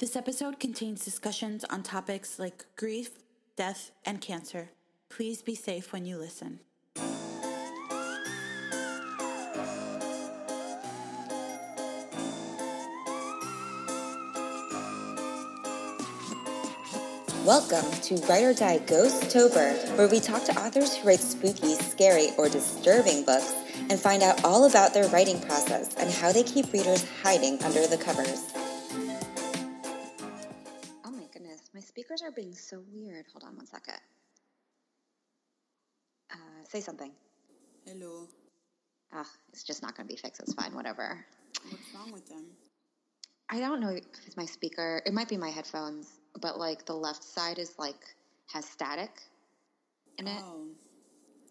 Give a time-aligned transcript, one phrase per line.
[0.00, 3.10] This episode contains discussions on topics like grief,
[3.54, 4.70] death, and cancer.
[5.10, 6.60] Please be safe when you listen.
[17.44, 21.74] Welcome to Write or Die Ghost Tober, where we talk to authors who write spooky,
[21.74, 23.52] scary, or disturbing books
[23.90, 27.86] and find out all about their writing process and how they keep readers hiding under
[27.86, 28.50] the covers.
[32.40, 33.26] Being so weird.
[33.32, 34.00] Hold on one second.
[36.32, 37.12] Uh, say something.
[37.86, 38.28] Hello.
[39.12, 40.40] Ah, it's just not going to be fixed.
[40.40, 41.24] It's fine, whatever.
[41.68, 42.46] What's wrong with them?
[43.50, 45.02] I don't know if it's my speaker.
[45.04, 46.08] It might be my headphones,
[46.40, 48.14] but like the left side is like
[48.52, 49.10] has static
[50.18, 50.40] in it.
[50.42, 50.68] Oh.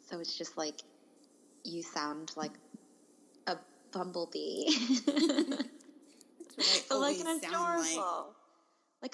[0.10, 0.82] So it's just like
[1.66, 2.54] you sound like
[3.46, 3.58] a
[3.92, 4.70] bumblebee.
[5.06, 5.60] That's
[6.58, 8.26] what I but like an sound adorable.
[8.28, 8.39] Like.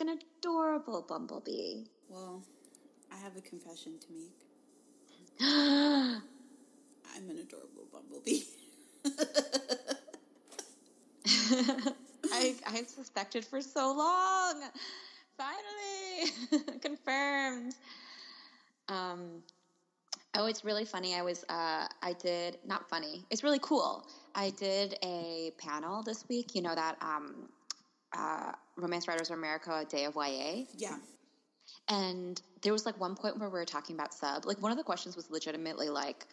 [0.01, 1.85] An adorable bumblebee.
[2.09, 2.43] Well,
[3.11, 4.45] I have a confession to make.
[5.41, 6.21] I'm
[7.29, 8.43] an adorable bumblebee.
[12.31, 14.63] I I've suspected for so long.
[15.37, 17.75] Finally confirmed.
[18.89, 19.43] Um
[20.35, 21.15] oh it's really funny.
[21.15, 23.25] I was uh I did not funny.
[23.29, 24.07] It's really cool.
[24.33, 27.49] I did a panel this week, you know that um
[28.17, 30.65] uh Romance Writers of America Day of YA.
[30.77, 30.97] yeah.
[31.87, 34.45] And there was like one point where we were talking about sub.
[34.45, 36.25] Like one of the questions was legitimately like,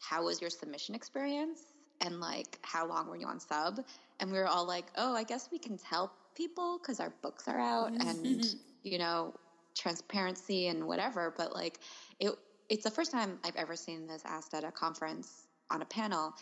[0.00, 1.60] how was your submission experience?
[2.00, 3.80] And like, how long were you on sub?
[4.20, 7.48] And we were all like, oh, I guess we can tell people because our books
[7.48, 8.44] are out and,
[8.82, 9.34] you know,
[9.76, 11.34] transparency and whatever.
[11.36, 11.80] But like,
[12.20, 12.32] it,
[12.68, 16.34] it's the first time I've ever seen this asked at a conference on a panel.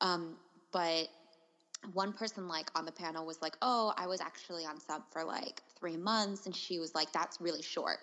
[0.00, 0.36] Um,
[0.72, 1.08] but
[1.92, 5.24] one person like on the panel was like, "Oh, I was actually on sub for
[5.24, 7.98] like three months," and she was like, "That's really short."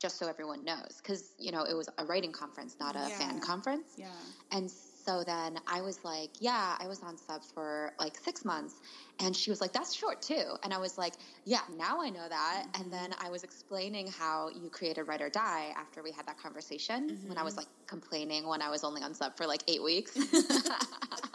[0.00, 3.40] Just so everyone knows, because you know it was a writing conference, not a fan
[3.40, 3.94] conference.
[3.96, 4.08] Yeah.
[4.50, 8.74] And so then I was like, "Yeah, I was on sub for like six months,"
[9.20, 11.14] and she was like, "That's short too." And I was like,
[11.44, 12.90] "Yeah, now I know that." And mm-hmm.
[12.90, 17.20] then I was explaining how you created Write or Die after we had that conversation
[17.26, 17.60] when I was mm-hmm.
[17.60, 20.18] like complaining when I was only on sub for like eight weeks.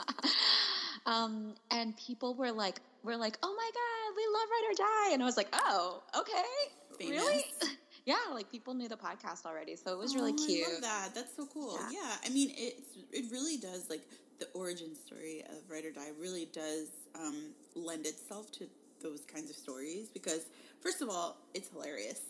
[1.08, 4.76] um, and people were like, "We're like, oh my god, we love Write or
[5.10, 7.44] Die," and I was like, "Oh, okay, really?"
[8.06, 10.66] Yeah, like people knew the podcast already, so it was really Oh, cute.
[10.66, 11.10] I love that.
[11.14, 11.78] That's so cool.
[11.92, 12.00] Yeah.
[12.04, 12.16] Yeah.
[12.26, 14.00] I mean, it's it really does like
[14.40, 17.36] the origin story of Write or Die really does um,
[17.76, 18.68] lend itself to
[19.04, 20.46] those kinds of stories because
[20.80, 22.22] first of all, it's hilarious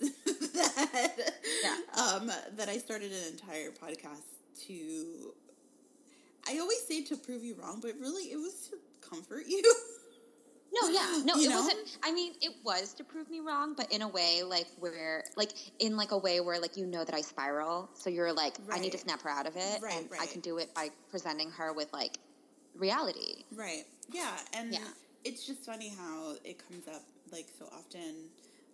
[0.56, 1.32] that
[1.64, 1.78] Yeah.
[2.16, 4.24] um, that I started an entire podcast
[4.68, 5.34] to.
[6.50, 8.78] I always say to prove you wrong, but really it was to
[9.08, 9.62] comfort you.
[10.82, 11.62] No, yeah, no, You it know?
[11.62, 11.98] wasn't.
[12.04, 15.52] I mean, it was to prove me wrong, but in a way, like where, like
[15.80, 18.78] in like a way where, like you know that I spiral, so you're like, I
[18.78, 21.50] need to snap her out of it, Right, and I can do it by presenting
[21.52, 22.18] her with like
[22.76, 23.46] reality.
[23.56, 23.86] Right.
[24.12, 24.80] Yeah, and Yeah.
[25.24, 28.30] it's just funny how it comes up like so often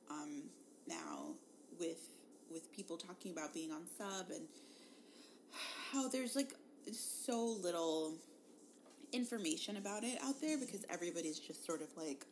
[0.09, 0.43] um,
[0.87, 1.35] now
[1.79, 2.09] with
[2.51, 4.47] with people talking about being on sub and
[5.91, 6.53] how there's like
[6.91, 8.13] so little
[9.11, 12.25] information about it out there because everybody's just sort of like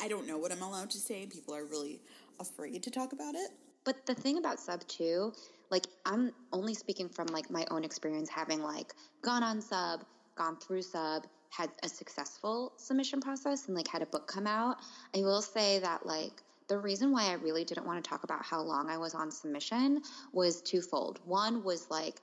[0.00, 1.26] I don't know what I'm allowed to say.
[1.26, 2.00] People are really
[2.38, 3.50] afraid to talk about it.
[3.84, 5.32] But the thing about sub too,
[5.70, 8.92] like I'm only speaking from like my own experience having like
[9.22, 10.04] gone on sub,
[10.34, 14.76] gone through sub, had a successful submission process and like had a book come out.
[15.14, 18.44] I will say that like the reason why I really didn't want to talk about
[18.44, 21.20] how long I was on submission was twofold.
[21.24, 22.20] One was like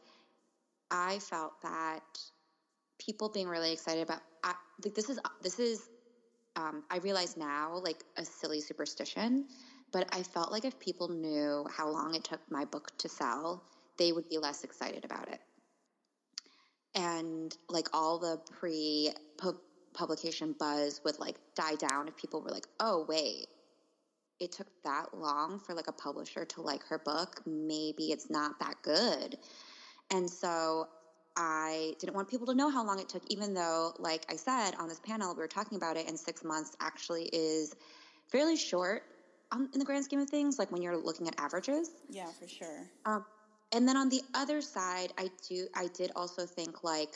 [0.94, 2.04] I felt that
[3.00, 5.90] people being really excited about I, like this is this is
[6.56, 9.48] um, I realize now like a silly superstition,
[9.92, 13.64] but I felt like if people knew how long it took my book to sell,
[13.98, 15.40] they would be less excited about it.
[16.96, 19.12] And like all the pre
[19.96, 23.48] publication buzz would like die down if people were like, "Oh wait,
[24.40, 27.42] it took that long for like a publisher to like her book.
[27.48, 29.40] Maybe it's not that good."
[30.14, 30.86] And so
[31.36, 34.76] I didn't want people to know how long it took, even though, like I said
[34.80, 37.74] on this panel, we were talking about it, and six months actually is
[38.32, 39.02] fairly short
[39.52, 41.90] um, in the grand scheme of things, like when you're looking at averages.
[42.10, 42.88] Yeah, for sure.
[43.06, 43.26] Um,
[43.72, 47.10] and then on the other side, I do, I did also think like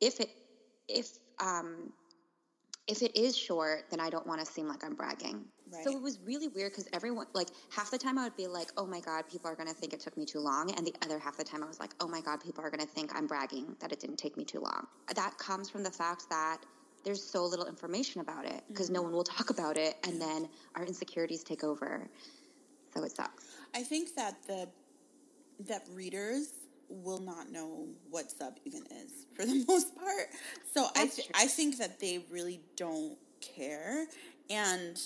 [0.00, 0.30] if it,
[0.88, 1.06] if,
[1.38, 1.92] um,
[2.86, 5.44] if it is short, then I don't want to seem like I'm bragging.
[5.84, 8.68] So it was really weird because everyone, like half the time I would be like,
[8.76, 10.70] oh my God, people are going to think it took me too long.
[10.76, 12.80] And the other half the time I was like, oh my God, people are going
[12.80, 14.86] to think I'm bragging that it didn't take me too long.
[15.14, 16.58] That comes from the fact that
[17.04, 18.96] there's so little information about it because mm-hmm.
[18.96, 22.08] no one will talk about it, and then our insecurities take over.
[22.94, 23.44] So it sucks.
[23.74, 24.68] I think that the
[25.66, 26.52] that readers
[26.88, 30.28] will not know what sub even is for the most part.
[30.74, 34.06] So That's I th- I think that they really don't care
[34.50, 35.00] and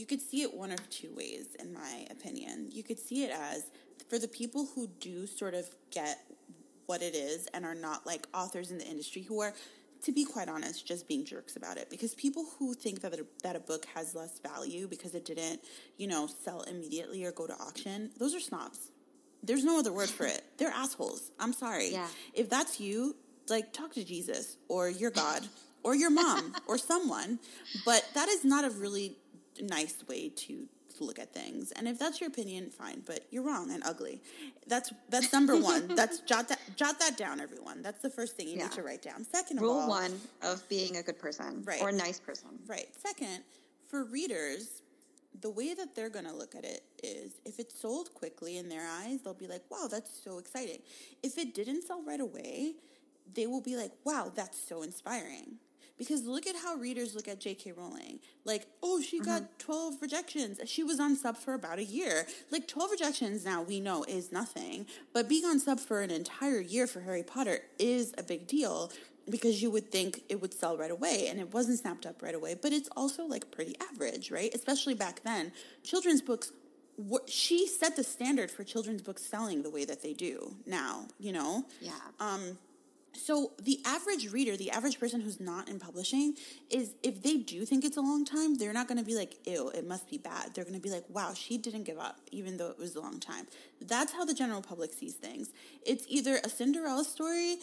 [0.00, 2.70] you could see it one of two ways in my opinion.
[2.72, 3.66] You could see it as
[4.08, 6.18] for the people who do sort of get
[6.86, 9.52] what it is and are not like authors in the industry who are
[10.04, 11.90] to be quite honest, just being jerks about it.
[11.90, 15.60] Because people who think that a, that a book has less value because it didn't,
[15.98, 18.92] you know, sell immediately or go to auction, those are snobs.
[19.42, 20.42] There's no other word for it.
[20.56, 21.30] They're assholes.
[21.38, 21.90] I'm sorry.
[21.90, 22.08] Yeah.
[22.32, 23.14] If that's you,
[23.50, 25.46] like talk to Jesus or your God
[25.82, 27.38] or your mom or someone.
[27.84, 29.16] But that is not a really
[29.62, 30.68] nice way to
[31.00, 31.72] look at things.
[31.72, 34.20] And if that's your opinion, fine, but you're wrong and ugly.
[34.66, 35.94] That's that's number one.
[35.94, 37.82] that's jot that jot that down, everyone.
[37.82, 38.64] That's the first thing you yeah.
[38.64, 39.24] need to write down.
[39.24, 41.62] Second Rule of all, one of being a good person.
[41.64, 41.80] Right.
[41.80, 42.50] Or a nice person.
[42.66, 42.88] Right.
[42.94, 43.42] Second,
[43.88, 44.82] for readers,
[45.40, 48.68] the way that they're going to look at it is if it sold quickly in
[48.68, 50.78] their eyes, they'll be like, wow, that's so exciting.
[51.22, 52.74] If it didn't sell right away,
[53.34, 55.58] they will be like, wow, that's so inspiring.
[56.00, 57.72] Because look at how readers look at J.K.
[57.72, 58.20] Rowling.
[58.46, 59.58] Like, oh, she got mm-hmm.
[59.58, 60.58] 12 rejections.
[60.64, 62.26] She was on sub for about a year.
[62.50, 64.86] Like, 12 rejections now we know is nothing.
[65.12, 68.90] But being on sub for an entire year for Harry Potter is a big deal
[69.28, 72.34] because you would think it would sell right away and it wasn't snapped up right
[72.34, 72.54] away.
[72.54, 74.50] But it's also like pretty average, right?
[74.54, 75.52] Especially back then.
[75.84, 76.50] Children's books
[77.26, 81.32] she set the standard for children's books selling the way that they do now, you
[81.32, 81.64] know?
[81.80, 81.92] Yeah.
[82.18, 82.58] Um,
[83.12, 86.36] so the average reader, the average person who's not in publishing,
[86.70, 89.34] is if they do think it's a long time, they're not going to be like,
[89.46, 92.20] "Ew, it must be bad." They're going to be like, "Wow, she didn't give up,
[92.30, 93.46] even though it was a long time."
[93.80, 95.50] That's how the general public sees things.
[95.84, 97.56] It's either a Cinderella story,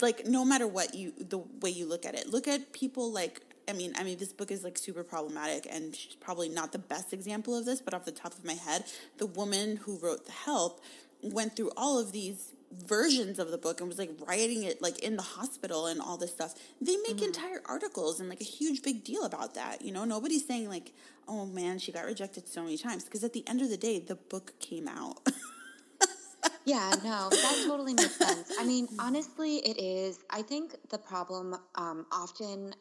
[0.00, 2.28] like no matter what you the way you look at it.
[2.28, 5.94] Look at people like I mean, I mean, this book is like super problematic, and
[5.94, 7.80] she's probably not the best example of this.
[7.80, 8.84] But off the top of my head,
[9.18, 10.80] the woman who wrote The Help
[11.22, 14.98] went through all of these versions of the book and was like writing it like
[15.00, 16.54] in the hospital and all this stuff.
[16.80, 17.26] They make mm-hmm.
[17.26, 19.82] entire articles and like a huge big deal about that.
[19.82, 20.92] You know, nobody's saying like,
[21.28, 23.98] "Oh man, she got rejected so many times," because at the end of the day,
[23.98, 25.18] the book came out.
[26.64, 28.52] yeah, no, that totally makes sense.
[28.58, 30.18] I mean, honestly, it is.
[30.30, 32.74] I think the problem um, often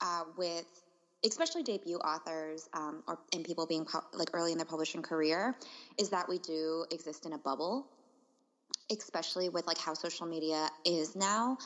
[0.00, 0.66] uh, with
[1.24, 5.56] especially debut authors um, or and people being pu- like early in their publishing career
[5.98, 7.88] is that we do exist in a bubble
[8.90, 11.58] especially with like how social media is now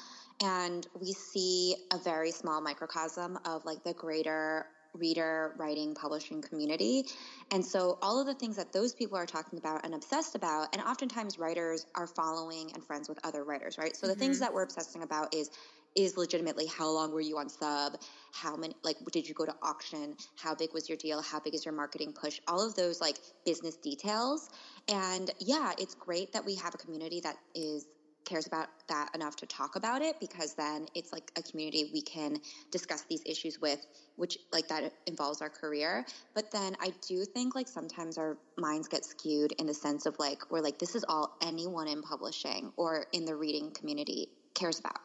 [0.43, 7.05] and we see a very small microcosm of like the greater reader writing publishing community.
[7.51, 10.69] And so all of the things that those people are talking about and obsessed about
[10.75, 13.97] and oftentimes writers are following and friends with other writers right?
[13.97, 14.15] So mm-hmm.
[14.15, 14.45] the things mm-hmm.
[14.45, 15.51] that we're obsessing about is
[15.95, 18.01] is legitimately how long were you on sub?
[18.33, 20.17] How many like did you go to auction?
[20.37, 21.21] How big was your deal?
[21.21, 22.41] How big is your marketing push?
[22.49, 24.49] All of those like business details
[24.89, 27.87] and yeah, it's great that we have a community that is
[28.25, 32.01] cares about that enough to talk about it because then it's like a community we
[32.01, 32.39] can
[32.71, 33.85] discuss these issues with
[34.17, 36.05] which like that involves our career.
[36.35, 40.17] But then i do think like sometimes our minds get skewed in the sense of
[40.19, 44.79] like we're like this is all anyone in publishing or in the reading community cares
[44.79, 45.01] about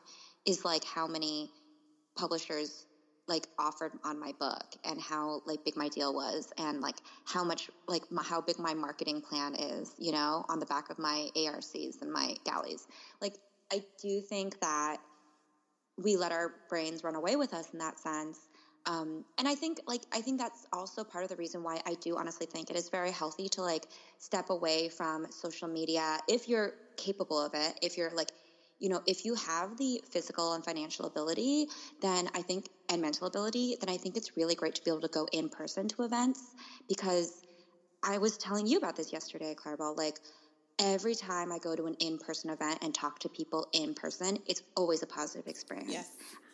[0.46, 1.50] is like how many
[2.16, 2.87] publishers
[3.28, 6.96] like offered on my book and how like big my deal was and like
[7.26, 10.90] how much like my, how big my marketing plan is you know on the back
[10.90, 12.88] of my arcs and my galleys.
[13.22, 13.38] Like
[13.72, 14.98] i do think that
[16.02, 18.40] we let our brains run away with us in that sense.
[18.86, 21.96] Um, and i think like i think that's also part of the reason why i
[21.96, 23.86] do honestly think it is very healthy to like
[24.18, 28.31] step away from social media if you're capable of it if you're like
[28.80, 31.68] you know, if you have the physical and financial ability,
[32.02, 35.02] then I think, and mental ability, then I think it's really great to be able
[35.02, 36.42] to go in person to events
[36.88, 37.44] because
[38.04, 39.98] I was telling you about this yesterday, Claribel.
[39.98, 40.19] Like,
[40.80, 44.38] every time I go to an in person event and talk to people in person,
[44.48, 45.92] it's always a positive experience.
[45.92, 46.10] Yes.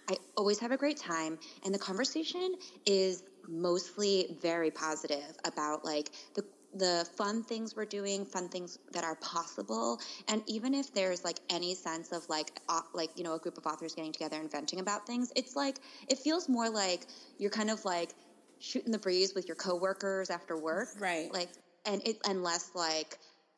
[0.10, 6.10] I always have a great time, and the conversation is mostly very positive about like
[6.36, 11.24] the the fun things we're doing, fun things that are possible, and even if there's
[11.24, 14.40] like any sense of like uh, like you know a group of authors getting together
[14.40, 18.14] and venting about things, it's like it feels more like you're kind of like
[18.60, 21.32] shooting the breeze with your coworkers after work, right?
[21.32, 21.50] Like
[21.86, 23.18] and it and less like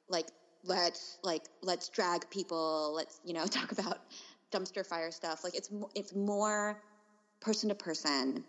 [0.09, 0.27] like
[0.63, 3.99] let's like let's drag people, let's you know talk about
[4.51, 5.43] dumpster fire stuff.
[5.43, 6.81] Like it's it's more
[7.39, 8.43] person to person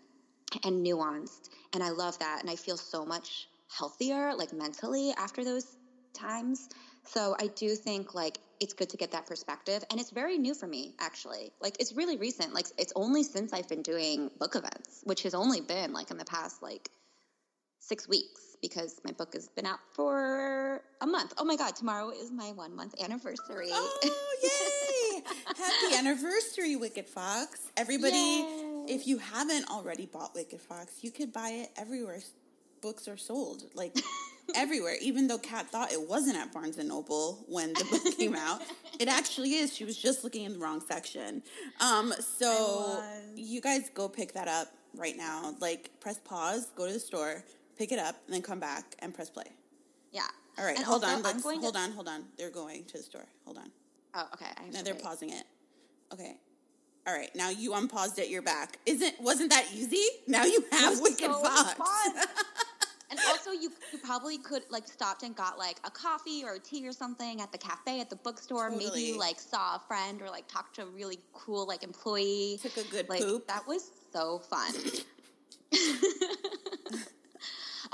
[0.63, 5.43] and nuanced, and I love that, and I feel so much healthier, like mentally after
[5.43, 5.77] those
[6.13, 6.69] times.
[7.03, 9.83] So I do think like it's good to get that perspective.
[9.89, 11.51] And it's very new for me, actually.
[11.61, 12.53] Like it's really recent.
[12.53, 16.17] Like it's only since I've been doing book events, which has only been like in
[16.17, 16.89] the past like
[17.79, 21.33] six weeks because my book has been out for a month.
[21.37, 23.69] Oh my God, tomorrow is my one month anniversary.
[23.71, 25.23] Oh, yay!
[25.45, 27.71] Happy anniversary, Wicked Fox.
[27.77, 28.85] Everybody, Yay.
[28.87, 32.19] if you haven't already bought Wicked Fox, you could buy it everywhere
[32.87, 33.63] books are sold.
[33.75, 33.93] Like,
[34.55, 34.95] everywhere.
[35.01, 38.61] Even though Kat thought it wasn't at Barnes and Noble when the book came out,
[38.99, 39.75] it actually is.
[39.75, 41.43] She was just looking in the wrong section.
[41.81, 43.03] Um, so
[43.35, 45.53] you guys go pick that up right now.
[45.59, 47.43] Like, press pause, go to the store,
[47.77, 49.51] pick it up, and then come back and press play.
[50.13, 50.21] Yeah.
[50.57, 51.23] All right, And hold also, on.
[51.23, 52.23] Let's, going to- hold on, hold on.
[52.37, 53.27] They're going to the store.
[53.45, 53.69] Hold on.
[54.15, 54.45] Oh, okay.
[54.57, 55.03] I No, they're wait.
[55.03, 55.43] pausing it.
[56.13, 56.37] Okay.
[57.05, 57.29] All right.
[57.35, 58.29] Now you unpaused it.
[58.29, 58.79] You're back.
[58.85, 60.03] Isn't wasn't that easy?
[60.27, 61.75] Now you have Wicked so Fox.
[63.09, 66.59] And also, you, you probably could like stopped and got like a coffee or a
[66.59, 68.69] tea or something at the cafe at the bookstore.
[68.69, 72.59] Maybe you like saw a friend or like talked to a really cool like employee.
[72.61, 73.47] Took a good like poop.
[73.47, 74.73] that was so fun.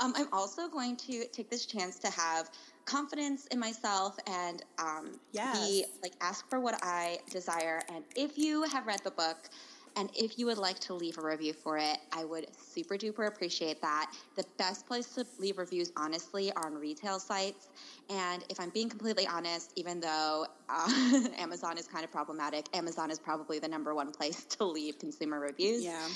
[0.00, 2.50] um, I'm also going to take this chance to have
[2.84, 5.52] confidence in myself and um, Yes.
[5.58, 7.82] be like ask for what I desire.
[7.92, 9.48] And if you have read the book.
[9.96, 13.28] And if you would like to leave a review for it, I would super duper
[13.28, 14.12] appreciate that.
[14.34, 17.68] The best place to leave reviews, honestly, are on retail sites.
[18.10, 20.90] And if I'm being completely honest, even though uh,
[21.38, 25.38] Amazon is kind of problematic, Amazon is probably the number one place to leave consumer
[25.38, 25.84] reviews.
[25.84, 26.06] Yeah.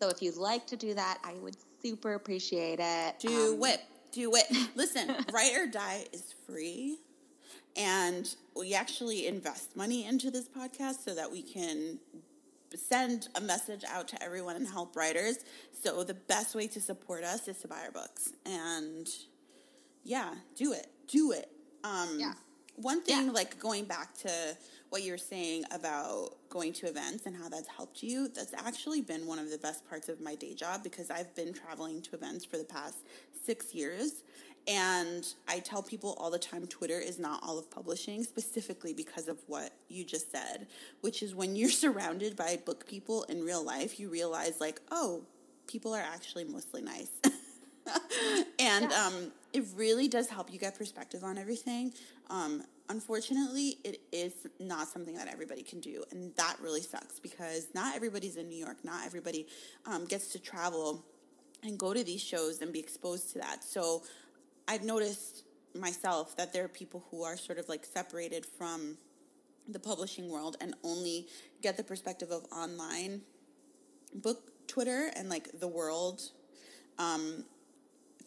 [0.00, 3.20] So if you'd like to do that, I would super appreciate it.
[3.20, 3.80] Do Um, it.
[4.10, 4.46] Do it.
[4.74, 6.98] Listen, Write or Die is free.
[7.76, 12.00] And we actually invest money into this podcast so that we can
[12.76, 15.38] send a message out to everyone and help writers.
[15.82, 18.32] So the best way to support us is to buy our books.
[18.46, 19.08] And
[20.04, 20.88] yeah, do it.
[21.08, 21.50] Do it.
[21.84, 22.34] Um, Yeah.
[22.76, 23.32] One thing, Yeah.
[23.32, 24.56] like going back to
[24.88, 29.02] what you were saying about going to events and how that's helped you, that's actually
[29.02, 32.14] been one of the best parts of my day job because I've been traveling to
[32.14, 32.96] events for the past
[33.44, 34.22] six years.
[34.68, 39.26] And I tell people all the time Twitter is not all of publishing, specifically because
[39.28, 40.68] of what you just said,
[41.00, 45.22] which is when you're surrounded by book people in real life, you realize, like, oh,
[45.66, 47.10] people are actually mostly nice.
[48.60, 49.06] and Yeah.
[49.06, 51.92] um, it really does help you get perspective on everything.
[52.30, 57.66] Um, unfortunately, it is not something that everybody can do, and that really sucks because
[57.74, 58.84] not everybody's in New York.
[58.84, 59.46] Not everybody
[59.86, 61.04] um, gets to travel
[61.64, 63.62] and go to these shows and be exposed to that.
[63.62, 64.02] So
[64.68, 68.96] I've noticed myself that there are people who are sort of like separated from
[69.68, 71.26] the publishing world and only
[71.62, 73.22] get the perspective of online
[74.14, 76.22] book Twitter and like the world
[76.98, 77.44] um,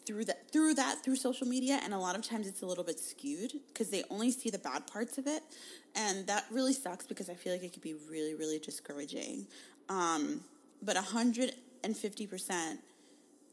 [0.06, 2.84] through that through that through social media and a lot of times it's a little
[2.84, 5.42] bit skewed because they only see the bad parts of it
[5.94, 9.46] and that really sucks because I feel like it could be really really discouraging.
[9.88, 10.40] Um,
[10.82, 12.78] but 150%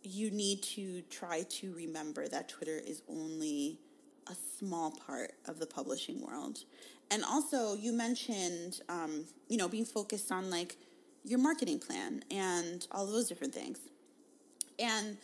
[0.04, 3.80] you need to try to remember that Twitter is only
[4.28, 6.60] a small part of the publishing world.
[7.12, 10.78] And also, you mentioned, um, you know, being focused on like
[11.24, 13.80] your marketing plan and all those different things.
[14.80, 15.18] And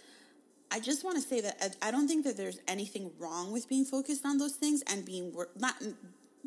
[0.71, 3.85] I just want to say that I- don't think that there's anything wrong with being
[3.85, 5.75] focused on those things and being not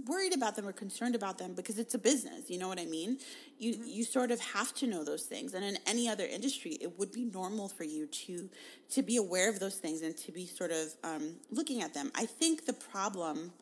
[0.06, 2.50] worried about them or concerned about them because it's a business.
[2.50, 3.18] You know what I mean?
[3.58, 5.54] You you sort of have to know those things.
[5.54, 8.48] And in any other industry, it would be normal for you to
[8.90, 12.10] to be aware of those things and to be sort of um, looking at them.
[12.14, 13.52] I think the problem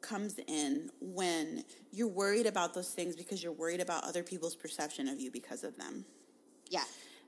[0.00, 5.08] comes in when you're worried about those things because you're worried about other people's perception
[5.08, 6.04] of you because of them.
[6.70, 6.84] Yeah,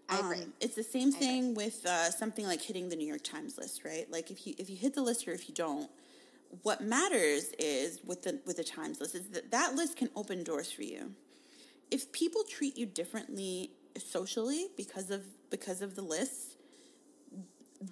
[0.09, 0.43] I agree.
[0.43, 3.85] Um, it's the same thing with uh, something like hitting the New York Times list,
[3.85, 4.11] right?
[4.11, 5.91] Like if you if you hit the list or if you don't,
[6.63, 10.45] what matters is with the with the Times list is that that list can open
[10.45, 11.13] doors for you.
[11.91, 16.57] If people treat you differently socially because of because of the list,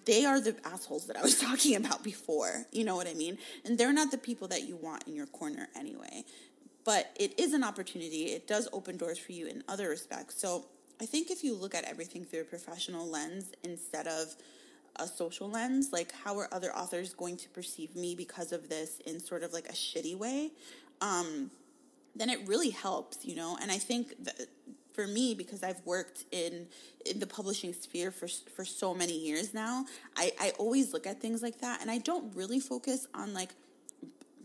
[0.04, 2.66] they are the assholes that I was talking about before.
[2.70, 3.38] You know what I mean?
[3.64, 6.24] And they're not the people that you want in your corner anyway.
[6.84, 8.24] But it is an opportunity.
[8.26, 10.40] It does open doors for you in other respects.
[10.40, 10.66] So
[11.00, 14.34] I think if you look at everything through a professional lens instead of
[14.96, 19.00] a social lens, like how are other authors going to perceive me because of this
[19.06, 20.50] in sort of like a shitty way,
[21.00, 21.50] um,
[22.14, 23.56] then it really helps, you know.
[23.60, 24.46] And I think that
[24.92, 26.66] for me, because I've worked in
[27.06, 31.20] in the publishing sphere for for so many years now, I, I always look at
[31.20, 33.50] things like that, and I don't really focus on like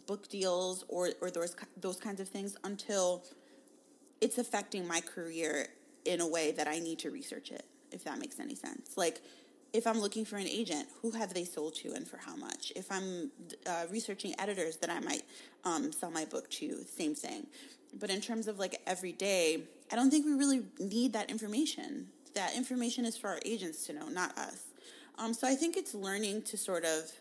[0.06, 3.24] book deals or or those those kinds of things until
[4.22, 5.68] it's affecting my career
[6.06, 7.66] in a way that I need to research it.
[7.92, 9.22] If that makes any sense, like
[9.76, 12.72] if I'm looking for an agent, who have they sold to and for how much?
[12.76, 13.32] If I'm
[13.66, 15.24] uh, researching editors that I might
[15.64, 17.48] um, sell my book to, same thing.
[18.00, 22.08] But in terms of like every day, I don't think we really need that information.
[22.34, 24.64] That information is for our agents to know, not us.
[25.18, 27.12] Um, so I think it's learning to sort of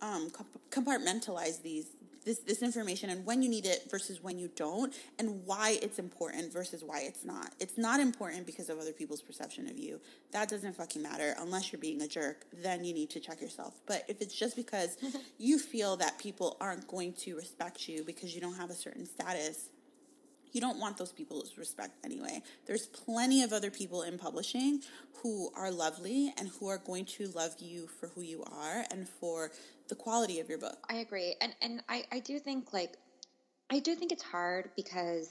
[0.00, 0.30] um,
[0.70, 1.86] compartmentalize these
[2.24, 5.98] this this information and when you need it versus when you don't and why it's
[5.98, 7.52] important versus why it's not.
[7.60, 10.00] It's not important because of other people's perception of you.
[10.32, 12.46] That doesn't fucking matter unless you're being a jerk.
[12.52, 13.80] Then you need to check yourself.
[13.86, 14.96] But if it's just because
[15.38, 19.06] you feel that people aren't going to respect you because you don't have a certain
[19.06, 19.68] status,
[20.52, 22.42] you don't want those people's respect anyway.
[22.66, 24.82] There's plenty of other people in publishing
[25.22, 29.08] who are lovely and who are going to love you for who you are and
[29.08, 29.50] for
[29.92, 30.78] the quality of your book.
[30.88, 31.34] I agree.
[31.42, 32.96] And and I, I do think like
[33.68, 35.28] I do think it's hard because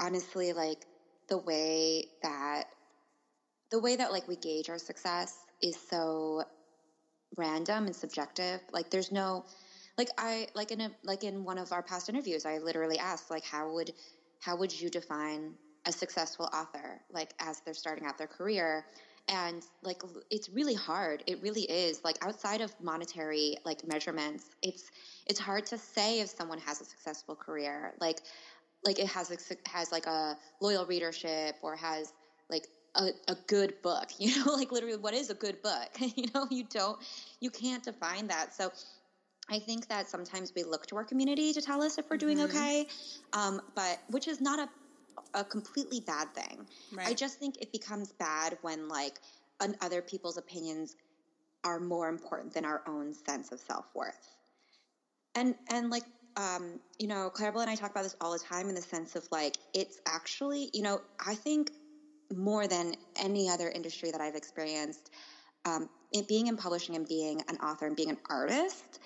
[0.00, 0.86] honestly like
[1.28, 2.64] the way that
[3.70, 6.44] the way that like we gauge our success is so
[7.36, 8.62] random and subjective.
[8.72, 9.44] Like there's no
[9.98, 13.30] like I like in a like in one of our past interviews I literally asked
[13.30, 13.92] like how would
[14.40, 18.86] how would you define a successful author like as they're starting out their career
[19.28, 21.22] and like it's really hard.
[21.26, 22.04] It really is.
[22.04, 24.90] Like outside of monetary like measurements it's
[25.26, 27.94] it's hard to say if someone has a successful career.
[28.00, 28.20] Like
[28.84, 29.36] like it has a,
[29.68, 32.12] has like a loyal readership or has
[32.50, 32.66] like
[32.96, 34.52] a, a good book you know?
[34.52, 35.88] Like literally what is a good book?
[36.16, 36.98] You know you don't
[37.40, 38.54] you can't define that.
[38.54, 38.70] So
[39.50, 42.38] I think that sometimes we look to our community to tell us if we're doing
[42.38, 42.56] mm-hmm.
[42.56, 42.86] okay,
[43.34, 44.68] um, but which is not a
[45.34, 46.66] a completely bad thing.
[46.92, 47.08] Right.
[47.08, 49.20] I just think it becomes bad when like
[49.60, 50.96] an, other people's opinions
[51.64, 54.36] are more important than our own sense of self worth.
[55.34, 56.04] And and like
[56.36, 59.14] um, you know, Claribel and I talk about this all the time in the sense
[59.14, 61.70] of like it's actually you know I think
[62.34, 65.10] more than any other industry that I've experienced,
[65.64, 69.00] um, it, being in publishing and being an author and being an artist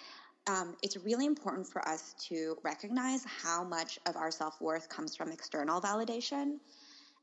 [0.49, 5.14] um, it's really important for us to recognize how much of our self worth comes
[5.14, 6.57] from external validation.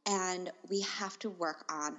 [0.06, 1.98] And we have to work on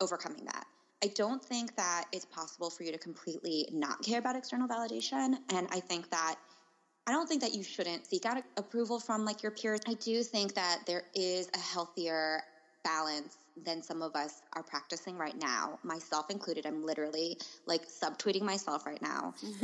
[0.00, 0.64] overcoming that.
[1.02, 5.34] I don't think that it's possible for you to completely not care about external validation.
[5.52, 6.36] And I think that
[7.08, 9.80] I don't think that you shouldn't seek out approval from like your peers.
[9.88, 12.42] I do think that there is a healthier
[12.84, 16.66] balance than some of us are practicing right now, myself included.
[16.66, 19.34] I'm literally like subtweeting myself right now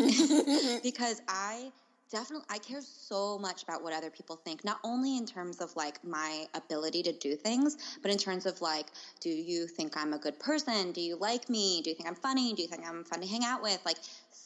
[0.83, 1.73] because I
[2.11, 5.75] definitely I care so much about what other people think, not only in terms of
[5.77, 8.87] like my ability to do things, but in terms of like,
[9.21, 10.93] do you think I'm a good person?
[10.93, 11.83] Do you like me?
[11.83, 12.55] Do you think I'm funny?
[12.55, 13.81] Do you think I'm fun to hang out with?
[13.85, 13.99] Like,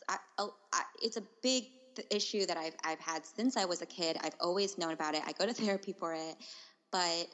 [0.09, 1.65] I, oh, I, it's a big
[2.11, 4.17] issue that I've I've had since I was a kid.
[4.23, 5.23] I've always known about it.
[5.27, 6.37] I go to therapy for it,
[6.91, 7.27] but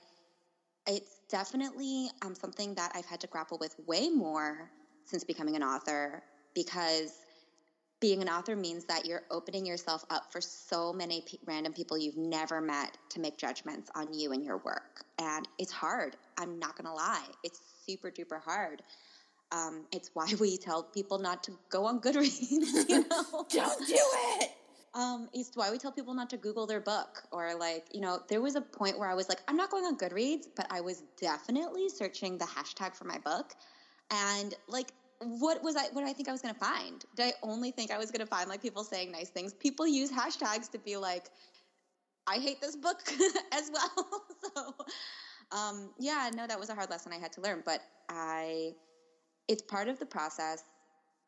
[0.89, 4.71] it's definitely um, something that I've had to grapple with way more
[5.05, 6.23] since becoming an author
[6.55, 7.13] because
[8.01, 11.99] being an author means that you're opening yourself up for so many p- random people
[11.99, 15.05] you've never met to make judgments on you and your work.
[15.19, 16.17] And it's hard.
[16.39, 17.27] I'm not going to lie.
[17.43, 18.83] It's super duper hard.
[19.51, 22.39] Um, it's why we tell people not to go on Goodreads.
[22.89, 23.47] You know?
[23.51, 23.99] Don't do
[24.41, 24.51] it.
[24.95, 28.21] Um, it's why we tell people not to Google their book or like, you know,
[28.29, 30.81] there was a point where I was like, I'm not going on Goodreads, but I
[30.81, 33.55] was definitely searching the hashtag for my book.
[34.11, 37.05] And like, what was I, what did I think I was going to find?
[37.17, 39.53] Did I only think I was going to find like people saying nice things?
[39.53, 41.31] People use hashtags to be like,
[42.27, 43.01] I hate this book
[43.53, 44.23] as well.
[44.55, 44.75] so,
[45.57, 48.73] um, yeah, no, that was a hard lesson I had to learn, but I,
[49.49, 50.63] it's part of the process,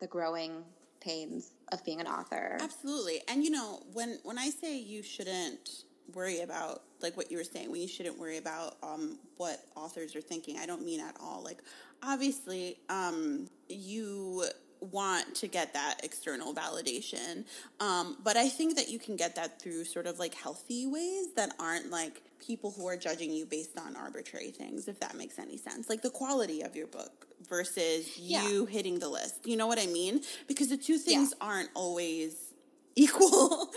[0.01, 0.65] the growing
[1.01, 2.59] pains of being an author.
[2.61, 3.21] Absolutely.
[3.29, 5.85] And you know, when when I say you shouldn't
[6.15, 10.15] worry about like what you were saying, when you shouldn't worry about um, what authors
[10.17, 11.43] are thinking, I don't mean at all.
[11.43, 11.59] Like
[12.03, 14.45] obviously, um, you
[14.81, 17.45] want to get that external validation.
[17.81, 21.35] Um, but I think that you can get that through sort of like healthy ways
[21.37, 25.39] that aren't like people who are judging you based on arbitrary things, if that makes
[25.39, 25.89] any sense.
[25.91, 28.49] Like the quality of your book versus yeah.
[28.49, 29.47] you hitting the list.
[29.47, 30.21] You know what I mean?
[30.47, 31.47] Because the two things yeah.
[31.47, 32.55] aren't always
[32.97, 33.71] equal.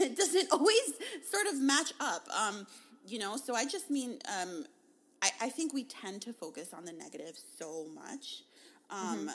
[0.00, 0.92] it doesn't always
[1.30, 2.26] sort of match up.
[2.36, 2.66] Um,
[3.06, 4.64] you know, so I just mean, um,
[5.22, 8.42] I, I, think we tend to focus on the negative so much.
[8.90, 9.28] Um, mm-hmm.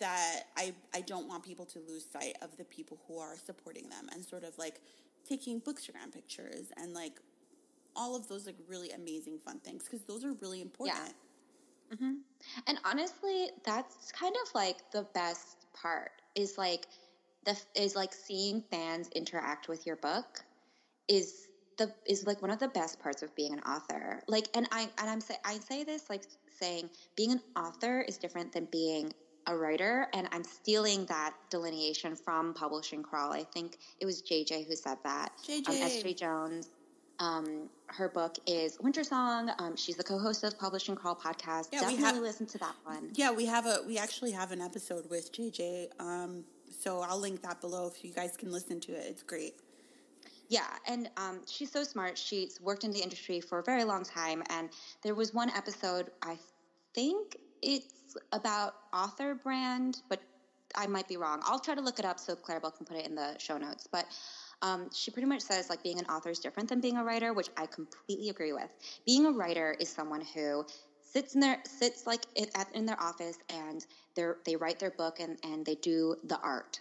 [0.00, 3.88] That I, I don't want people to lose sight of the people who are supporting
[3.90, 4.80] them and sort of like
[5.28, 7.20] taking bookstagram pictures and like
[7.94, 10.98] all of those like really amazing fun things because those are really important.
[10.98, 11.12] Yeah.
[11.92, 12.14] Mm-hmm.
[12.66, 16.86] And honestly, that's kind of like the best part is like
[17.44, 20.44] the is like seeing fans interact with your book
[21.08, 24.22] is the is like one of the best parts of being an author.
[24.26, 26.22] Like, and I and I'm say I say this like
[26.58, 29.12] saying being an author is different than being
[29.46, 33.32] a writer, and I'm stealing that delineation from Publishing Crawl.
[33.32, 35.32] I think it was JJ who said that.
[35.46, 35.68] JJ.
[35.68, 36.02] Um, S.
[36.02, 36.68] Jae-Jones.
[37.18, 39.50] Um, her book is Winter Song.
[39.58, 41.68] Um, she's the co-host of Publishing Crawl podcast.
[41.72, 43.10] Yeah, we Definitely have- listen to that one.
[43.14, 45.88] Yeah, we have a we actually have an episode with JJ.
[45.98, 46.44] Um,
[46.80, 49.06] so I'll link that below if you guys can listen to it.
[49.08, 49.54] It's great.
[50.48, 52.16] Yeah, and um, she's so smart.
[52.16, 54.68] She's worked in the industry for a very long time, and
[55.02, 56.10] there was one episode.
[56.22, 56.38] I
[56.94, 60.20] think it's about author brand, but
[60.76, 61.42] I might be wrong.
[61.44, 63.88] I'll try to look it up so Claribel can put it in the show notes.
[63.90, 64.06] But
[64.62, 67.32] um, she pretty much says like being an author is different than being a writer,
[67.32, 68.70] which I completely agree with.
[69.04, 70.64] Being a writer is someone who
[71.00, 72.26] sits in their sits like
[72.74, 76.80] in their office and they they write their book and, and they do the art.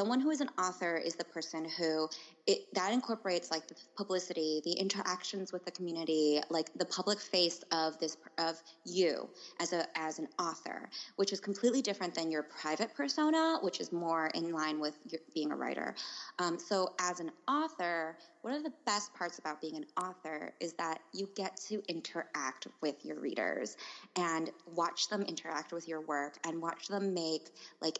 [0.00, 2.08] Someone who is an author is the person who
[2.46, 7.62] it that incorporates like the publicity, the interactions with the community, like the public face
[7.70, 9.28] of this of you
[9.60, 13.92] as a as an author, which is completely different than your private persona, which is
[13.92, 15.94] more in line with your, being a writer.
[16.38, 20.72] Um, so, as an author, one of the best parts about being an author is
[20.78, 23.76] that you get to interact with your readers
[24.16, 27.50] and watch them interact with your work and watch them make
[27.82, 27.98] like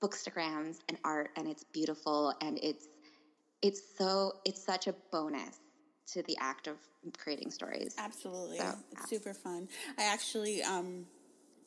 [0.00, 2.86] bookstagrams and art and it's beautiful and it's
[3.62, 5.58] it's so it's such a bonus
[6.12, 6.76] to the act of
[7.18, 7.94] creating stories.
[7.98, 9.18] Absolutely, So, it's yeah.
[9.18, 9.68] super fun.
[9.98, 11.06] I actually um,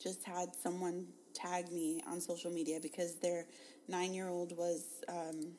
[0.02, 3.44] just had someone tag me on social media because their
[3.88, 5.52] nine year old was um,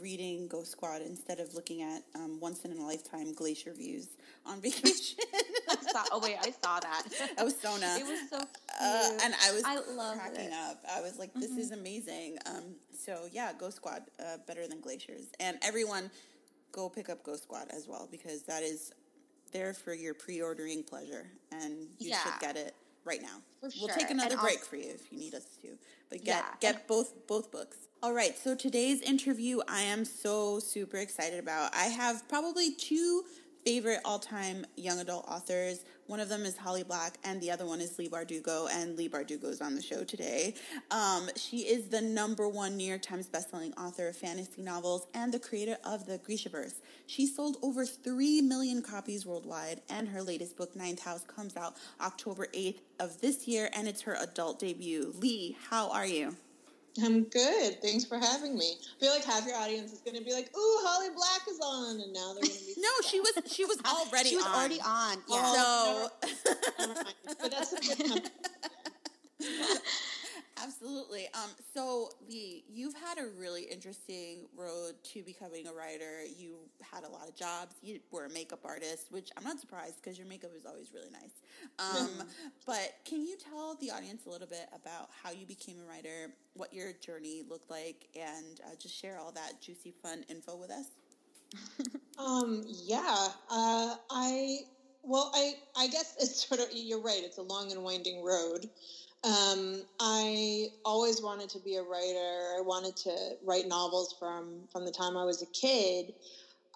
[0.00, 4.08] reading Ghost Squad instead of looking at um, once in a lifetime glacier views
[4.44, 5.18] on vacation.
[5.90, 7.02] Saw, oh wait, I saw that.
[7.38, 8.00] I was so nuts.
[8.00, 8.38] It was so.
[8.80, 10.50] Uh, and I was I cracking.
[10.50, 10.70] Mm-hmm.
[10.70, 10.82] up.
[10.92, 15.26] I was like, "This is amazing." Um, so yeah, Ghost Squad uh, better than Glaciers,
[15.40, 16.10] and everyone
[16.72, 18.92] go pick up Ghost Squad as well because that is
[19.52, 22.22] there for your pre-ordering pleasure, and you Yeah.
[22.22, 23.40] should get it right now.
[23.60, 23.96] For We'll sure.
[23.96, 25.78] take another And break also- for you if you need us to,
[26.10, 27.76] but get Yeah, get and- both both books.
[28.02, 31.74] All right, so today's interview I am so super excited about.
[31.74, 33.24] I have probably two
[33.66, 35.84] favorite all-time young adult authors.
[36.06, 38.68] One of them is Holly Black, and the other one is Leigh Bardugo.
[38.70, 40.54] And Leigh Bardugo is on the show today.
[40.92, 45.34] Um, she is the number one New York Times bestselling author of fantasy novels and
[45.34, 46.74] the creator of the Grishaverse.
[47.06, 51.74] She sold over three million copies worldwide, and her latest book, Ninth House, comes out
[52.00, 55.12] October eighth of this year, and it's her adult debut.
[55.18, 56.36] Leigh, how are you?
[57.04, 57.80] I'm good.
[57.82, 58.74] Thanks for having me.
[58.96, 61.58] I feel like half your audience is going to be like, "Ooh, Holly Black is
[61.60, 64.46] on," and now they're going to be No, she was she was already she was
[64.46, 64.54] on.
[64.54, 65.16] already on.
[65.28, 65.42] Yeah.
[65.42, 66.08] Oh.
[66.22, 67.14] So Never mind.
[67.40, 68.30] But that's a good company.
[70.62, 71.28] Absolutely.
[71.34, 76.24] Um, so Leigh, you've had a really interesting road to becoming a writer.
[76.36, 77.76] You had a lot of jobs.
[77.82, 81.10] You were a makeup artist, which I'm not surprised because your makeup is always really
[81.10, 81.42] nice.
[81.78, 82.26] Um,
[82.66, 86.32] but can you tell the audience a little bit about how you became a writer,
[86.54, 90.70] what your journey looked like, and uh, just share all that juicy, fun info with
[90.70, 90.86] us?
[92.18, 93.28] Um, yeah.
[93.50, 94.60] Uh, I
[95.02, 97.20] well, I I guess it's sort of you're right.
[97.22, 98.68] It's a long and winding road.
[99.26, 102.54] Um, I always wanted to be a writer.
[102.56, 106.14] I wanted to write novels from from the time I was a kid.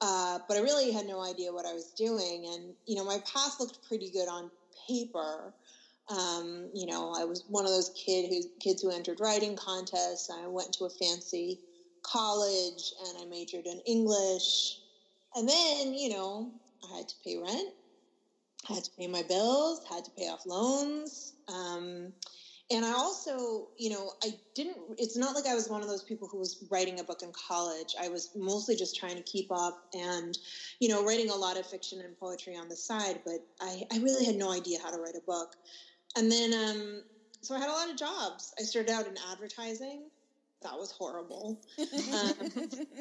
[0.02, 3.18] Uh, but I really had no idea what I was doing, and you know, my
[3.32, 4.50] path looked pretty good on
[4.88, 5.54] paper.
[6.08, 10.28] Um, you know, I was one of those kid who kids who entered writing contests.
[10.30, 11.60] I went to a fancy
[12.02, 14.78] college and I majored in English.
[15.36, 16.50] And then, you know,
[16.82, 17.68] I had to pay rent,
[18.68, 21.34] I had to pay my bills, had to pay off loans.
[21.48, 22.12] Um,
[22.70, 26.04] and I also, you know, I didn't, it's not like I was one of those
[26.04, 27.94] people who was writing a book in college.
[28.00, 30.38] I was mostly just trying to keep up and,
[30.80, 33.98] you know, writing a lot of fiction and poetry on the side, but I, I
[33.98, 35.48] really had no idea how to write a book.
[36.16, 37.04] And then, um,
[37.42, 38.52] so I had a lot of jobs.
[38.58, 40.10] I started out in advertising.
[40.62, 41.60] That was horrible.
[42.12, 42.52] Um,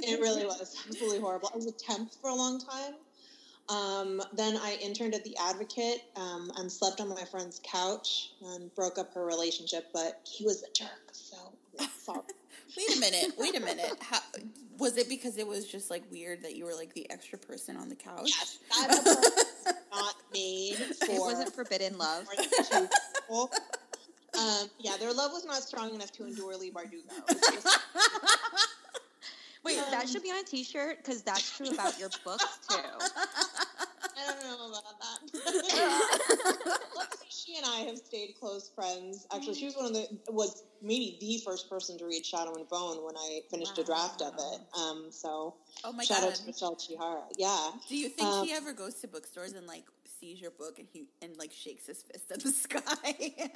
[0.01, 1.49] it really was absolutely horrible.
[1.53, 2.93] I was a temp for a long time.
[3.69, 8.73] Um, then I interned at the Advocate um, and slept on my friend's couch and
[8.75, 10.89] broke up her relationship, but he was a jerk.
[11.12, 11.36] So
[11.99, 12.21] sorry.
[12.77, 13.32] Wait a minute.
[13.38, 13.91] Wait a minute.
[14.01, 14.19] How,
[14.77, 17.75] was it because it was just like weird that you were like the extra person
[17.77, 18.29] on the couch?
[18.38, 21.05] yes, that was not made for.
[21.12, 22.25] it wasn't forbidden love.
[22.25, 23.51] more than two people.
[24.38, 27.12] Um, yeah, their love was not strong enough to endure Leigh Bardugo.
[27.29, 27.79] It was just-
[29.63, 32.77] Wait, that Um, should be on a T-shirt because that's true about your books too.
[32.77, 35.19] I don't know about that.
[35.45, 35.69] Luckily,
[37.30, 39.26] she and I have stayed close friends.
[39.34, 42.68] Actually, she was one of the was maybe the first person to read Shadow and
[42.70, 44.62] Bone when I finished a draft of it.
[44.78, 46.30] Um, so Oh my shout god.
[46.30, 47.24] out to Michelle Chihara.
[47.38, 47.72] Yeah.
[47.88, 49.86] Do you think Um, he ever goes to bookstores and like
[50.20, 52.82] sees your book and he and like shakes his fist at the sky?
[53.04, 53.20] I,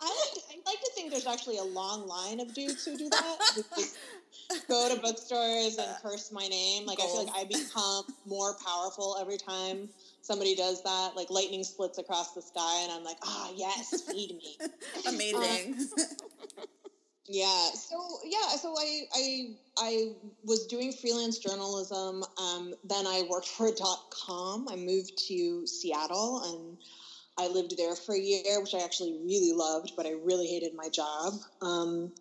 [0.00, 3.08] I like, I like to think there's actually a long line of dudes who do
[3.08, 3.38] that.
[4.68, 6.86] go to bookstores and curse my name.
[6.86, 9.88] Like I feel like I become more powerful every time
[10.22, 11.12] somebody does that.
[11.16, 14.58] Like lightning splits across the sky, and I'm like, ah, oh, yes, feed me.
[15.08, 15.74] Amazing.
[15.74, 15.88] Um,
[17.26, 17.68] yeah.
[17.74, 18.56] So yeah.
[18.56, 19.46] So I I
[19.78, 20.12] I
[20.44, 22.24] was doing freelance journalism.
[22.38, 24.68] Um, then I worked for dot com.
[24.68, 26.76] I moved to Seattle and
[27.38, 30.74] I lived there for a year, which I actually really loved, but I really hated
[30.74, 31.34] my job.
[31.60, 32.12] Um,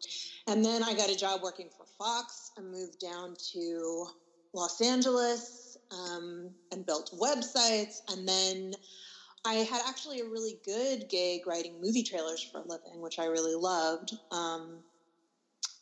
[0.47, 2.51] and then I got a job working for Fox.
[2.57, 4.07] and moved down to
[4.53, 8.01] Los Angeles um, and built websites.
[8.09, 8.73] And then
[9.45, 13.25] I had actually a really good gig writing movie trailers for a living, which I
[13.25, 14.13] really loved.
[14.31, 14.79] Um,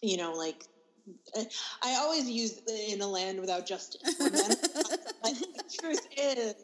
[0.02, 0.66] you know, like
[1.84, 4.02] I always use in a land without justice.
[4.18, 6.56] the truth is,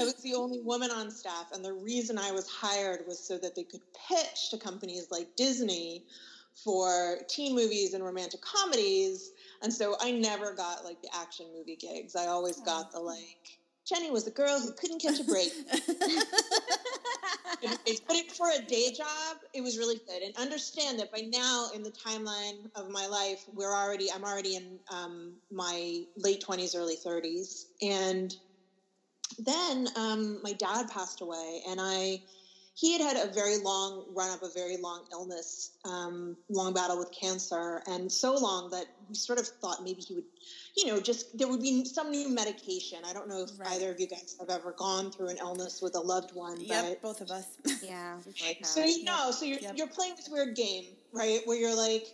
[0.00, 3.36] I was the only woman on staff, and the reason I was hired was so
[3.38, 6.04] that they could pitch to companies like Disney
[6.64, 9.32] for teen movies and romantic comedies.
[9.62, 12.16] And so I never got like the action movie gigs.
[12.16, 15.52] I always got the like Jenny was a girl who couldn't catch a break.
[17.62, 20.22] but it, for a day job, it was really good.
[20.22, 24.56] And understand that by now, in the timeline of my life, we're already I'm already
[24.56, 28.34] in um, my late twenties, early thirties, and
[29.44, 32.22] then um, my dad passed away, and I
[32.74, 36.98] he had had a very long run up, a very long illness, um, long battle
[36.98, 40.24] with cancer, and so long that we sort of thought maybe he would,
[40.76, 43.00] you know, just there would be some new medication.
[43.04, 43.72] I don't know if right.
[43.72, 46.58] either of you guys have ever gone through an illness with a loved one.
[46.60, 47.48] Yep, both of us.
[47.82, 48.18] yeah.
[48.62, 49.76] so you know, so you're yep.
[49.76, 51.40] you're playing this weird game, right?
[51.44, 52.06] Where you're like,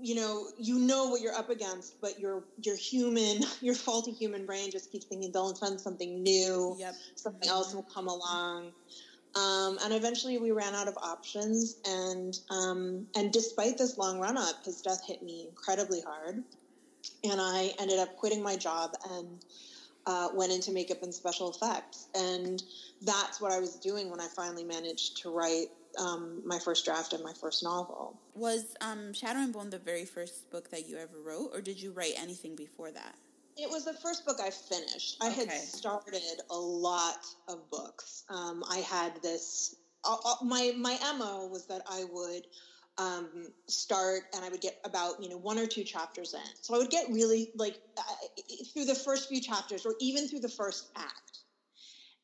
[0.00, 4.46] you know, you know what you're up against, but your your human, your faulty human
[4.46, 6.76] brain just keeps thinking they'll find something new.
[6.78, 6.94] Yep.
[7.14, 7.50] Something mm-hmm.
[7.50, 8.72] else will come along.
[9.34, 11.76] Um, and eventually we ran out of options.
[11.84, 16.42] And, um, and despite this long run up, his death hit me incredibly hard.
[17.24, 19.44] And I ended up quitting my job and
[20.06, 22.08] uh, went into makeup and special effects.
[22.14, 22.62] And
[23.02, 27.12] that's what I was doing when I finally managed to write um, my first draft
[27.12, 28.18] of my first novel.
[28.34, 31.80] Was um, Shadow and Bone the very first book that you ever wrote, or did
[31.80, 33.16] you write anything before that?
[33.56, 35.18] It was the first book I finished.
[35.20, 35.46] I okay.
[35.46, 38.24] had started a lot of books.
[38.28, 39.76] Um, I had this.
[40.04, 42.46] Uh, uh my my mo was that I would
[42.98, 46.40] um, start and I would get about you know one or two chapters in.
[46.60, 48.02] So I would get really like uh,
[48.72, 51.38] through the first few chapters or even through the first act,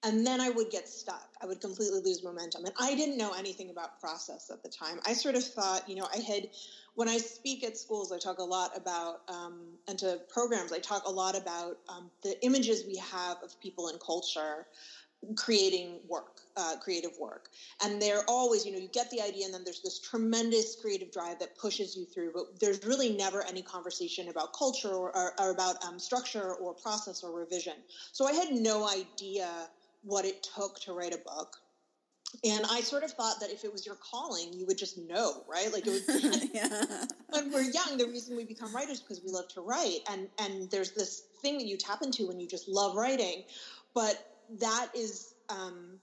[0.03, 1.29] and then I would get stuck.
[1.43, 5.01] I would completely lose momentum, and I didn't know anything about process at the time.
[5.07, 6.49] I sort of thought you know I had
[6.95, 10.81] when I speak at schools, I talk a lot about, um, and to programs, I
[10.81, 14.67] talk a lot about um, the images we have of people and culture
[15.37, 17.51] creating work, uh, creative work.
[17.85, 21.13] And they're always, you know, you get the idea and then there's this tremendous creative
[21.13, 25.33] drive that pushes you through, but there's really never any conversation about culture or, or,
[25.39, 27.75] or about um, structure or process or revision.
[28.13, 29.69] So I had no idea
[30.03, 31.57] what it took to write a book
[32.45, 35.43] and I sort of thought that if it was your calling, you would just know,
[35.49, 35.73] right?
[35.73, 36.85] Like it was yeah.
[37.31, 40.29] when we're young, the reason we become writers is because we love to write, and
[40.39, 43.43] and there's this thing that you tap into when you just love writing.
[43.95, 45.99] But that is, um,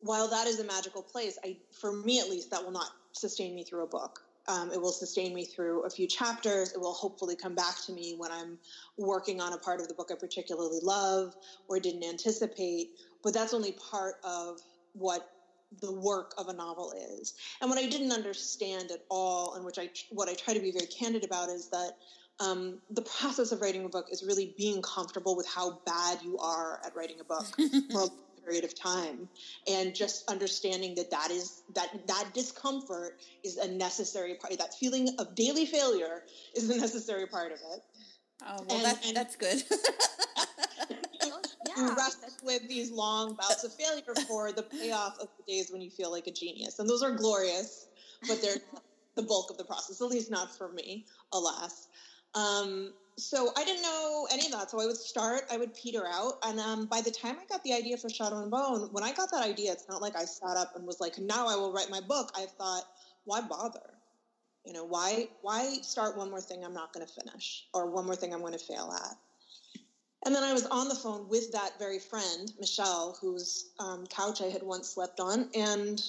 [0.00, 3.54] while that is a magical place, I for me at least, that will not sustain
[3.54, 4.20] me through a book.
[4.48, 6.72] Um, it will sustain me through a few chapters.
[6.72, 8.58] It will hopefully come back to me when I'm
[8.98, 11.36] working on a part of the book I particularly love
[11.68, 12.90] or didn't anticipate.
[13.22, 14.60] But that's only part of
[14.94, 15.28] what
[15.80, 17.34] the work of a novel is.
[17.60, 20.70] And what I didn't understand at all, and which I what I try to be
[20.70, 21.92] very candid about, is that
[22.40, 26.38] um, the process of writing a book is really being comfortable with how bad you
[26.38, 27.46] are at writing a book
[27.92, 28.08] for a
[28.44, 29.28] period of time,
[29.70, 34.56] and just understanding that that is that that discomfort is a necessary part.
[34.58, 36.24] That feeling of daily failure
[36.56, 37.82] is a necessary part of it.
[38.44, 39.62] Oh well, and, that's, and, that's good.
[41.76, 45.70] yeah, you rest with these long bouts of failure for the payoff of the days
[45.70, 46.78] when you feel like a genius.
[46.78, 47.88] And those are glorious,
[48.26, 48.56] but they're
[49.14, 51.88] the bulk of the process, at least not for me, alas.
[52.34, 54.70] Um, so I didn't know any of that.
[54.70, 56.34] So I would start, I would peter out.
[56.44, 59.12] And um, by the time I got the idea for Shadow and Bone, when I
[59.12, 61.72] got that idea, it's not like I sat up and was like, now I will
[61.72, 62.32] write my book.
[62.34, 62.84] I thought,
[63.24, 63.80] why bother?
[64.64, 68.06] You know, why why start one more thing I'm not going to finish or one
[68.06, 69.16] more thing I'm going to fail at?
[70.24, 74.40] And then I was on the phone with that very friend, Michelle, whose um, couch
[74.40, 75.48] I had once slept on.
[75.54, 76.00] And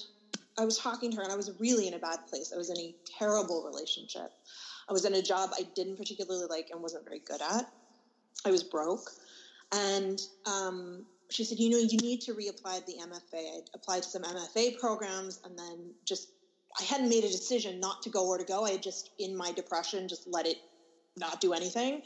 [0.56, 2.52] I was talking to her, and I was really in a bad place.
[2.52, 4.30] I was in a terrible relationship.
[4.88, 7.64] I was in a job I didn't particularly like and wasn't very good at.
[8.44, 9.10] I was broke.
[9.72, 13.56] And um, she said, You know, you need to reapply the MFA.
[13.56, 16.28] I applied to some MFA programs and then just
[16.78, 18.64] I hadn't made a decision not to go or to go.
[18.64, 20.58] I had just in my depression just let it
[21.16, 22.02] not do anything.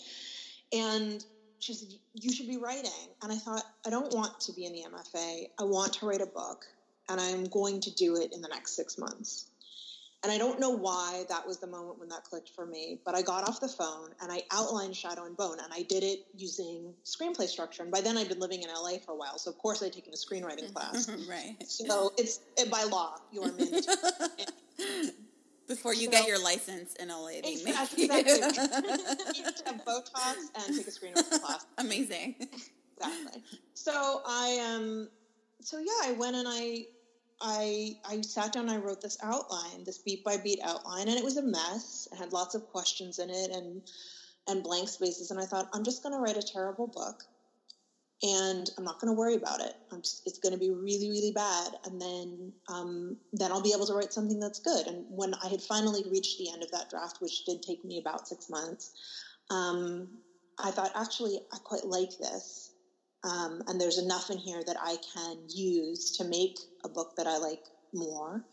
[0.73, 1.25] And
[1.59, 2.91] she said, You should be writing.
[3.23, 5.49] And I thought, I don't want to be in the MFA.
[5.59, 6.65] I want to write a book,
[7.09, 9.47] and I'm going to do it in the next six months.
[10.25, 13.15] And I don't know why that was the moment when that clicked for me, but
[13.15, 16.27] I got off the phone and I outlined Shadow and Bone, and I did it
[16.37, 17.85] using screenplay structure.
[17.85, 19.93] And by then, I'd been living in LA for a while, so of course, I'd
[19.93, 21.09] taken a screenwriting class.
[21.29, 21.55] right.
[21.65, 25.13] So it's by law, you are mandatory.
[25.69, 28.05] Before you So- get your license in LA, they make Exactly.
[28.05, 28.09] you.
[28.11, 31.67] you to have Botox and take a screenwriting class.
[31.79, 32.35] Amazing.
[32.97, 33.43] exactly.
[33.75, 35.09] So I um
[35.61, 36.87] so yeah, I went and I
[37.41, 41.17] I I sat down and I wrote this outline, this beat by beat outline, and
[41.19, 42.09] it was a mess.
[42.13, 43.83] It had lots of questions in it and
[44.49, 47.25] and blank spaces, and I thought, I'm just gonna write a terrible book
[48.23, 49.75] and I'm not gonna worry about it.
[50.03, 51.73] Just, it's gonna be really, really bad.
[51.85, 54.87] And then um, then I'll be able to write something that's good.
[54.87, 57.99] And when I had finally reached the end of that draft, which did take me
[57.99, 58.93] about six months,
[59.51, 60.09] um,
[60.59, 62.73] I thought, actually, I quite like this.
[63.25, 67.27] Um, and there's enough in here that I can use to make a book that
[67.27, 68.45] I like more.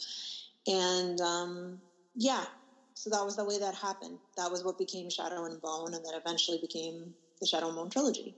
[0.67, 1.81] And um,
[2.15, 2.45] yeah,
[2.93, 4.19] so that was the way that happened.
[4.37, 7.89] That was what became Shadow and Bone, and then eventually became the Shadow and Bone
[7.89, 8.35] trilogy.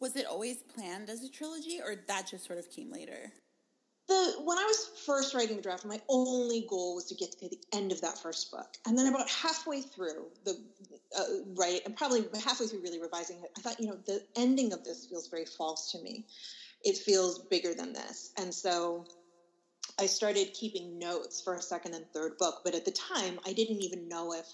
[0.00, 3.32] Was it always planned as a trilogy, or that just sort of came later?
[4.08, 7.48] The when I was first writing the draft, my only goal was to get to
[7.48, 10.58] the end of that first book, and then about halfway through the
[11.18, 11.24] uh,
[11.56, 14.84] right, and probably halfway through really revising it, I thought, you know, the ending of
[14.84, 16.26] this feels very false to me.
[16.84, 19.06] It feels bigger than this, and so
[19.98, 22.60] I started keeping notes for a second and third book.
[22.64, 24.46] But at the time, I didn't even know if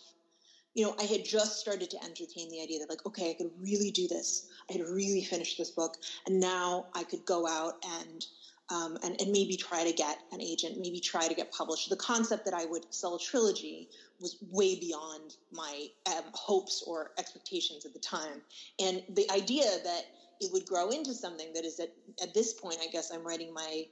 [0.75, 3.51] you know, I had just started to entertain the idea that, like, okay, I could
[3.61, 4.49] really do this.
[4.69, 8.27] I had really finished this book, and now I could go out and
[8.71, 11.91] um, and, and maybe try to get an agent, maybe try to get published.
[11.91, 17.11] The concept that I would sell a trilogy was way beyond my um, hopes or
[17.19, 18.43] expectations at the time,
[18.81, 20.03] and the idea that
[20.41, 23.55] it would grow into something that is at at this point, I guess I'm writing
[23.55, 23.85] my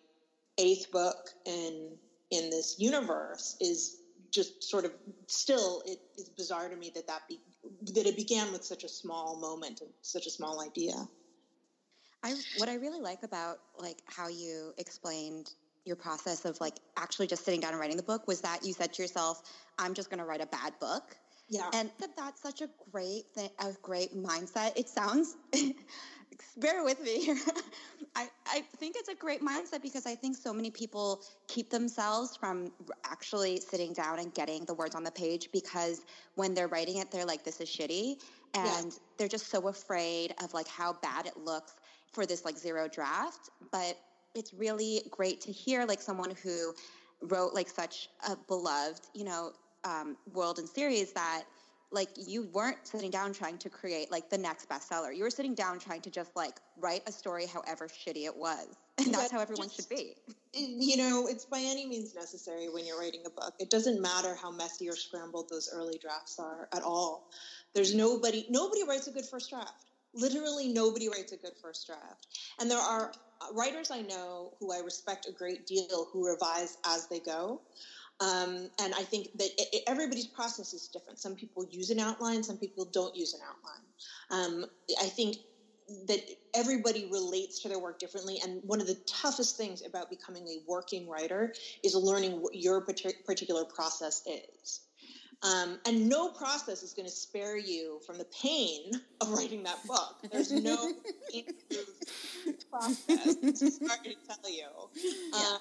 [0.58, 1.96] eighth book in
[2.30, 4.01] in this universe is
[4.32, 4.92] just sort of
[5.26, 7.40] still it is bizarre to me that that be,
[7.94, 10.94] that it began with such a small moment and such a small idea.
[12.24, 15.50] I what I really like about like how you explained
[15.84, 18.72] your process of like actually just sitting down and writing the book was that you
[18.72, 19.42] said to yourself,
[19.78, 21.16] "I'm just going to write a bad book,"
[21.48, 24.72] Yeah, and that that's such a great thing, a great mindset.
[24.76, 25.36] It sounds.
[26.56, 27.36] bear with me here.
[28.16, 32.36] I, I think it's a great mindset because I think so many people keep themselves
[32.36, 32.72] from
[33.04, 37.10] actually sitting down and getting the words on the page because when they're writing it,
[37.10, 38.22] they're like, this is shitty.
[38.54, 38.98] And Yeah.
[39.18, 41.80] they're just so afraid of like how bad it looks
[42.12, 43.50] for this like zero draft.
[43.70, 43.98] But
[44.34, 46.74] it's really great to hear like someone who
[47.22, 49.52] wrote like such a beloved, you know,
[49.84, 51.44] um, world and series that
[51.92, 55.14] like you weren't sitting down trying to create like the next bestseller.
[55.16, 58.66] You were sitting down trying to just like write a story however shitty it was.
[58.98, 60.14] And that's Yeah, how everyone just- should be.
[60.52, 63.54] you know, it's by any means necessary when you're writing a book.
[63.58, 67.30] It doesn't matter how messy or scrambled those early drafts are at all.
[67.74, 69.86] There's nobody nobody writes a good first draft.
[70.14, 72.26] Literally nobody writes a good first draft.
[72.60, 76.76] And there are uh, writers I know who I respect a great deal who revise
[76.86, 77.62] as they go.
[78.20, 81.18] Um, and I think that it, it- everybody's process is different.
[81.18, 83.84] Some people use an outline, some people don't use an outline.
[84.30, 84.66] Um,
[85.00, 85.36] I think
[86.06, 86.20] that
[86.54, 88.40] everybody relates to their work differently.
[88.44, 92.80] And one of the toughest things about becoming a working writer is learning what your
[93.26, 94.80] particular process is.
[95.42, 99.84] Um, and no process is going to spare you from the pain of writing that
[99.84, 100.14] book.
[100.30, 100.92] There's no
[102.70, 103.36] process.
[103.58, 104.68] Sorry to tell you.
[105.34, 105.58] Uh,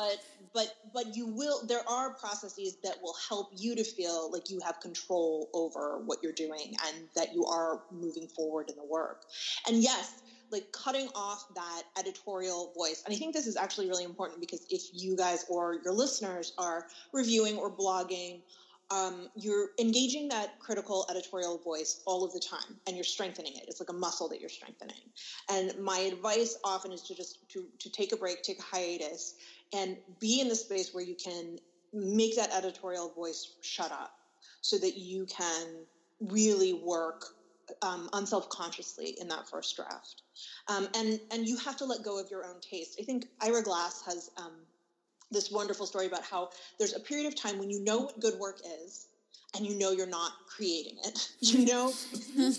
[0.00, 0.16] but
[0.54, 4.58] but but you will there are processes that will help you to feel like you
[4.64, 9.22] have control over what you're doing and that you are moving forward in the work.
[9.68, 14.02] And yes like cutting off that editorial voice and i think this is actually really
[14.02, 18.40] important because if you guys or your listeners are reviewing or blogging
[18.90, 23.64] um, you're engaging that critical editorial voice all of the time and you're strengthening it.
[23.68, 25.12] It's like a muscle that you're strengthening.
[25.48, 29.34] And my advice often is to just to, to take a break take a hiatus
[29.74, 31.58] and be in the space where you can
[31.92, 34.12] make that editorial voice shut up
[34.60, 35.66] so that you can
[36.20, 37.24] really work
[37.82, 40.22] um, unself-consciously in that first draft.
[40.68, 42.96] Um, and and you have to let go of your own taste.
[43.00, 44.52] I think ira glass has um,
[45.30, 48.38] this wonderful story about how there's a period of time when you know what good
[48.38, 49.06] work is
[49.56, 51.30] and you know you're not creating it.
[51.40, 52.54] You know, you know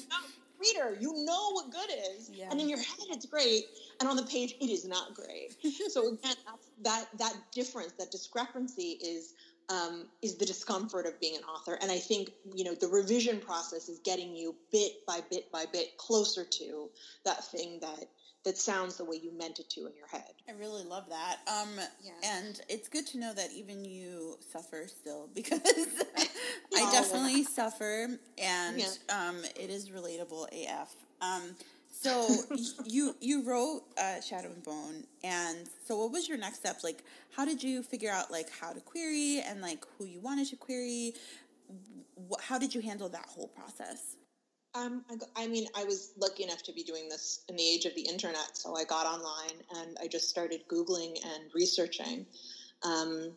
[0.61, 0.97] reader.
[0.99, 2.49] You know what good is, Yeah.
[2.51, 3.65] and in your head it's great,
[3.99, 5.55] and on the page it is not great.
[5.89, 6.35] so again,
[6.83, 9.33] that that difference, that discrepancy is
[9.69, 11.77] um, is the discomfort of being an author.
[11.81, 15.65] And I think you know the revision process is getting you bit by bit by
[15.71, 16.89] bit closer to
[17.25, 18.05] that thing that
[18.43, 20.33] that sounds the way you meant it to in your head.
[20.49, 21.37] I really love that.
[21.47, 21.69] Um,
[22.03, 22.11] Yeah.
[22.23, 25.61] and it's good to know that even you suffer still because
[26.75, 26.91] I Oh.
[26.91, 28.87] definitely suffer, and Yeah.
[29.09, 30.95] um, it is relatable AF.
[31.21, 31.55] Um,
[31.93, 32.43] so
[32.85, 36.77] you you wrote uh, Shadow and Bone, and so what was your next step?
[36.83, 37.03] Like,
[37.35, 40.55] how did you figure out like how to query and like who you wanted to
[40.55, 41.13] query?
[42.41, 44.15] How did you handle that whole process?
[44.73, 47.85] Um, I, I mean, I was lucky enough to be doing this in the age
[47.85, 52.25] of the internet, so I got online and I just started Googling and researching.
[52.83, 53.31] Um,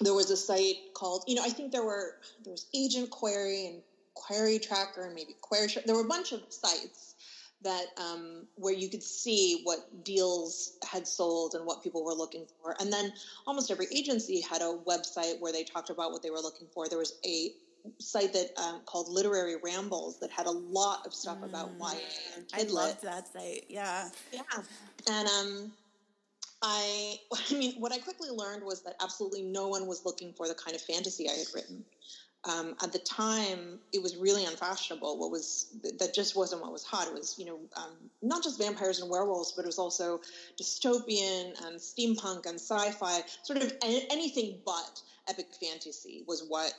[0.00, 3.66] there was a site called, you know, I think there were there was Agent Query
[3.68, 3.82] and
[4.14, 5.68] Query Tracker and maybe Query.
[5.86, 7.14] There were a bunch of sites
[7.62, 12.46] that um, where you could see what deals had sold and what people were looking
[12.60, 13.12] for, and then
[13.46, 16.88] almost every agency had a website where they talked about what they were looking for.
[16.88, 17.52] There was a
[17.98, 21.98] site that um, called Literary Rambles that had a lot of stuff about YA
[22.36, 23.64] and I loved that site.
[23.68, 24.08] Yeah.
[24.32, 24.42] Yeah,
[25.08, 25.72] and um,
[26.62, 27.18] I,
[27.50, 30.54] I mean, what I quickly learned was that absolutely no one was looking for the
[30.54, 31.84] kind of fantasy I had written.
[32.44, 35.18] Um, at the time, it was really unfashionable.
[35.18, 37.06] What was that just wasn't what was hot.
[37.06, 40.22] It was, you know, um, not just vampires and werewolves, but it was also
[40.58, 43.20] dystopian and steampunk and sci-fi.
[43.42, 46.72] Sort of anything but epic fantasy was what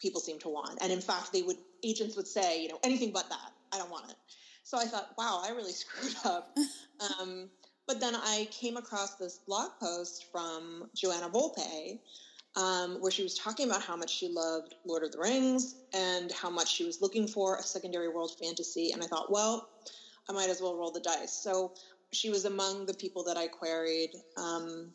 [0.00, 0.78] people seem to want.
[0.82, 3.52] And in fact, they would agents would say, you know, anything but that.
[3.72, 4.16] I don't want it.
[4.64, 6.56] So I thought, wow, I really screwed up.
[7.18, 7.48] Um,
[7.86, 11.98] but then I came across this blog post from Joanna Volpe,
[12.56, 16.30] um, where she was talking about how much she loved Lord of the Rings and
[16.32, 18.92] how much she was looking for a secondary world fantasy.
[18.92, 19.68] And I thought, well,
[20.28, 21.32] I might as well roll the dice.
[21.32, 21.72] So
[22.12, 24.10] she was among the people that I queried.
[24.36, 24.92] Um,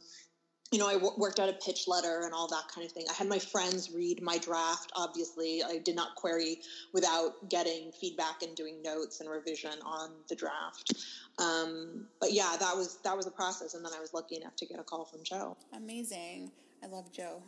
[0.71, 3.05] you know, I w- worked out a pitch letter and all that kind of thing.
[3.09, 4.91] I had my friends read my draft.
[4.95, 6.59] Obviously, I did not query
[6.91, 10.93] without getting feedback and doing notes and revision on the draft.
[11.37, 14.55] Um, but yeah, that was that was the process, and then I was lucky enough
[14.57, 15.55] to get a call from Jo.
[15.73, 16.51] Amazing.
[16.83, 17.41] I love Jo.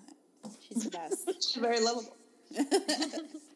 [0.68, 1.28] She's the best.
[1.28, 2.16] She's very lovable.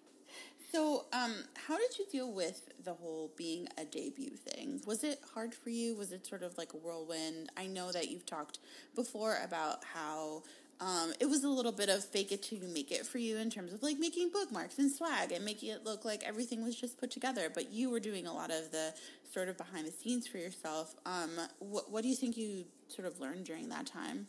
[0.71, 1.35] so, um,
[1.67, 4.81] how did you deal with the whole being a debut thing?
[4.85, 5.95] Was it hard for you?
[5.95, 7.49] Was it sort of like a whirlwind?
[7.57, 8.59] I know that you've talked
[8.95, 10.43] before about how
[10.79, 13.37] um, it was a little bit of fake it till you make it for you
[13.37, 16.75] in terms of like making bookmarks and swag and making it look like everything was
[16.75, 17.51] just put together.
[17.53, 18.93] But you were doing a lot of the
[19.31, 20.95] sort of behind the scenes for yourself.
[21.05, 24.27] Um, what, what do you think you sort of learned during that time?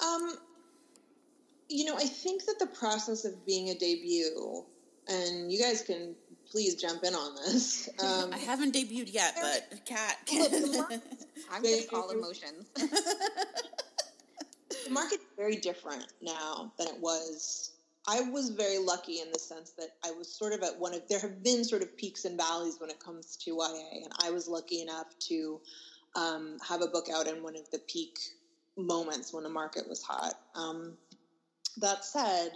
[0.00, 0.38] Um,
[1.70, 4.64] you know, I think that the process of being a debut,
[5.08, 6.14] and you guys can
[6.50, 7.88] please jump in on this.
[8.04, 10.16] Um, I haven't debuted yet, but Kat.
[10.34, 11.00] Look, the mar-
[11.52, 12.66] I'm They- just all emotions.
[12.74, 12.88] the
[14.90, 17.72] market's very different now than it was.
[18.08, 21.06] I was very lucky in the sense that I was sort of at one of
[21.08, 24.30] there have been sort of peaks and valleys when it comes to YA, and I
[24.30, 25.60] was lucky enough to
[26.16, 28.18] um, have a book out in one of the peak
[28.76, 30.34] moments when the market was hot.
[30.54, 30.94] Um,
[31.80, 32.50] that said,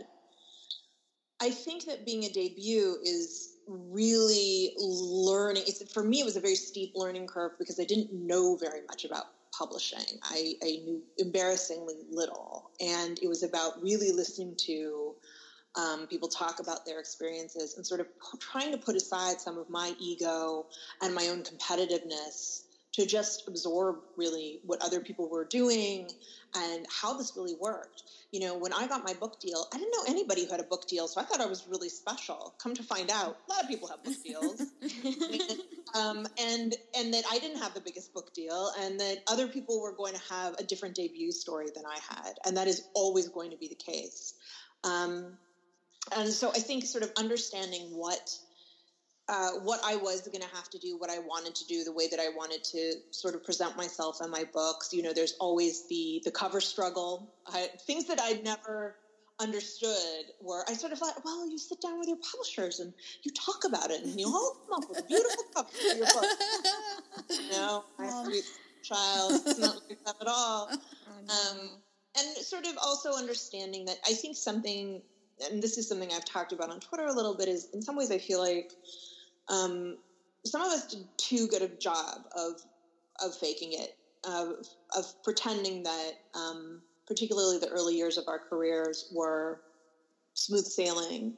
[1.41, 5.65] I think that being a debut is really learning.
[5.67, 8.81] It's, for me, it was a very steep learning curve because I didn't know very
[8.89, 9.25] much about
[9.57, 10.19] publishing.
[10.23, 15.15] I, I knew embarrassingly little, and it was about really listening to
[15.77, 19.59] um, people talk about their experiences and sort of p- trying to put aside some
[19.59, 20.67] of my ego
[21.03, 22.63] and my own competitiveness
[22.95, 26.09] to just absorb really what other people were doing
[26.57, 28.05] and how this really worked.
[28.31, 30.65] You know, when I got my book deal, I didn't know anybody who had a
[30.65, 32.55] book deal, so I thought I was really special.
[32.59, 34.61] Come to find out, a lot of people have book deals.
[35.95, 39.81] um, and and that I didn't have the biggest book deal, and that other people
[39.81, 43.29] were going to have a different debut story than I had, and that is always
[43.29, 44.35] going to be the case.
[44.85, 45.37] Um,
[46.15, 48.39] and so I think sort of understanding what
[49.29, 51.93] uh, what I was going to have to do, what I wanted to do, the
[51.93, 54.93] way that I wanted to sort of present myself and my books.
[54.93, 58.97] You know, there's always the the cover struggle, I, things that I'd never
[59.41, 62.93] understood were I sort of thought, well, you sit down with your publishers and
[63.25, 66.07] you talk about it, and you all come up with a beautiful cover for your
[66.07, 66.25] book.
[67.51, 68.27] No, my Um.
[68.27, 68.45] sweet
[68.83, 70.71] child, it's not like that at all.
[71.07, 71.71] Oh, Um,
[72.19, 75.03] and sort of also understanding that I think something,
[75.51, 77.97] and this is something I've talked about on Twitter a little bit, is in some
[77.97, 78.73] ways I feel like
[79.49, 79.99] um,
[80.47, 82.61] some of us did too good a job of
[83.21, 84.57] of faking it, of
[84.97, 89.61] of pretending that, um, particularly the early years of our careers were
[90.35, 91.35] smooth sailing,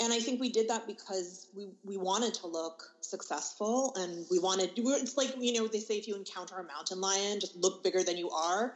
[0.00, 4.40] and I think we did that because we, we wanted to look successful and we
[4.40, 7.82] wanted, it's like, you know, they say if you encounter a mountain lion, just look
[7.84, 8.74] bigger than you are.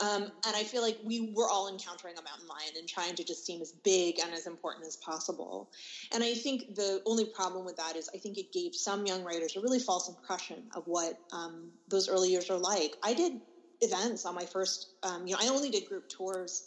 [0.00, 3.24] Um, and I feel like we were all encountering a mountain lion and trying to
[3.24, 5.70] just seem as big and as important as possible.
[6.12, 9.22] And I think the only problem with that is I think it gave some young
[9.22, 12.96] writers a really false impression of what um, those early years are like.
[13.04, 13.34] I did
[13.80, 16.64] events on my first, um, you know, I only did group tours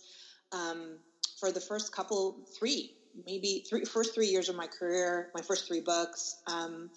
[0.53, 0.99] um,
[1.39, 2.93] for the first couple, three,
[3.25, 6.37] maybe three, first three years of my career, my first three books.
[6.47, 6.89] Um,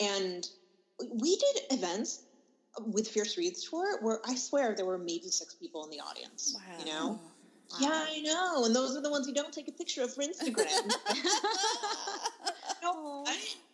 [0.00, 0.46] and
[1.10, 2.22] we did events
[2.86, 6.56] with Fierce Reads tour where I swear there were maybe six people in the audience.
[6.56, 6.78] Wow.
[6.78, 7.08] You know?
[7.08, 7.18] Wow.
[7.80, 8.64] Yeah, I know.
[8.64, 10.92] And those are the ones you don't take a picture of for Instagram.
[12.82, 13.24] no,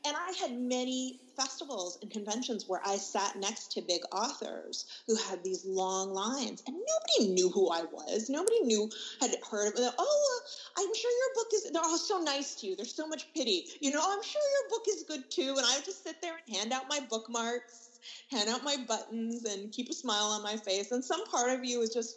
[0.09, 5.17] and I had many festivals and conventions where I sat next to big authors who
[5.17, 8.31] had these long lines, and nobody knew who I was.
[8.31, 8.91] Nobody knew
[9.21, 9.93] had heard of it.
[9.99, 11.71] Oh, uh, I'm sure your book is.
[11.71, 12.77] They're all so nice to you.
[12.77, 13.67] There's so much pity.
[13.81, 15.55] You know, oh, I'm sure your book is good too.
[15.57, 17.88] And I would just sit there and hand out my bookmarks,
[18.31, 20.91] hand out my buttons, and keep a smile on my face.
[20.91, 22.17] And some part of you is just,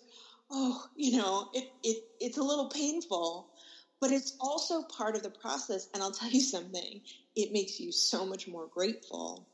[0.52, 3.50] oh, you know, it it it's a little painful
[4.02, 5.88] but it's also part of the process.
[5.94, 7.02] And I'll tell you something,
[7.36, 9.48] it makes you so much more grateful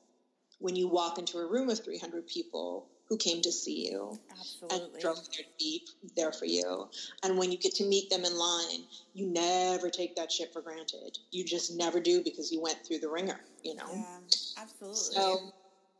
[0.59, 4.89] when you walk into a room of 300 people who came to see you Absolutely.
[4.91, 5.85] and drove their be
[6.15, 6.89] there for you.
[7.23, 10.61] And when you get to meet them in line, you never take that shit for
[10.61, 11.17] granted.
[11.31, 13.87] You just never do because you went through the wringer, you know?
[13.93, 14.19] Yeah,
[14.57, 15.15] absolutely.
[15.15, 15.51] So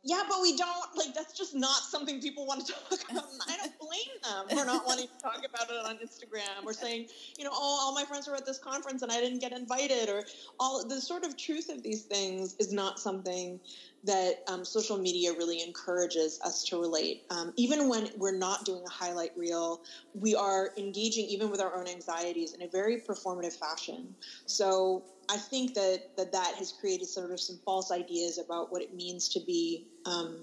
[0.04, 3.24] yeah, but we don't like that's just not something people want to talk about.
[3.32, 6.72] And I don't blame them for not wanting to talk about it on Instagram or
[6.72, 9.52] saying, you know, oh, all my friends are at this conference and I didn't get
[9.52, 10.24] invited, or
[10.60, 13.60] all the sort of truth of these things is not something
[14.04, 17.24] that um, social media really encourages us to relate.
[17.30, 19.82] Um, even when we're not doing a highlight reel,
[20.14, 24.14] we are engaging even with our own anxieties in a very performative fashion.
[24.46, 28.82] So I think that that, that has created sort of some false ideas about what
[28.82, 30.38] it means to be um,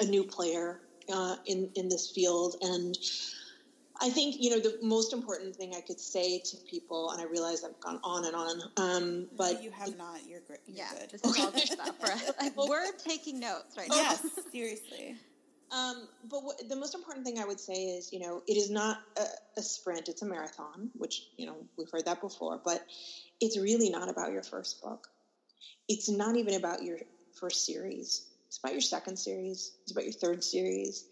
[0.00, 0.80] a new player
[1.12, 2.96] uh, in in this field and.
[4.00, 7.24] I think you know the most important thing I could say to people, and I
[7.24, 8.62] realize I've gone on and on.
[8.76, 10.20] Um, but no, you have not.
[10.28, 10.60] You're great.
[10.66, 11.10] You're yeah, good.
[11.10, 12.30] this is all good stuff for us.
[12.40, 13.96] Like, we're taking notes right now.
[13.96, 15.16] Yes, seriously.
[15.70, 18.70] Um, but what, the most important thing I would say is, you know, it is
[18.70, 19.24] not a,
[19.58, 20.90] a, sprint; it's a marathon.
[20.96, 22.84] Which you know we've heard that before, but
[23.40, 25.08] it's really not about your first book.
[25.88, 26.98] It's not even about your
[27.38, 28.26] first series.
[28.48, 29.72] It's about your second series.
[29.82, 31.04] It's about your third series.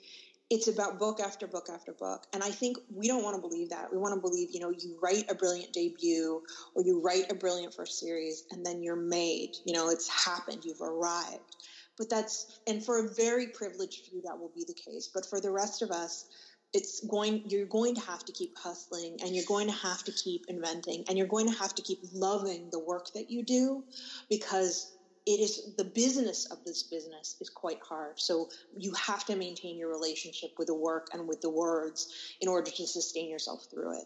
[0.51, 2.26] It's about book after book after book.
[2.32, 3.90] And I think we don't want to believe that.
[3.90, 6.42] We want to believe, you know, you write a brilliant debut
[6.74, 9.57] or you write a brilliant first series and then you're made.
[9.64, 10.64] You know, it's happened.
[10.64, 11.57] You've arrived.
[11.97, 15.09] But that's, and for a very privileged few, that will be the case.
[15.12, 16.26] But for the rest of us,
[16.74, 20.12] it's going you're going to have to keep hustling and you're going to have to
[20.12, 23.84] keep inventing and you're going to have to keep loving the work that you do
[24.28, 24.97] because
[25.27, 28.20] it is the business of this business is quite hard.
[28.20, 32.49] So you have to maintain your relationship with the work and with the words in
[32.49, 34.05] order to sustain yourself through it.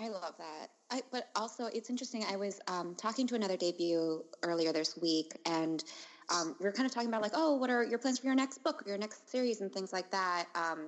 [0.00, 0.70] I love that.
[0.90, 5.32] I, but also it's interesting i was um, talking to another debut earlier this week
[5.46, 5.84] and
[6.28, 8.34] um, we were kind of talking about like oh what are your plans for your
[8.34, 10.86] next book or your next series and things like that um,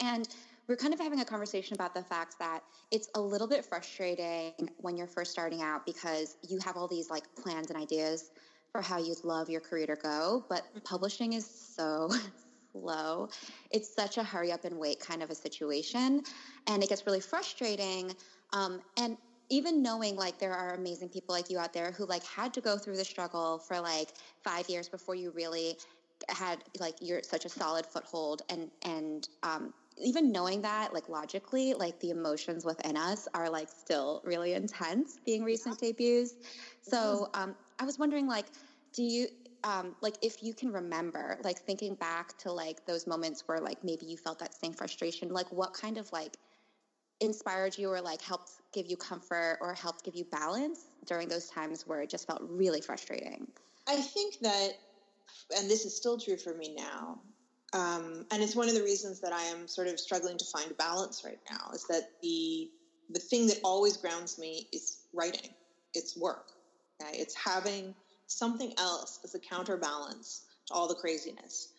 [0.00, 0.28] and
[0.68, 4.52] we're kind of having a conversation about the fact that it's a little bit frustrating
[4.78, 8.30] when you're first starting out because you have all these like plans and ideas
[8.72, 12.10] for how you'd love your career to go, but publishing is so
[12.72, 13.28] slow.
[13.70, 16.22] It's such a hurry up and wait kind of a situation.
[16.66, 18.12] And it gets really frustrating.
[18.52, 19.16] Um, and
[19.50, 22.60] even knowing like there are amazing people like you out there who like had to
[22.60, 24.08] go through the struggle for like
[24.42, 25.76] five years before you really
[26.28, 31.74] had like you're such a solid foothold and and um, even knowing that like logically
[31.74, 35.88] like the emotions within us are like still really intense being recent yeah.
[35.88, 36.34] debuts
[36.82, 38.46] so um, i was wondering like
[38.92, 39.26] do you
[39.64, 43.82] um, like if you can remember like thinking back to like those moments where like
[43.82, 46.36] maybe you felt that same frustration like what kind of like
[47.20, 51.48] inspired you or like helped give you comfort or helped give you balance during those
[51.48, 53.46] times where it just felt really frustrating
[53.88, 54.72] i think that
[55.56, 57.20] and this is still true for me now.
[57.74, 60.76] Um, and it's one of the reasons that I am sort of struggling to find
[60.78, 62.70] balance right now is that the
[63.10, 65.50] the thing that always grounds me is writing.
[65.92, 66.52] It's work.
[67.02, 67.18] Okay?
[67.18, 67.94] It's having
[68.28, 71.72] something else as a counterbalance to all the craziness.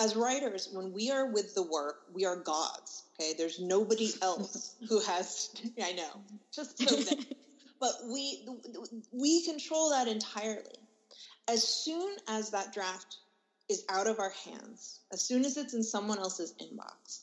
[0.00, 3.04] As writers, when we are with the work, we are gods.
[3.20, 5.50] Okay, there's nobody else who has.
[5.82, 6.20] I know,
[6.52, 7.26] just so that,
[7.78, 8.48] but we
[9.12, 10.78] we control that entirely
[11.48, 13.18] as soon as that draft
[13.68, 17.20] is out of our hands, as soon as it's in someone else's inbox,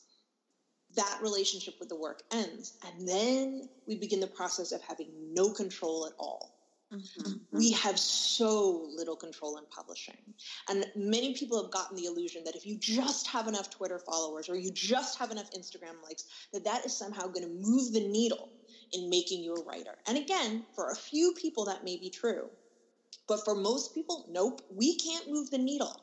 [0.96, 2.78] that relationship with the work ends.
[2.86, 6.56] And then we begin the process of having no control at all.
[6.92, 7.56] Mm-hmm.
[7.56, 10.16] We have so little control in publishing.
[10.68, 14.48] And many people have gotten the illusion that if you just have enough Twitter followers
[14.48, 18.00] or you just have enough Instagram likes, that that is somehow going to move the
[18.00, 18.48] needle
[18.92, 19.96] in making you a writer.
[20.08, 22.50] And again, for a few people, that may be true.
[23.30, 25.96] But for most people, nope, we can't move the needle.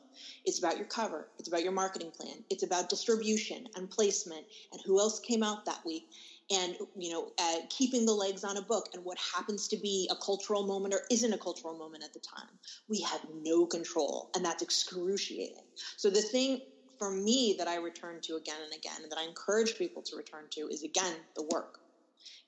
[0.46, 4.82] It's about your cover, it's about your marketing plan, it's about distribution and placement and
[4.86, 6.06] who else came out that week
[6.50, 8.86] and you know uh, keeping the legs on a book.
[8.94, 12.20] And what happens to be a cultural moment or isn't a cultural moment at the
[12.20, 12.58] time
[12.88, 14.30] we have no control.
[14.36, 15.64] And that's excruciating.
[15.98, 16.60] So the thing
[16.98, 20.16] for me that i return to again and again and that i encourage people to
[20.16, 21.78] return to is again the work.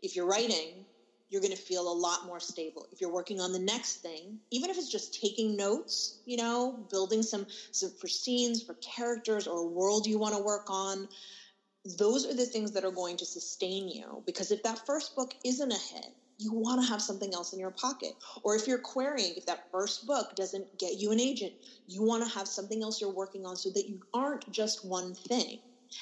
[0.03, 0.87] If you're writing
[1.31, 2.87] you're going to feel a lot more stable.
[2.93, 6.87] If you're working on the next thing even if it's just taking notes you know
[6.91, 11.09] building some, some for scenes for characters or a world you want to work on
[11.99, 14.23] those are the things that are going to sustain you.
[14.27, 17.61] Because if that first book isn't a hit you want to have something else in
[17.61, 18.13] your pocket.
[18.43, 21.53] Or if you're querying if that first book doesn't get you an agent
[21.87, 25.15] you want to have something else you're working on so that you aren't just one
[25.15, 25.59] thing.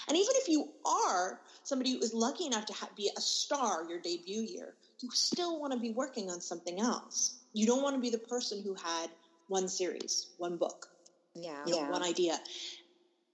[0.07, 3.85] And even if you are somebody who is lucky enough to have, be a star
[3.89, 7.95] your debut year you still want to be working on something else you don't want
[7.95, 9.09] to be the person who had
[9.49, 10.89] one series one book
[11.35, 11.91] yeah, you know, yeah.
[11.91, 12.39] one idea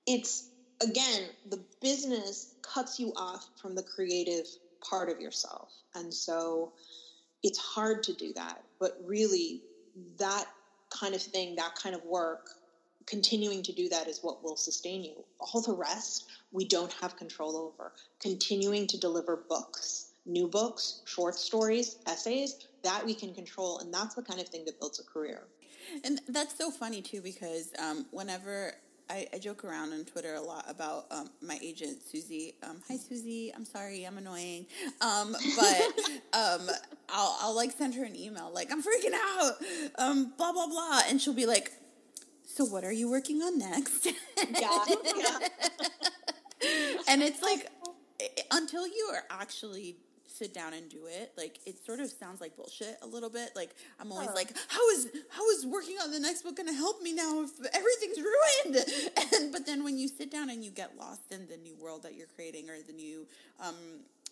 [0.07, 0.49] it's
[0.83, 4.47] again, the business cuts you off from the creative
[4.81, 5.71] part of yourself.
[5.95, 6.73] And so
[7.43, 8.62] it's hard to do that.
[8.79, 9.62] But really,
[10.19, 10.47] that
[10.91, 12.49] kind of thing, that kind of work,
[13.07, 15.25] continuing to do that is what will sustain you.
[15.39, 17.93] All the rest, we don't have control over.
[18.21, 23.79] Continuing to deliver books, new books, short stories, essays, that we can control.
[23.79, 25.43] And that's the kind of thing that builds a career.
[26.05, 28.75] And that's so funny too, because um, whenever
[29.11, 32.55] I, I, joke around on Twitter a lot about um, my agent Susie.
[32.62, 34.66] Um, hi Susie, I'm sorry, I'm annoying,
[35.01, 35.83] um, but
[36.33, 36.70] um,
[37.11, 39.53] I'll, I'll like send her an email like I'm freaking out,
[39.99, 41.72] um, blah blah blah, and she'll be like,
[42.47, 45.39] "So what are you working on next?" yeah, yeah.
[47.07, 47.68] and it's like
[48.51, 49.97] until you are actually
[50.35, 53.51] sit down and do it, like it sort of sounds like bullshit a little bit.
[53.55, 54.35] Like I'm always oh.
[54.35, 57.43] like, how is how is working on the next book going to help me now
[57.43, 58.85] if everything's ruined?
[59.35, 62.03] And but then when you sit down and you get lost in the new world
[62.03, 63.26] that you're creating or the new
[63.61, 63.74] um,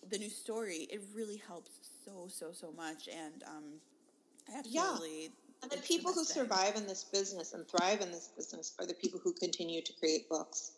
[0.09, 1.71] the new story, it really helps
[2.05, 3.07] so so so much.
[3.07, 3.63] And um,
[4.55, 5.23] absolutely.
[5.23, 5.27] Yeah.
[5.63, 8.93] And the people who survive in this business and thrive in this business are the
[8.93, 10.73] people who continue to create books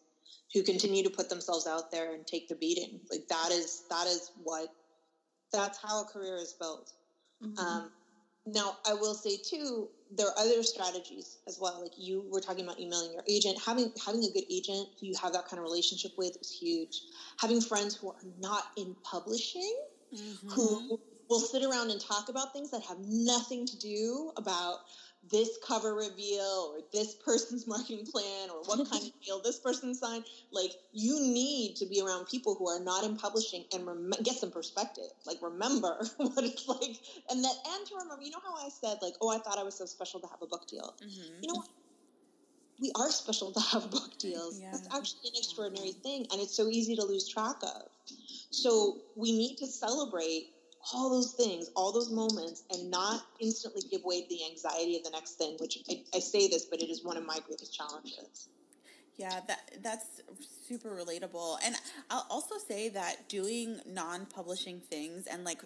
[0.54, 3.00] who continue to put themselves out there and take the beating.
[3.12, 4.70] Like that is that is what
[5.52, 6.92] that's how a career is built.
[7.44, 7.60] Mm-hmm.
[7.60, 7.92] Um,
[8.48, 11.82] now, I will say too, there are other strategies as well.
[11.82, 15.16] Like you were talking about emailing your agent, having having a good agent who you
[15.22, 17.02] have that kind of relationship with is huge.
[17.40, 19.76] Having friends who are not in publishing,
[20.14, 20.50] mm-hmm.
[20.50, 24.80] who will sit around and talk about things that have nothing to do about
[25.32, 29.94] this cover reveal or this person's marketing plan or what kind of deal this person
[29.94, 30.26] signed.
[30.52, 34.36] Like you need to be around people who are not in publishing and rem- get
[34.36, 35.12] some perspective.
[35.26, 36.98] Like remember what it's like,
[37.30, 38.24] and that and to remember.
[38.24, 40.42] You know how I said like, oh, I thought I was so special to have
[40.42, 40.96] a book deal.
[41.04, 41.44] Mm-hmm.
[41.44, 41.70] You know what?
[42.82, 44.60] We are special to have book deals.
[44.60, 44.72] Yeah.
[44.74, 47.90] That's actually an extraordinary thing, and it's so easy to lose track of.
[48.52, 50.55] So we need to celebrate
[50.94, 55.04] all those things, all those moments, and not instantly give way to the anxiety of
[55.04, 57.74] the next thing, which I, I say this, but it is one of my greatest
[57.74, 58.50] challenges.
[59.18, 60.22] Yeah, that that's
[60.68, 61.58] super relatable.
[61.64, 61.76] And
[62.10, 65.62] I'll also say that doing non-publishing things and like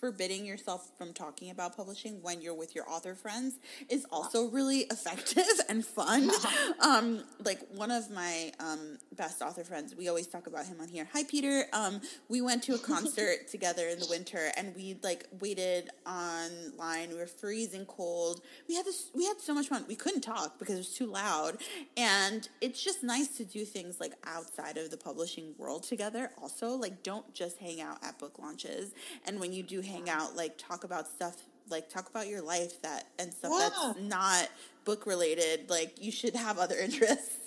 [0.00, 4.80] forbidding yourself from talking about publishing when you're with your author friends is also really
[4.90, 6.30] effective and fun.
[6.80, 10.88] um, like one of my um, best author friends, we always talk about him on
[10.88, 11.08] here.
[11.12, 11.64] Hi, Peter.
[11.72, 17.10] Um, we went to a concert together in the winter, and we like waited online.
[17.10, 18.40] We were freezing cold.
[18.68, 19.10] We had this.
[19.14, 19.84] We had so much fun.
[19.88, 21.58] We couldn't talk because it was too loud,
[21.96, 26.30] and it's just nice to do things like outside of the publishing world together.
[26.40, 28.92] Also, like don't just hang out at book launches,
[29.26, 31.36] and when you do hang out, like talk about stuff,
[31.70, 33.68] like talk about your life that and stuff yeah.
[33.70, 34.48] that's not
[34.84, 35.68] book related.
[35.70, 37.38] Like you should have other interests.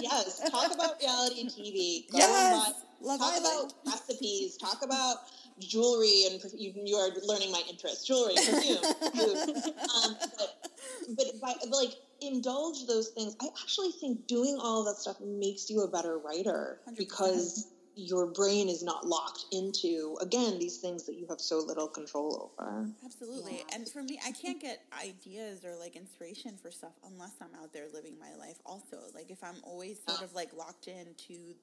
[0.00, 2.08] yes, talk about reality TV.
[2.12, 4.56] Go yes, Love talk about recipes.
[4.56, 5.16] Talk about
[5.60, 8.06] jewelry and you, you are learning my interest.
[8.06, 13.36] Jewelry, perfume, um, but, but by, like indulge those things.
[13.40, 16.96] I actually think doing all of that stuff makes you a better writer 100%.
[16.96, 17.68] because
[18.00, 22.52] your brain is not locked into again these things that you have so little control
[22.58, 23.74] over absolutely yeah.
[23.74, 27.72] and for me i can't get ideas or like inspiration for stuff unless i'm out
[27.72, 31.54] there living my life also like if i'm always sort of like locked into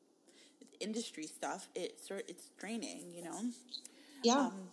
[0.80, 3.40] industry stuff, it's it's draining, you know.
[4.24, 4.38] Yeah.
[4.38, 4.70] Um,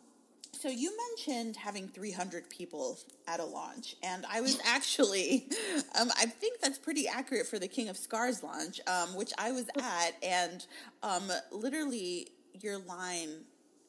[0.63, 5.49] so you mentioned having 300 people at a launch, and I was actually,
[6.01, 9.51] um, I think that's pretty accurate for the King of Scars launch, um, which I
[9.51, 10.65] was at, and
[11.03, 12.29] um, literally
[12.61, 13.31] your line,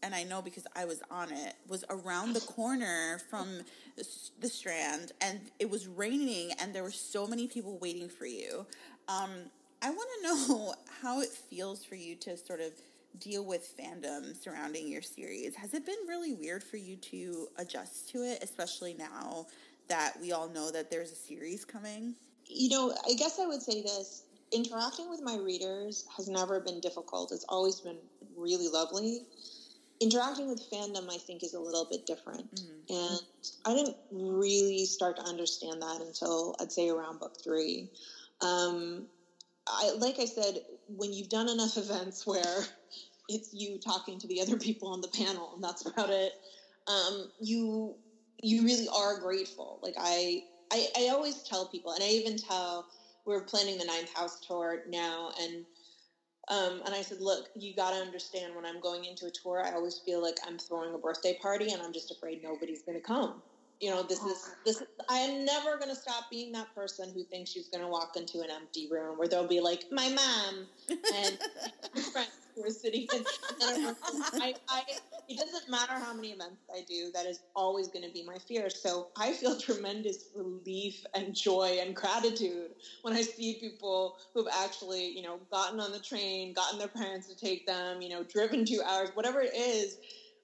[0.01, 3.61] and I know because I was on it, was around the corner from
[3.95, 8.65] the Strand, and it was raining, and there were so many people waiting for you.
[9.07, 9.29] Um,
[9.83, 12.71] I want to know how it feels for you to sort of
[13.19, 15.55] deal with fandom surrounding your series.
[15.55, 19.47] Has it been really weird for you to adjust to it, especially now
[19.87, 22.15] that we all know that there's a series coming?
[22.47, 26.79] You know, I guess I would say this interacting with my readers has never been
[26.79, 27.31] difficult.
[27.31, 27.97] It's always been
[28.35, 29.21] really lovely.
[29.99, 32.53] Interacting with fandom, I think, is a little bit different.
[32.55, 32.93] Mm-hmm.
[32.93, 33.21] And
[33.65, 37.89] I didn't really start to understand that until I'd say around book three.
[38.41, 39.07] Um,
[39.67, 42.65] I, like I said, when you've done enough events where
[43.29, 46.33] it's you talking to the other people on the panel and that's about it,
[46.87, 47.97] um, you
[48.43, 49.79] you really are grateful.
[49.83, 52.87] Like I, I, I always tell people, and I even tell
[53.25, 55.65] we're planning the ninth house tour now, and
[56.49, 59.63] um, and I said, look, you got to understand when I'm going into a tour,
[59.65, 62.97] I always feel like I'm throwing a birthday party, and I'm just afraid nobody's going
[62.97, 63.41] to come
[63.83, 67.23] you know this is this i am never going to stop being that person who
[67.25, 70.67] thinks she's going to walk into an empty room where there'll be like my mom
[71.13, 71.37] and
[72.13, 73.23] friends who are sitting in,
[74.35, 74.83] I, I,
[75.27, 78.37] it doesn't matter how many events i do that is always going to be my
[78.37, 78.69] fear.
[78.69, 82.69] So i feel tremendous relief and joy and gratitude
[83.01, 87.27] when i see people who've actually you know gotten on the train gotten their parents
[87.27, 89.97] to take them you know driven two hours whatever it is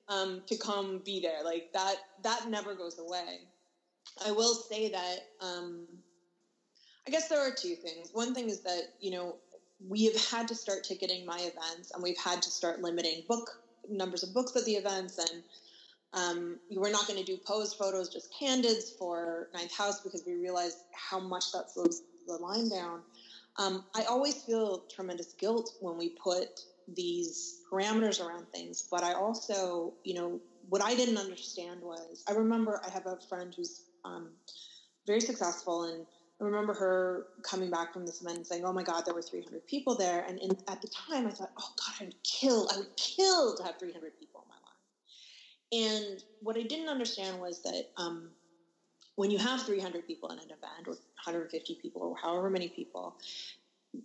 [0.09, 1.43] um, to come be there.
[1.43, 3.47] Like that, that never goes away.
[4.25, 5.87] I will say that, um,
[7.07, 8.09] I guess there are two things.
[8.11, 9.37] One thing is that, you know,
[9.87, 13.49] we have had to start ticketing my events and we've had to start limiting book
[13.89, 15.43] numbers of books at the events and
[16.13, 20.35] um, we're not going to do pose photos, just candids for Ninth House because we
[20.35, 23.03] realized how much that slows the line down.
[23.57, 26.47] Um, I always feel tremendous guilt when we put
[26.95, 28.87] these parameters around things.
[28.91, 33.17] But I also, you know, what I didn't understand was I remember I have a
[33.29, 34.31] friend who's um,
[35.07, 36.05] very successful and
[36.41, 39.21] I remember her coming back from this event and saying, "Oh my God, there were
[39.21, 42.67] 300 people there." And in, at the time, I thought, "Oh God, I would kill!
[42.73, 47.39] I would kill to have 300 people in my line." And what I didn't understand
[47.39, 48.31] was that um,
[49.15, 53.17] when you have 300 people in an event, or 150 people, or however many people,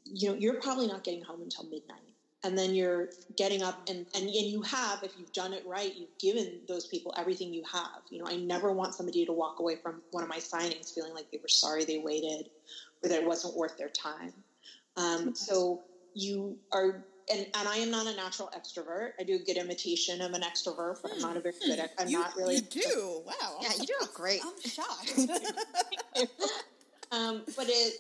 [0.05, 2.14] you know, you're probably not getting home until midnight
[2.45, 5.95] and then you're getting up and, and and you have if you've done it right
[5.97, 9.59] you've given those people everything you have you know i never want somebody to walk
[9.59, 12.51] away from one of my signings feeling like they were sorry they waited
[13.03, 14.33] or that it wasn't worth their time
[14.97, 15.83] um, so
[16.15, 19.13] you are and, and I am not a natural extrovert.
[19.19, 21.81] I do a good imitation of an extrovert, but I'm not a very good.
[21.99, 22.57] I'm you, not really.
[22.57, 23.59] You do wow.
[23.63, 24.41] Yeah, you do great.
[24.45, 25.19] I'm shocked.
[27.13, 27.99] um, but it's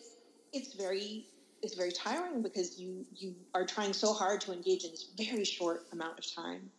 [0.52, 1.26] it's very
[1.64, 5.44] is very tiring because you you are trying so hard to engage in this very
[5.44, 6.70] short amount of time.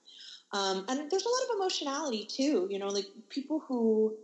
[0.51, 2.67] Um, and there's a lot of emotionality too.
[2.69, 4.15] You know, like people who,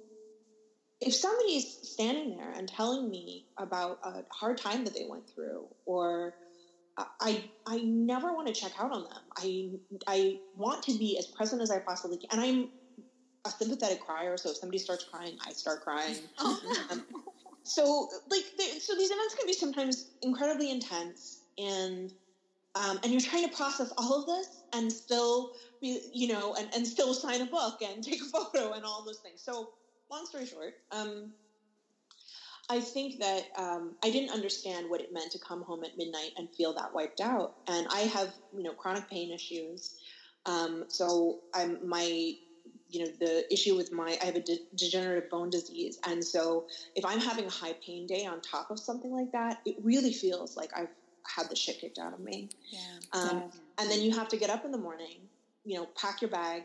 [1.01, 5.67] if somebody's standing there and telling me about a hard time that they went through,
[5.85, 6.35] or
[6.97, 9.23] I I never want to check out on them.
[9.37, 9.71] I
[10.07, 12.69] I want to be as present as I possibly can, and I'm
[13.45, 14.37] a sympathetic crier.
[14.37, 16.17] So if somebody starts crying, I start crying.
[16.39, 16.59] Oh,
[16.91, 17.05] um,
[17.63, 18.43] so like
[18.79, 22.11] so these events can be sometimes incredibly intense and
[22.73, 26.69] um, and you're trying to process all of this and still be you know and,
[26.73, 29.69] and still sign a book and take a photo and all those things so
[30.09, 31.31] long story short um,
[32.69, 36.31] I think that um, I didn't understand what it meant to come home at midnight
[36.37, 37.55] and feel that wiped out.
[37.67, 39.95] And I have, you know, chronic pain issues.
[40.45, 42.31] Um, so I'm my
[42.91, 46.65] you know the issue with my i have a de- degenerative bone disease and so
[46.95, 50.13] if i'm having a high pain day on top of something like that it really
[50.13, 50.89] feels like i've
[51.27, 52.79] had the shit kicked out of me yeah.
[53.13, 53.41] Um, yeah.
[53.79, 55.19] and then you have to get up in the morning
[55.63, 56.63] you know pack your bag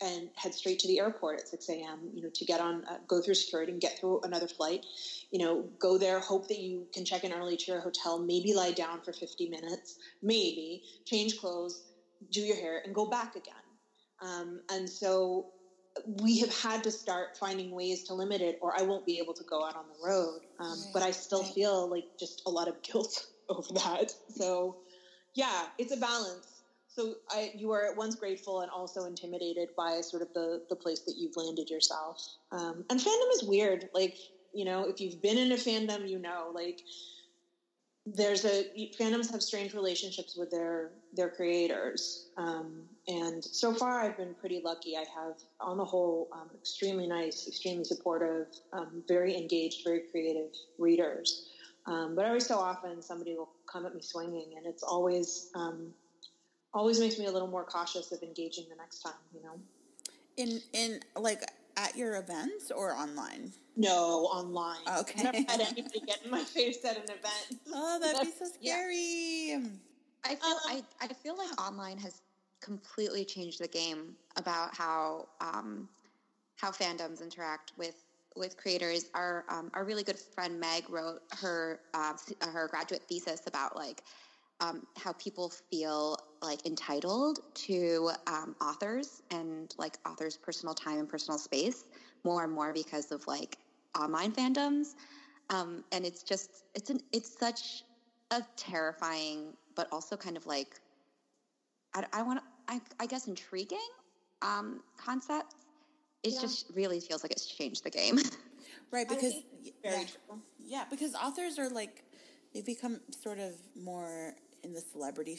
[0.00, 2.98] and head straight to the airport at 6 a.m you know to get on uh,
[3.06, 4.84] go through security and get through another flight
[5.30, 8.54] you know go there hope that you can check in early to your hotel maybe
[8.54, 11.82] lie down for 50 minutes maybe change clothes
[12.30, 13.54] do your hair and go back again
[14.20, 15.46] um, and so
[16.06, 19.34] we have had to start finding ways to limit it, or I won't be able
[19.34, 20.40] to go out on the road.
[20.58, 20.90] Um, right.
[20.94, 21.52] But I still right.
[21.54, 24.12] feel like just a lot of guilt over that.
[24.30, 24.76] So,
[25.34, 26.62] yeah, it's a balance.
[26.88, 30.74] So I, you are at once grateful and also intimidated by sort of the the
[30.74, 32.20] place that you've landed yourself.
[32.50, 33.88] Um, and fandom is weird.
[33.94, 34.16] Like
[34.52, 36.80] you know, if you've been in a fandom, you know, like
[38.14, 38.64] there's a
[38.98, 44.60] fandoms have strange relationships with their their creators, um, and so far I've been pretty
[44.64, 44.96] lucky.
[44.96, 50.50] I have, on the whole, um, extremely nice, extremely supportive, um, very engaged, very creative
[50.78, 51.48] readers.
[51.86, 55.92] Um, but every so often, somebody will come at me swinging, and it's always um,
[56.74, 59.14] always makes me a little more cautious of engaging the next time.
[59.34, 59.60] You know,
[60.36, 61.42] in in like
[61.78, 63.52] at your events or online?
[63.76, 64.80] No, online.
[65.00, 65.28] Okay.
[65.28, 67.60] I've never had anybody get in my face at an event.
[67.72, 69.50] Oh, that'd be so scary.
[69.50, 69.58] Yeah.
[70.24, 72.20] I feel Um, I, I feel like online has
[72.60, 75.88] completely changed the game about how um,
[76.56, 77.94] how fandoms interact with
[78.36, 79.06] with creators.
[79.14, 82.14] Our um, our really good friend Meg wrote her uh,
[82.52, 84.02] her graduate thesis about like
[84.60, 91.08] um, how people feel like entitled to um, authors and like authors' personal time and
[91.08, 91.84] personal space
[92.24, 93.58] more and more because of like
[93.98, 94.94] online fandoms.
[95.50, 97.84] Um, and it's just it's an it's such
[98.30, 100.80] a terrifying but also kind of like
[101.94, 103.78] I, I want I, I guess intriguing
[104.42, 105.54] um, concept.
[106.22, 106.40] It Yeah.
[106.40, 108.18] just really feels like it's changed the game.
[108.90, 109.34] Right, because
[109.82, 110.40] very yeah, true.
[110.58, 112.04] yeah, because authors are like
[112.52, 114.34] they've become sort of more
[114.64, 115.38] in the celebrity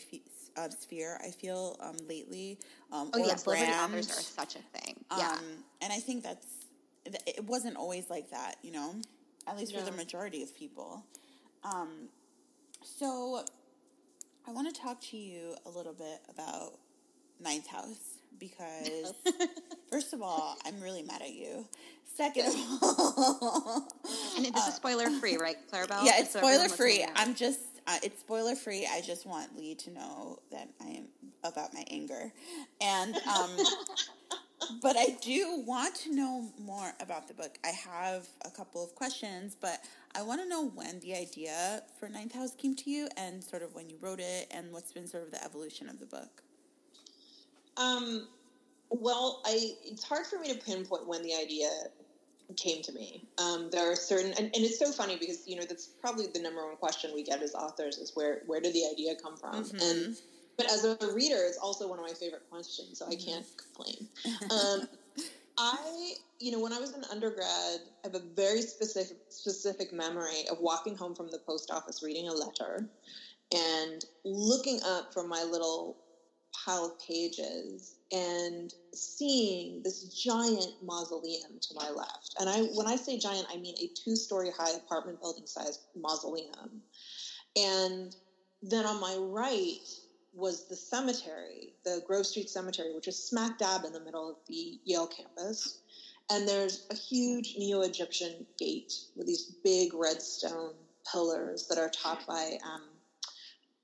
[0.58, 1.20] uh, sphere.
[1.24, 2.60] I feel um, lately.
[2.92, 4.96] Um, oh or yeah, celebrity authors are such a thing.
[5.12, 5.38] Um, yeah,
[5.82, 6.48] and I think that's
[7.06, 8.94] it wasn't always like that, you know,
[9.48, 11.04] at least for the majority of people.
[11.64, 12.10] Um,
[12.84, 13.44] so
[14.48, 16.74] I want to talk to you a little bit about
[17.40, 19.14] Ninth House because
[19.92, 21.66] first of all, I'm really mad at you.
[22.16, 23.88] Second of all,
[24.36, 26.02] and this is spoiler free, right, Claribel?
[26.02, 27.06] uh, yeah, it's So spoiler free.
[27.16, 27.60] I'm just
[27.90, 28.88] uh, it's spoiler free.
[28.90, 31.08] I just want Leigh to know that I am
[31.44, 32.32] about my anger,
[32.80, 33.50] and um,
[34.82, 37.58] but I do want to know more about the book.
[37.66, 39.80] I have a couple of questions, but
[40.14, 43.64] I want to know when the idea for Ninth House came to you, and sort
[43.64, 46.44] of when you wrote it, and what's been sort of the evolution of the book.
[47.76, 48.28] Um,
[48.92, 51.70] well, I it's hard for me to pinpoint when the idea
[52.58, 53.28] came to me.
[53.38, 56.42] Um, there are certain, and, and it's so funny because you know that's probably the
[56.42, 59.64] number one question we get as authors is where where did the idea come from?
[59.64, 59.82] Mhm.
[59.82, 60.18] And
[60.58, 64.08] but as a reader, it's also one of my favorite questions, so I can't complain.
[64.52, 64.90] Um,
[65.58, 70.48] I, you know, when I was an undergrad, I have a very specific specific memory
[70.50, 72.90] of walking home from the post office, reading a letter,
[73.54, 75.98] and looking up from my little
[76.54, 82.36] pile of pages and seeing this giant mausoleum to my left.
[82.40, 86.82] And I, when I say giant, I mean a two-story high apartment building sized mausoleum.
[87.56, 88.16] And
[88.62, 89.88] then on my right
[90.34, 94.36] was the cemetery, the Grove Street Cemetery, which is smack dab in the middle of
[94.48, 95.80] the Yale campus.
[96.32, 100.74] And there's a huge Neo Egyptian gate with these big red stone
[101.12, 102.84] pillars that are topped by um,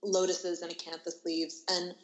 [0.03, 1.63] lotuses and acanthus leaves.
[1.70, 1.95] And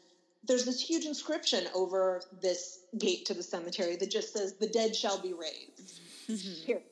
[0.44, 4.96] there's this huge inscription over this gate to the cemetery that just says, The dead
[4.96, 6.66] shall be raised.
[6.66, 6.84] Period.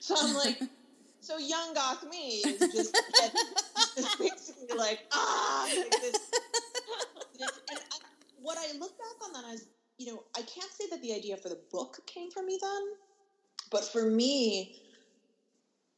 [0.00, 0.60] So I'm like,
[1.20, 2.96] so young goth me is just,
[3.96, 6.30] just basically like, ah, like this.
[7.40, 7.96] and I,
[8.40, 9.66] what I look back on that as,
[9.98, 12.82] you know, I can't say that the idea for the book came from me then,
[13.70, 14.80] but for me,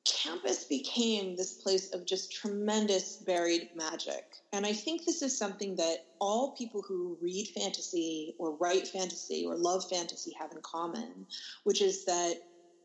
[0.04, 4.24] campus became this place of just tremendous buried magic.
[4.52, 9.44] And I think this is something that all people who read fantasy or write fantasy
[9.46, 11.26] or love fantasy have in common,
[11.64, 12.36] which is that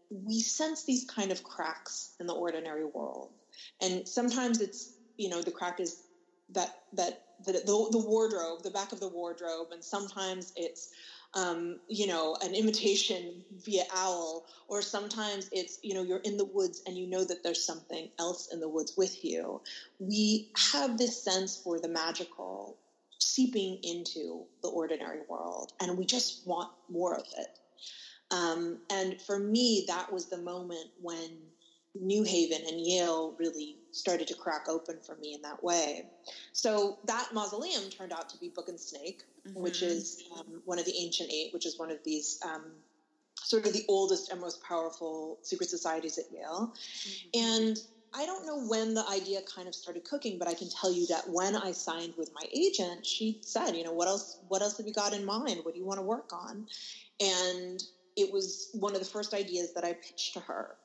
[0.09, 3.33] we sense these kind of cracks in the ordinary world.
[3.81, 6.03] And sometimes it's, you know, the crack is
[6.49, 10.89] that that the, the, the wardrobe, the back of the wardrobe, and sometimes it's
[11.35, 16.45] um, you know, an imitation via owl, or sometimes it's, you know, you're in the
[16.45, 19.61] woods and you know that there's something else in the woods with you.
[19.99, 22.77] We have this sense for the magical
[23.19, 27.59] seeping into the ordinary world, and we just want more of it.
[28.31, 31.37] Um, and for me, that was the moment when
[31.95, 36.09] New Haven and Yale really started to crack open for me in that way.
[36.51, 39.23] So that mausoleum turned out to be Book and Snake,
[39.53, 39.91] which Mhm.
[39.91, 42.83] is um, one of the Ancient Eight, which is one of these um,
[43.43, 46.73] sort of the oldest and most powerful secret societies at Yale.
[47.33, 47.77] And
[48.13, 51.07] I don't know when the idea kind of started cooking, but I can tell you
[51.07, 54.77] that when I signed with my agent, she said, you know, what else what else
[54.77, 55.63] have you got in mind?
[55.63, 56.67] What do you want to work on?
[57.19, 57.83] And
[58.15, 60.77] it was one of the first ideas that I pitched to her.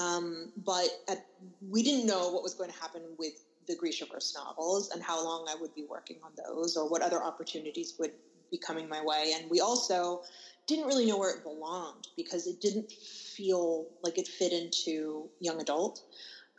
[0.00, 1.26] Um, but at,
[1.68, 5.46] we didn't know what was going to happen with the Grishaverse novels and how long
[5.48, 8.12] I would be working on those or what other opportunities would
[8.50, 9.34] be coming my way.
[9.36, 10.22] And we also
[10.66, 15.60] didn't really know where it belonged because it didn't feel like it fit into young
[15.60, 16.02] adult.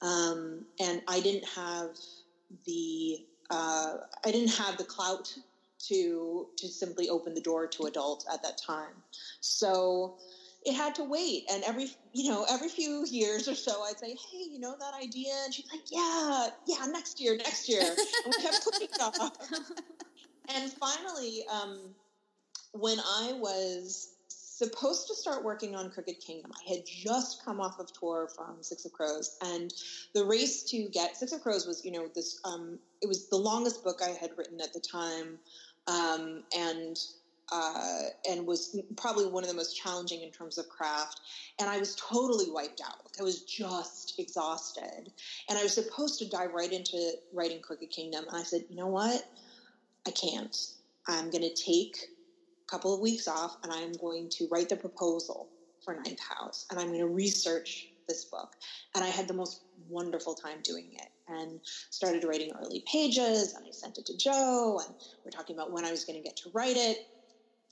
[0.02, 1.90] Um, and I didn't have
[2.66, 5.34] the uh, I didn't have the clout
[5.88, 8.94] to to simply open the door to adults at that time.
[9.42, 10.18] So
[10.64, 11.46] it had to wait.
[11.52, 14.94] And every you know every few years or so, I'd say, "Hey, you know that
[14.94, 19.02] idea?" And she's like, "Yeah, yeah, next year, next year." and we kept putting it
[19.02, 19.38] off.
[20.50, 21.96] and finally, um,
[22.74, 24.16] when I was
[24.62, 26.52] supposed to start working on Crooked Kingdom.
[26.54, 29.74] I had just come off of tour from Six of Crows, and
[30.14, 32.40] the race to get Six of Crows was, you know, this.
[32.46, 35.40] Um, it was the longest book I had written at the time,
[35.88, 36.96] um, and
[37.52, 41.22] uh, and was probably one of the most challenging in terms of craft.
[41.60, 43.12] And I was totally wiped out.
[43.20, 45.12] I was just exhausted,
[45.50, 48.26] and I was supposed to dive right into writing Crooked Kingdom.
[48.28, 49.22] And I said, you know what?
[50.08, 50.56] I can't.
[51.08, 54.78] I'm going to take a couple of weeks off and I'm going to write the
[54.78, 55.52] proposal
[55.84, 58.50] for Ninth House and I'm going to research this book.
[58.96, 63.66] And I had the most wonderful time doing it and started writing early pages and
[63.68, 64.96] I sent it to Jo and
[65.26, 66.98] we're talking about when I was going to get to write it.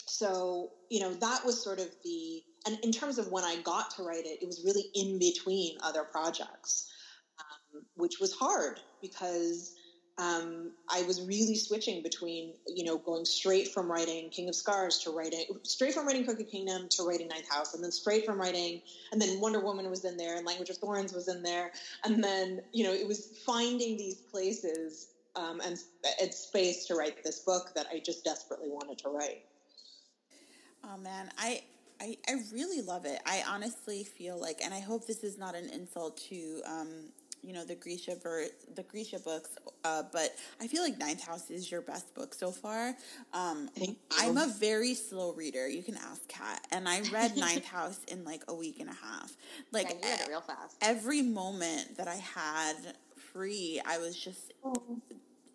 [0.10, 3.95] So, you know, that was sort of the, and in terms of when I got
[3.95, 6.91] to write it, it was really in between other projects,
[7.39, 9.74] um, which was hard because
[10.18, 14.97] um, I was really switching between, you know, going straight from writing King of Scars
[15.03, 18.41] to writing, straight from writing Crooked Kingdom to writing Ninth House, and then straight from
[18.41, 18.82] writing,
[19.14, 21.72] and then Wonder Woman was in there, and Language of Thorns was in there,
[22.03, 25.78] and then, you know, it was finding these places um, and,
[26.20, 29.43] and space to write this book that I just desperately wanted to write.
[30.84, 31.63] Oh man, I
[32.01, 33.19] I, I really love it.
[33.25, 36.88] I honestly feel like, and I hope this is not an insult to um,
[37.43, 39.49] you know the Grisha ver- the Grisha books,
[39.84, 42.95] uh, but I feel like Ninth House is your best book so far.
[43.34, 43.69] Um,
[44.17, 45.67] I'm a very slow reader.
[45.67, 48.93] You can ask Kat, and I read Ninth House in like a week and a
[48.93, 49.36] half.
[49.71, 50.77] Like yeah, read it real fast.
[50.82, 52.75] Every moment that I had
[53.34, 54.73] free, I was just oh.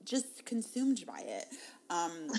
[0.05, 1.47] just consumed by it.
[1.91, 2.31] Um,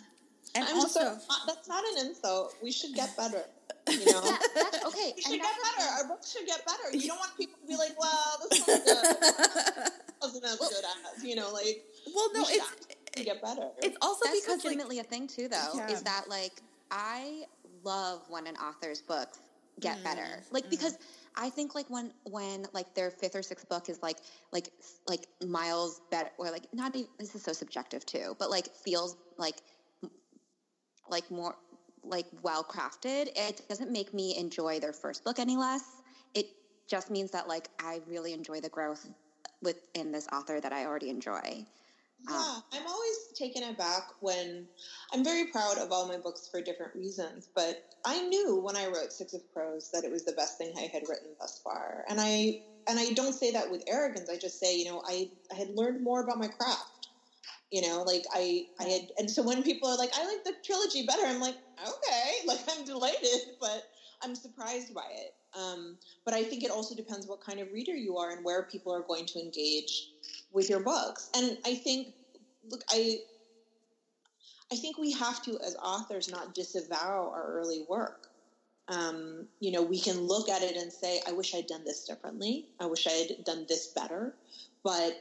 [0.56, 2.56] and I'm also, so, that's not an insult.
[2.64, 3.44] We should get better.
[3.90, 5.14] You know, that, that's okay.
[5.16, 5.90] We should get better.
[5.92, 6.96] Our books should get better.
[6.96, 8.96] You don't want people to be like, "Well, this one's good.
[10.22, 10.86] wasn't as well, good
[11.18, 11.84] as," you know, like.
[12.14, 13.70] Well, no, we it's get better.
[13.84, 15.72] It's also that's because legitimately like, a thing too, though.
[15.76, 15.92] Yeah.
[15.92, 17.44] Is that like I
[17.84, 19.40] love when an author's books
[19.80, 20.04] get mm.
[20.04, 20.70] better, like mm.
[20.70, 20.98] because.
[21.38, 24.20] I think like when when like their fifth or sixth book is like
[24.54, 24.70] like
[25.06, 29.18] like miles better or like not even this is so subjective too, but like feels
[29.38, 29.58] like
[31.10, 31.56] like more
[32.04, 36.02] like well crafted, it doesn't make me enjoy their first book any less.
[36.34, 36.46] It
[36.90, 39.10] just means that like I really enjoy the growth
[39.62, 41.66] within this author that I already enjoy.
[42.30, 44.68] Yeah, um, I'm always taken aback when
[45.14, 48.88] I'm very proud of all my books for different reasons, but I knew when I
[48.88, 52.06] wrote Six of Crows that it was the best thing I had written thus far.
[52.10, 54.30] And I and I don't say that with arrogance.
[54.30, 56.95] I just say, you know, I, I had learned more about my craft
[57.76, 60.54] you know like i i had and so when people are like i like the
[60.64, 63.84] trilogy better i'm like okay like i'm delighted but
[64.24, 65.36] i'm surprised by it.
[65.60, 68.64] Um, but i think it also depends what kind of reader you are and where
[68.72, 70.10] people are going to engage
[70.54, 71.30] with your books.
[71.36, 72.14] And i think
[72.70, 73.18] look i
[74.72, 78.30] i think we have to as authors not disavow our early work.
[78.88, 82.06] Um, you know we can look at it and say i wish i'd done this
[82.06, 82.68] differently.
[82.80, 84.38] I wish i had done this better.
[84.84, 85.16] But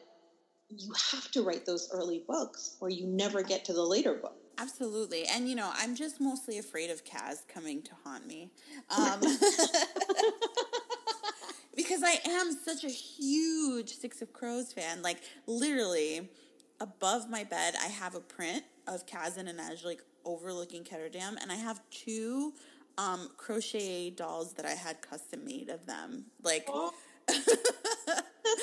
[0.78, 4.36] you have to write those early books or you never get to the later book.
[4.58, 5.24] Absolutely.
[5.26, 8.50] And, you know, I'm just mostly afraid of Kaz coming to haunt me.
[8.96, 9.20] Um,
[11.76, 15.02] because I am such a huge Six of Crows fan.
[15.02, 16.28] Like, literally,
[16.80, 21.34] above my bed, I have a print of Kaz and Inej, like, overlooking Ketterdam.
[21.42, 22.52] And I have two
[22.96, 26.26] um, crochet dolls that I had custom made of them.
[26.42, 26.92] Like, oh.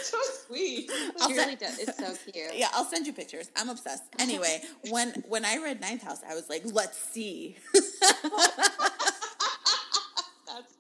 [0.04, 0.92] so sweet.
[1.22, 1.80] I'll really does.
[1.80, 2.48] It's so cute.
[2.56, 3.50] Yeah, I'll send you pictures.
[3.56, 4.04] I'm obsessed.
[4.20, 7.56] Anyway, when when I read Ninth House, I was like, let's see.
[7.74, 7.92] That's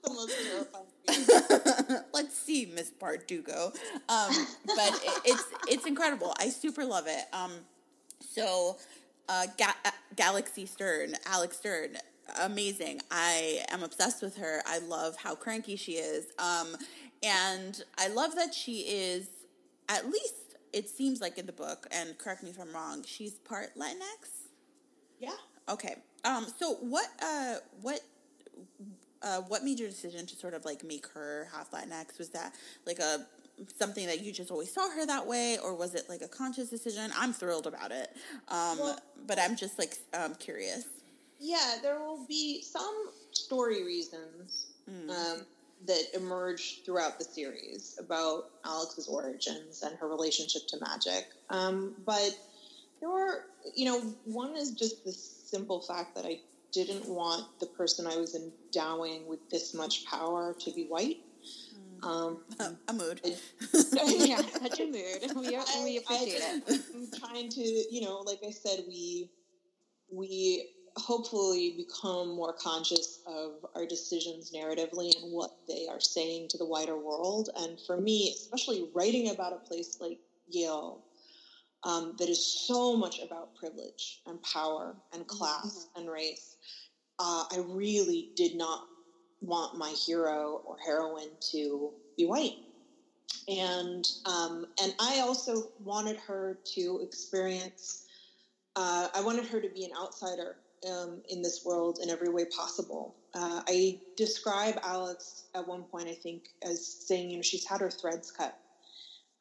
[0.03, 0.85] the most terrifying.
[1.07, 1.97] Thing.
[2.13, 3.73] Let's see, Miss Bardugo.
[4.09, 6.33] Um, but it, it's it's incredible.
[6.39, 7.23] I super love it.
[7.33, 7.51] Um,
[8.19, 8.77] so,
[9.29, 11.97] uh, Ga- uh, Galaxy Stern, Alex Stern,
[12.39, 13.01] amazing.
[13.09, 14.61] I am obsessed with her.
[14.65, 16.27] I love how cranky she is.
[16.39, 16.75] Um,
[17.23, 19.27] and I love that she is,
[19.89, 23.33] at least it seems like in the book, and correct me if I'm wrong, she's
[23.33, 24.47] part Latinx?
[25.19, 25.31] Yeah.
[25.69, 25.95] Okay.
[26.23, 28.01] Um, so what, uh, what,
[29.21, 32.17] uh, what made your decision to sort of like make her half Latinx?
[32.17, 32.53] Was that
[32.85, 33.25] like a
[33.77, 36.69] something that you just always saw her that way, or was it like a conscious
[36.69, 37.11] decision?
[37.17, 38.09] I'm thrilled about it,
[38.47, 40.85] um, well, but I'm just like um, curious.
[41.39, 44.67] Yeah, there will be some story reasons.
[44.89, 45.09] Mm.
[45.09, 45.45] Um,
[45.87, 51.27] that emerge throughout the series about Alex's origins and her relationship to magic.
[51.49, 52.37] Um, but
[52.99, 56.39] there were, you know, one is just the simple fact that I
[56.71, 61.17] didn't want the person I was endowing with this much power to be white.
[62.01, 62.07] Hmm.
[62.07, 62.37] Um,
[62.87, 63.21] a mood.
[64.05, 65.31] yeah, such a mood.
[65.35, 66.81] We, we appreciate I, it.
[66.93, 69.29] I'm trying to, you know, like I said, we
[70.11, 76.57] we hopefully become more conscious of our decisions narratively and what they are saying to
[76.57, 77.49] the wider world.
[77.57, 80.19] And for me, especially writing about a place like
[80.49, 81.03] Yale,
[81.83, 86.01] um, that is so much about privilege and power and class mm-hmm.
[86.01, 86.57] and race,
[87.19, 88.87] uh, I really did not
[89.41, 92.57] want my hero or heroine to be white.
[93.47, 98.05] And um, and I also wanted her to experience.
[98.75, 100.57] Uh, I wanted her to be an outsider
[100.89, 103.15] um, in this world in every way possible.
[103.33, 107.81] Uh, I describe Alex at one point, I think, as saying, you know, she's had
[107.81, 108.55] her threads cut.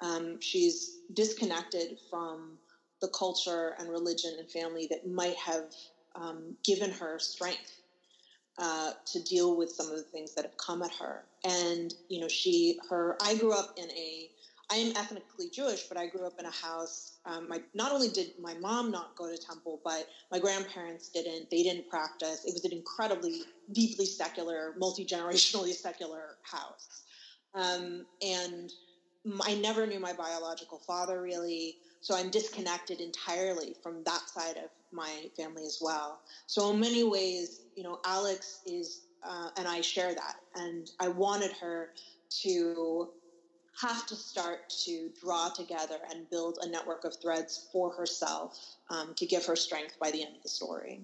[0.01, 2.59] Um, she's disconnected from
[3.01, 5.70] the culture and religion and family that might have
[6.14, 7.80] um, given her strength
[8.59, 11.24] uh, to deal with some of the things that have come at her.
[11.45, 14.30] And you know, she, her, I grew up in a
[14.71, 17.18] I am ethnically Jewish, but I grew up in a house.
[17.27, 21.51] Um, my not only did my mom not go to temple, but my grandparents didn't.
[21.51, 22.45] They didn't practice.
[22.45, 23.43] It was an incredibly
[23.73, 27.05] deeply secular, multi generationally secular house,
[27.55, 28.73] um, and
[29.43, 31.77] I never knew my biological father really.
[32.01, 36.21] So I'm disconnected entirely from that side of my family as well.
[36.47, 41.09] So in many ways, you know, Alex is, uh, and I share that, and I
[41.09, 41.91] wanted her
[42.43, 43.11] to
[43.81, 49.14] have to start to draw together and build a network of threads for herself um,
[49.14, 51.01] to give her strength by the end of the story.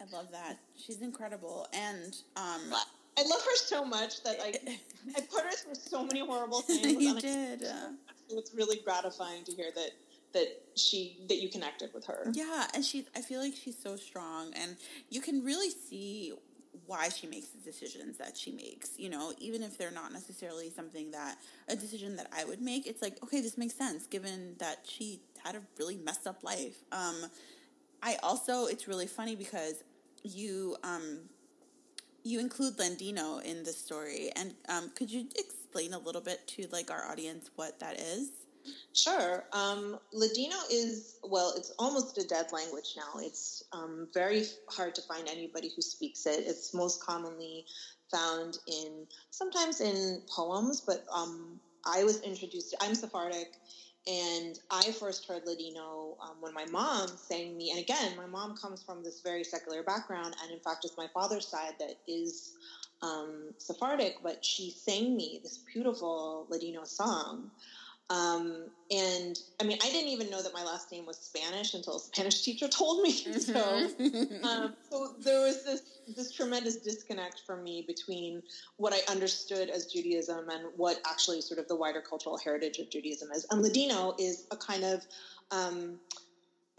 [0.00, 0.58] I love that.
[0.76, 1.66] She's incredible.
[1.72, 2.72] And um,
[3.18, 4.48] I love her so much that I,
[5.16, 7.02] I put her through so many horrible things.
[7.02, 7.64] you did.
[7.64, 7.90] I,
[8.30, 9.90] it's really gratifying to hear that
[10.34, 12.30] that she that you connected with her.
[12.32, 14.76] Yeah, and she I feel like she's so strong and
[15.08, 16.34] you can really see
[16.88, 18.98] why she makes the decisions that she makes.
[18.98, 21.36] You know, even if they're not necessarily something that
[21.68, 25.20] a decision that I would make, it's like, okay, this makes sense given that she
[25.44, 26.82] had a really messed up life.
[26.90, 27.26] Um,
[28.02, 29.84] I also, it's really funny because
[30.24, 31.20] you, um,
[32.24, 36.66] you include Ladino in the story, and um, could you explain a little bit to
[36.72, 38.30] like our audience what that is?
[38.98, 39.44] Sure.
[39.52, 43.20] Um, Ladino is, well, it's almost a dead language now.
[43.20, 46.44] It's um, very hard to find anybody who speaks it.
[46.46, 47.64] It's most commonly
[48.10, 53.52] found in, sometimes in poems, but um, I was introduced, I'm Sephardic,
[54.06, 58.56] and I first heard Ladino um, when my mom sang me, and again, my mom
[58.56, 62.54] comes from this very secular background, and in fact, it's my father's side that is
[63.02, 67.50] um, Sephardic, but she sang me this beautiful Ladino song.
[68.10, 71.96] Um, and I mean, I didn't even know that my last name was Spanish until
[71.96, 73.12] a Spanish teacher told me.
[73.12, 73.38] Mm-hmm.
[73.38, 75.82] So, um, so there was this
[76.16, 78.42] this tremendous disconnect for me between
[78.78, 82.88] what I understood as Judaism and what actually sort of the wider cultural heritage of
[82.88, 83.46] Judaism is.
[83.50, 85.06] And Ladino is a kind of
[85.50, 85.98] um,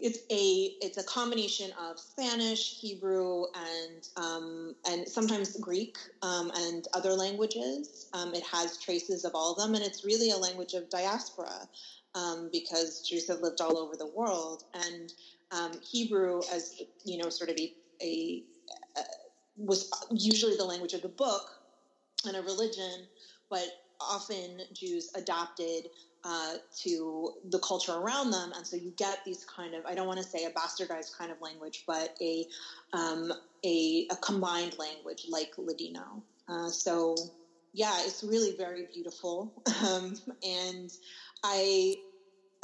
[0.02, 6.88] it's a it's a combination of Spanish, Hebrew, and um, and sometimes Greek um, and
[6.94, 8.08] other languages.
[8.14, 11.70] Um, it has traces of all of them, and it's really a language of diaspora
[12.16, 14.64] um, because Jews have lived all over the world.
[14.74, 15.14] And
[15.52, 18.44] um, Hebrew, as you know, sort of a, a
[18.98, 19.04] uh,
[19.58, 21.52] was usually the language of the book
[22.26, 23.08] and a religion,
[23.50, 23.68] but
[24.02, 25.88] often Jews adopted
[26.24, 30.08] uh, to the culture around them, and so you get these kind of I don't
[30.08, 32.46] want to say a bastardized kind of language, but a
[32.94, 33.32] um,
[33.64, 36.24] a, a, combined language like Ladino.
[36.48, 37.16] Uh, so
[37.74, 39.54] yeah, it's really very beautiful,
[39.88, 40.92] um, and
[41.44, 41.96] I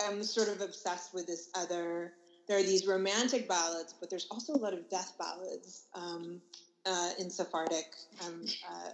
[0.03, 2.13] am sort of obsessed with this other.
[2.47, 5.85] There are these romantic ballads, but there's also a lot of death ballads.
[5.95, 6.41] Um,
[6.85, 7.85] uh, in Sephardic.
[8.25, 8.89] Um, uh,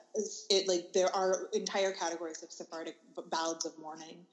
[0.50, 2.96] it like there are entire categories of Sephardic
[3.30, 4.26] ballads of mourning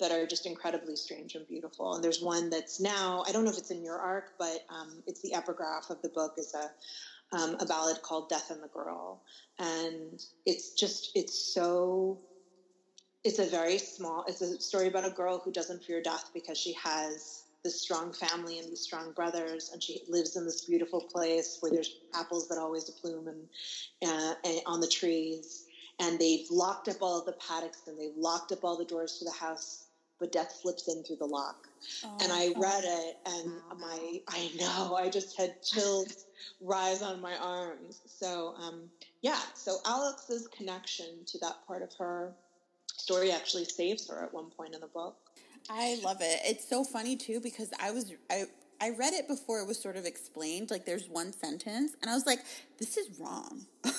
[0.00, 1.94] that are just incredibly strange and beautiful.
[1.94, 5.02] And there's one that's now I don't know if it's in your arc, but um,
[5.06, 6.70] it's the epigraph of the book is a
[7.36, 9.22] um, a ballad called "Death and the Girl,"
[9.58, 12.20] and it's just it's so.
[13.24, 14.24] It's a very small.
[14.28, 18.12] It's a story about a girl who doesn't fear death because she has this strong
[18.12, 22.46] family and these strong brothers, and she lives in this beautiful place where there's apples
[22.46, 23.48] that always bloom and,
[24.06, 25.64] uh, and on the trees.
[25.98, 29.24] And they've locked up all the paddocks and they've locked up all the doors to
[29.24, 29.86] the house,
[30.20, 31.56] but death slips in through the lock.
[32.04, 36.26] Oh, and I read it, and oh, my I know I just had chills
[36.60, 38.00] rise on my arms.
[38.06, 38.88] So um,
[39.22, 42.32] yeah, so Alex's connection to that part of her
[42.96, 45.16] story actually saves her at one point in the book.
[45.70, 46.40] I love it.
[46.44, 48.44] It's so funny too because I was I
[48.80, 50.70] I read it before it was sort of explained.
[50.70, 52.40] Like there's one sentence, and I was like,
[52.78, 53.92] "This is wrong." you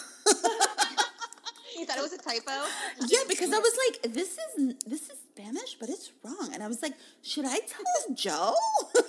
[1.85, 2.67] thought it was a typo?
[3.07, 6.67] Yeah, because I was like, "This is this is Spanish, but it's wrong," and I
[6.67, 8.53] was like, "Should I tell this Jo?"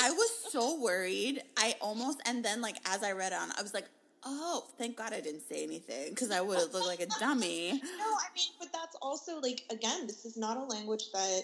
[0.00, 1.42] I was so worried.
[1.56, 3.86] I almost, and then like as I read on, I was like,
[4.24, 7.72] oh, thank God I didn't say anything because I would have looked like a dummy.
[7.72, 11.42] No, I mean, but that's also like again, this is not a language that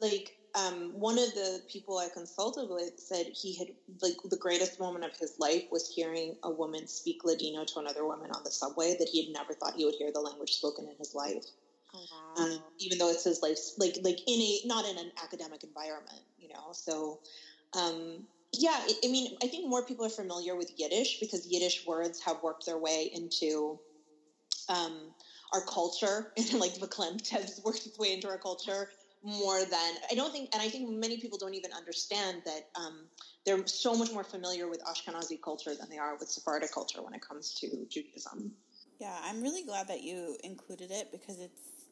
[0.00, 3.68] like um, one of the people I consulted with said he had
[4.02, 8.04] like the greatest moment of his life was hearing a woman speak Ladino to another
[8.04, 10.86] woman on the subway that he had never thought he would hear the language spoken
[10.88, 11.44] in his life.
[11.94, 12.06] Oh,
[12.36, 12.44] wow.
[12.44, 16.22] um, even though it's his life, like like in a not in an academic environment,
[16.38, 16.72] you know.
[16.72, 17.20] So
[17.78, 22.20] um, yeah, I mean, I think more people are familiar with Yiddish because Yiddish words
[22.22, 23.78] have worked their way into
[24.68, 25.14] um,
[25.52, 28.88] our culture, and like verklempt has worked its way into our culture
[29.24, 33.04] more than I don't think, and I think many people don't even understand that um,
[33.46, 37.14] they're so much more familiar with Ashkenazi culture than they are with Sephardic culture when
[37.14, 38.52] it comes to Judaism.
[39.00, 41.86] Yeah, I'm really glad that you included it because it's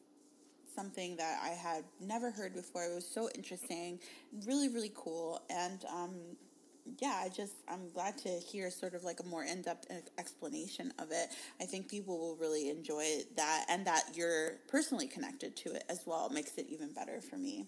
[0.75, 2.83] something that I had never heard before.
[2.83, 3.99] It was so interesting,
[4.45, 6.13] really, really cool, and um,
[6.99, 9.87] yeah, I just I'm glad to hear sort of like a more in depth
[10.17, 11.29] explanation of it.
[11.59, 16.03] I think people will really enjoy that, and that you're personally connected to it as
[16.05, 17.67] well makes it even better for me.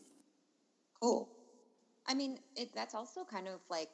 [1.02, 1.30] Cool.
[2.08, 3.90] I mean, it, that's also kind of like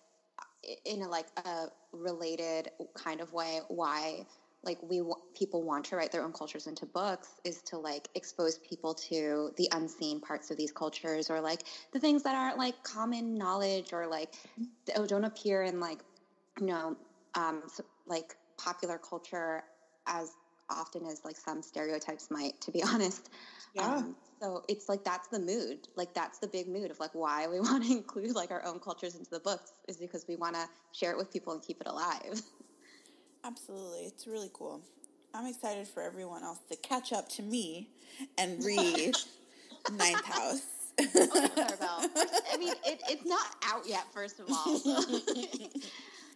[0.85, 4.25] in a like a related kind of way why
[4.63, 5.01] like we
[5.33, 9.51] people want to write their own cultures into books is to like expose people to
[9.57, 11.63] the unseen parts of these cultures or like
[11.93, 14.35] the things that aren't like common knowledge or like
[15.07, 16.03] don't appear in like
[16.59, 16.95] you know
[17.35, 17.63] um
[18.05, 19.63] like popular culture
[20.07, 20.35] as
[20.69, 23.29] often as like some stereotypes might to be honest.
[23.73, 23.95] Yeah.
[23.95, 25.87] Um, so it's like that's the mood.
[25.95, 28.79] Like that's the big mood of like why we want to include like our own
[28.79, 31.81] cultures into the books is because we want to share it with people and keep
[31.81, 32.41] it alive
[33.43, 34.01] Absolutely.
[34.01, 34.81] It's really cool.
[35.33, 37.89] I'm excited for everyone else to catch up to me
[38.37, 39.15] and read
[39.91, 40.61] Ninth House.
[41.01, 42.09] Oh,
[42.51, 44.81] I mean, it, it's not out yet, first of all.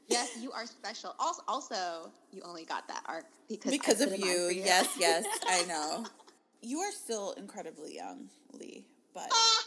[0.07, 1.15] yes, you are special.
[1.19, 4.25] Also, also, you only got that arc because because of you.
[4.25, 4.61] you.
[4.63, 6.05] Yes, yes, I know.
[6.61, 9.63] You are still incredibly young, Leigh, but ah!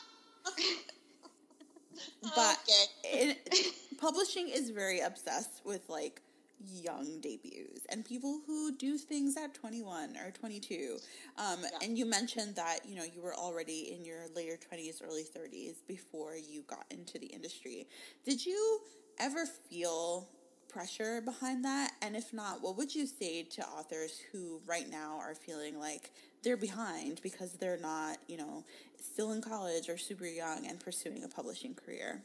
[2.34, 3.36] but okay.
[3.44, 6.22] it, publishing is very obsessed with like
[6.64, 10.98] young debuts and people who do things at 21 or 22.
[11.38, 11.68] Um, yeah.
[11.82, 15.76] And you mentioned that, you know, you were already in your later 20s, early 30s
[15.86, 17.86] before you got into the industry.
[18.24, 18.80] Did you
[19.18, 20.28] ever feel
[20.68, 21.92] pressure behind that?
[22.02, 26.12] And if not, what would you say to authors who right now are feeling like
[26.42, 28.64] they're behind because they're not, you know,
[29.00, 32.22] still in college or super young and pursuing a publishing career?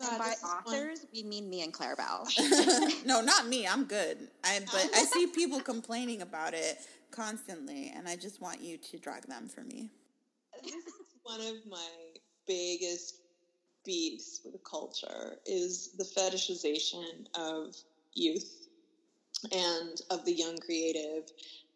[0.00, 2.26] God, by authors, we mean me and Claribel.
[3.06, 3.66] no, not me.
[3.66, 4.16] I'm good.
[4.42, 6.78] I but I see people complaining about it
[7.10, 9.90] constantly, and I just want you to drag them for me.
[10.62, 11.88] This is one of my
[12.46, 13.20] biggest
[13.84, 17.74] beefs with culture is the fetishization of
[18.14, 18.68] youth
[19.52, 21.30] and of the young creative.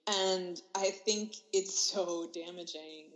[0.06, 3.10] And I think it's so damaging.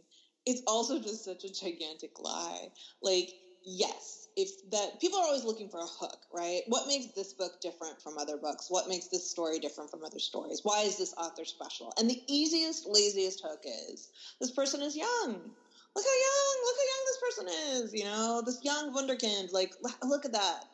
[0.46, 2.68] It's also just such a gigantic lie.
[3.02, 3.30] Like,
[3.62, 6.62] yes, if that people are always looking for a hook, right?
[6.68, 8.70] What makes this book different from other books?
[8.70, 10.60] What makes this story different from other stories?
[10.62, 11.92] Why is this author special?
[11.98, 14.08] And the easiest, laziest hook is
[14.40, 15.52] this person is young.
[15.96, 17.48] Look how young, look how young this person
[17.84, 19.74] is, you know, this young Wunderkind, like
[20.04, 20.64] look at that.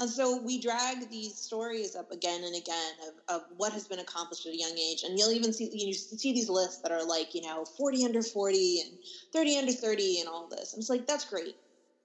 [0.00, 3.98] And so we drag these stories up again and again of, of what has been
[3.98, 5.02] accomplished at a young age.
[5.02, 8.22] And you'll even see you see these lists that are like, you know, 40 under
[8.22, 8.98] 40 and
[9.32, 10.72] 30 under 30 and all this.
[10.72, 11.56] And it's like, that's great.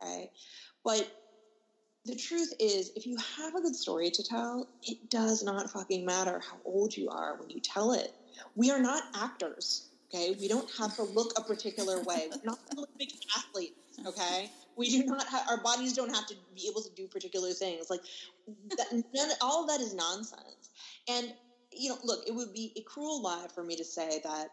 [0.02, 0.30] Right.
[0.84, 1.12] But
[2.06, 6.06] the truth is, if you have a good story to tell, it does not fucking
[6.06, 8.12] matter how old you are when you tell it.
[8.56, 10.36] We are not actors, okay?
[10.40, 12.28] We don't have to look a particular way.
[12.30, 14.50] We're not Olympic athletes, okay?
[14.76, 17.90] We do not have, our bodies don't have to be able to do particular things.
[17.90, 18.02] Like,
[18.78, 20.72] that, none, all of that is nonsense.
[21.08, 21.34] And,
[21.72, 24.50] you know, look, it would be a cruel lie for me to say that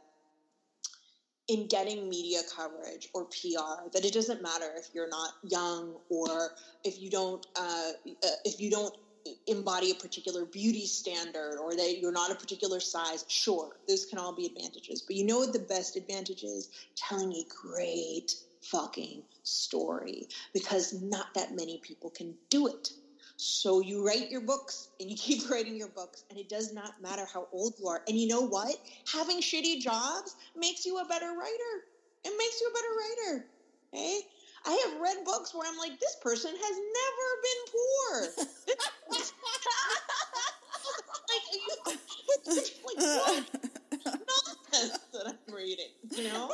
[1.51, 6.53] in getting media coverage or PR that it doesn't matter if you're not young or
[6.85, 7.91] if you don't uh,
[8.25, 8.95] uh, if you don't
[9.49, 14.19] embody a particular beauty standard or that you're not a particular size sure those can
[14.19, 15.03] all be advantages.
[15.07, 16.69] But you know what the best advantage is?
[16.97, 18.33] Telling a great
[18.63, 22.91] fucking story because not that many people can do it
[23.41, 27.01] So you write your books and you keep writing your books, and it does not
[27.01, 28.03] matter how old you are.
[28.07, 28.77] And you know what?
[29.11, 31.85] Having shitty jobs makes you a better writer.
[32.25, 33.47] It makes you a better writer.
[33.95, 34.21] Okay?
[34.67, 38.47] I have read books where I'm like, this person has never been poor.
[41.31, 41.61] like, you,
[42.57, 42.97] like what
[44.05, 46.53] nonsense that I'm reading, you know?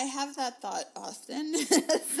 [0.00, 1.54] I have that thought often.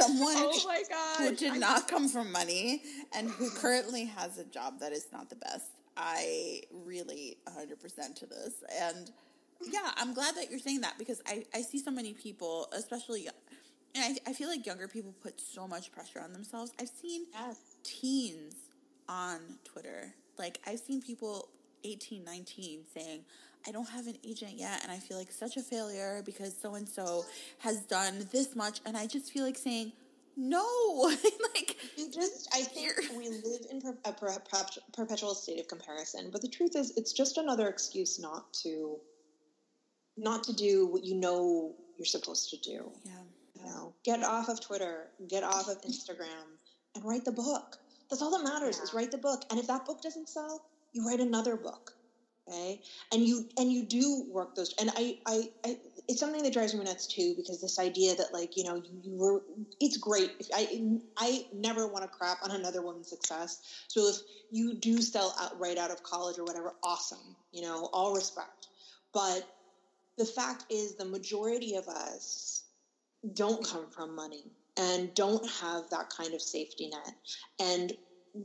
[0.02, 1.18] Oh Someone oh my God.
[1.30, 2.82] who did not come from money
[3.14, 5.66] and who currently has a job that is not the best.
[5.96, 8.54] I really 100% to this.
[8.80, 9.10] And
[9.62, 13.28] yeah, I'm glad that you're saying that because I, I see so many people, especially,
[13.94, 16.72] and I, I feel like younger people put so much pressure on themselves.
[16.80, 17.56] I've seen Yes.
[17.82, 18.54] teens
[19.08, 20.14] on Twitter.
[20.38, 21.48] Like, I've seen people
[21.84, 23.24] 18, 19 saying,
[23.66, 26.74] I don't have an agent yet, and I feel like such a failure because so
[26.74, 27.24] and so
[27.58, 29.92] has done this much, and I just feel like saying,
[30.36, 30.64] no,
[31.54, 34.12] like You just, I think we live in a
[34.92, 38.96] perpetual state of comparison, but the truth is, it's just another excuse not to,
[40.16, 42.90] not to do what you know you're supposed to do.
[43.04, 43.12] yeah,
[43.54, 46.46] You know, get off of Twitter, get off of Instagram,
[46.94, 47.76] and write the book.
[48.08, 49.44] That's all that matters is write the book.
[49.50, 51.92] And if that book doesn't sell, you write another book.
[52.50, 52.80] Okay,
[53.12, 54.74] and you and you do work those.
[54.80, 55.76] And I, I, I
[56.08, 59.00] it's something that drives me nuts too because this idea that like you know you,
[59.02, 59.42] you were
[59.80, 60.32] it's great.
[60.54, 60.80] I
[61.16, 63.60] I never want to crap on another woman's success.
[63.88, 64.16] So if
[64.50, 67.36] you do sell out right out of college or whatever, awesome.
[67.52, 68.68] You know, all respect.
[69.14, 69.44] But
[70.18, 72.64] the fact is, the majority of us
[73.34, 77.14] don't come from money and don't have that kind of safety net.
[77.60, 77.92] And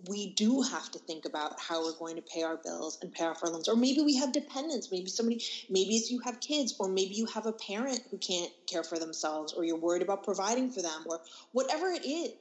[0.08, 3.26] we do have to think about how we're going to pay our bills and pay
[3.26, 3.68] off our loans.
[3.68, 4.90] Or maybe we have dependents.
[4.92, 8.52] Maybe somebody, maybe it's you have kids, or maybe you have a parent who can't
[8.68, 11.22] care for themselves, or you're worried about providing for them, or
[11.52, 12.34] whatever it is.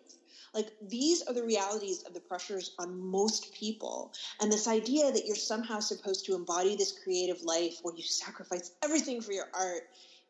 [0.54, 4.12] Like these are the realities of the pressures on most people.
[4.40, 8.70] And this idea that you're somehow supposed to embody this creative life where you sacrifice
[8.82, 9.82] everything for your art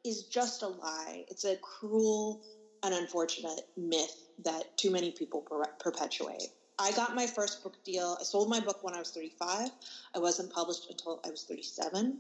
[0.02, 1.24] is just a lie.
[1.28, 2.40] It's a cruel
[2.82, 6.48] and unfortunate myth that too many people per- perpetuate.
[6.78, 8.16] I got my first book deal.
[8.20, 9.70] I sold my book when I was 35.
[10.14, 12.18] I wasn't published until I was 37.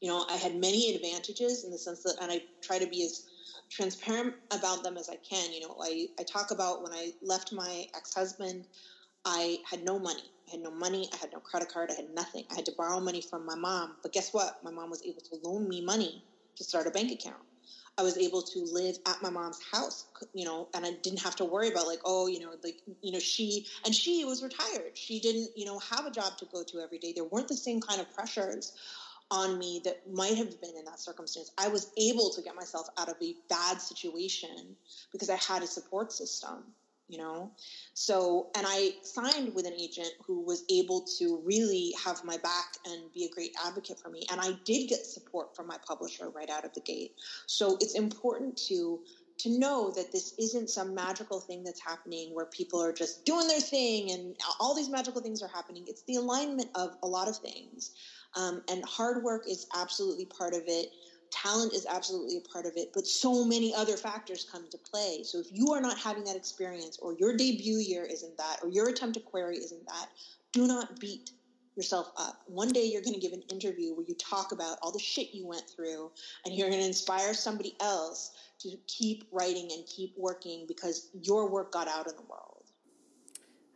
[0.00, 3.04] You know, I had many advantages in the sense that, and I try to be
[3.04, 3.24] as
[3.70, 5.52] transparent about them as I can.
[5.52, 8.66] You know, I, I talk about when I left my ex husband,
[9.24, 10.32] I had no money.
[10.48, 11.08] I had no money.
[11.12, 11.90] I had no credit card.
[11.90, 12.44] I had nothing.
[12.50, 13.96] I had to borrow money from my mom.
[14.02, 14.54] But guess what?
[14.62, 16.24] My mom was able to loan me money
[16.56, 17.42] to start a bank account.
[17.98, 21.36] I was able to live at my mom's house, you know, and I didn't have
[21.36, 24.92] to worry about like, oh, you know, like, you know, she and she was retired.
[24.94, 27.12] She didn't, you know, have a job to go to every day.
[27.14, 28.72] There weren't the same kind of pressures
[29.30, 31.50] on me that might have been in that circumstance.
[31.58, 34.76] I was able to get myself out of a bad situation
[35.10, 36.64] because I had a support system,
[37.08, 37.52] you know.
[37.94, 42.76] So, and I signed with an agent who was able to really have my back
[42.86, 44.26] and be a great advocate for me.
[44.30, 47.12] And I did get support from my publisher right out of the gate.
[47.46, 49.00] So it's important to
[49.38, 53.46] to know that this isn't some magical thing that's happening where people are just doing
[53.46, 55.84] their thing and all these magical things are happening.
[55.86, 57.90] It's the alignment of a lot of things.
[58.34, 60.88] Um, and hard work is absolutely part of it.
[61.30, 65.22] Talent is absolutely a part of it, but so many other factors come into play.
[65.24, 68.68] So if you are not having that experience, or your debut year isn't that, or
[68.68, 70.08] your attempt to query isn't that,
[70.52, 71.30] do not beat
[71.76, 72.42] yourself up.
[72.46, 75.34] One day you're going to give an interview where you talk about all the shit
[75.34, 76.10] you went through,
[76.44, 81.50] and you're going to inspire somebody else to keep writing and keep working because your
[81.50, 82.64] work got out in the world.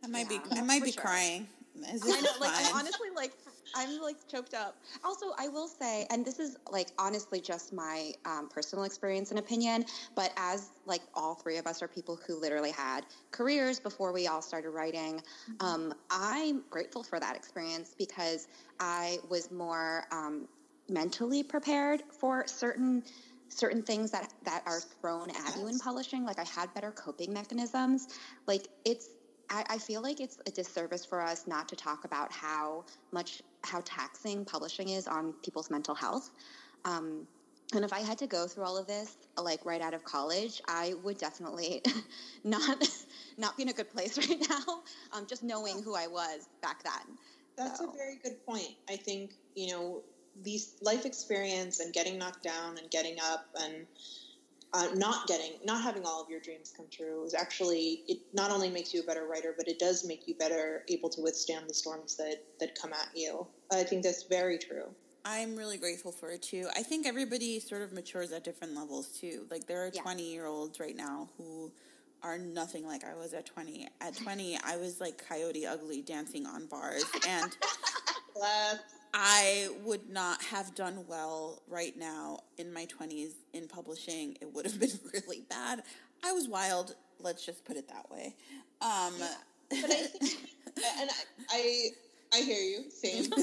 [0.03, 1.03] I might Yeah, be I might be sure.
[1.03, 1.47] crying.
[1.93, 3.31] Is I this know, like I'm honestly like
[3.75, 4.75] I'm like choked up.
[5.03, 9.39] Also, I will say, and this is like honestly just my um, personal experience and
[9.39, 9.85] opinion,
[10.15, 14.27] but as like all three of us are people who literally had careers before we
[14.27, 15.21] all started writing,
[15.59, 18.47] um, I'm grateful for that experience because
[18.79, 20.47] I was more um,
[20.89, 23.03] mentally prepared for certain
[23.47, 26.25] certain things that that are thrown at you in publishing.
[26.25, 28.07] Like I had better coping mechanisms.
[28.47, 29.09] Like it's
[29.51, 33.41] I, I feel like it's a disservice for us not to talk about how much
[33.63, 36.31] how taxing publishing is on people's mental health.
[36.85, 37.27] Um,
[37.73, 40.61] and if I had to go through all of this, like right out of college,
[40.67, 41.81] I would definitely
[42.43, 42.89] not
[43.37, 44.81] not be in a good place right now.
[45.13, 47.17] Um, just knowing who I was back then.
[47.57, 48.75] That's So- a very good point.
[48.89, 50.01] I think, you know,
[50.43, 53.85] these life experience and getting knocked down and getting up and
[54.73, 58.51] uh, not getting, not having all of your dreams come true is actually, it not
[58.51, 61.69] only makes you a better writer, but it does make you better able to withstand
[61.69, 63.45] the storms that, that come at you.
[63.71, 64.85] I think that's very true.
[65.25, 66.67] I'm really grateful for it too.
[66.75, 69.45] I think everybody sort of matures at different levels too.
[69.51, 70.01] Like there are Yeah.
[70.01, 71.71] 20 year olds right now who
[72.23, 73.87] are nothing like I was at 20.
[73.99, 77.03] At 20, I was like Coyote Ugly dancing on bars.
[77.27, 77.55] And
[79.13, 84.37] I would not have done well right now in my 20s in publishing.
[84.41, 85.83] It would have been really bad.
[86.23, 86.95] I was wild.
[87.19, 88.35] Let's just put it that way.
[88.81, 89.27] Um, yeah,
[89.69, 90.49] but I think,
[90.99, 91.87] and I, I,
[92.33, 92.89] I hear you.
[92.89, 93.31] Same.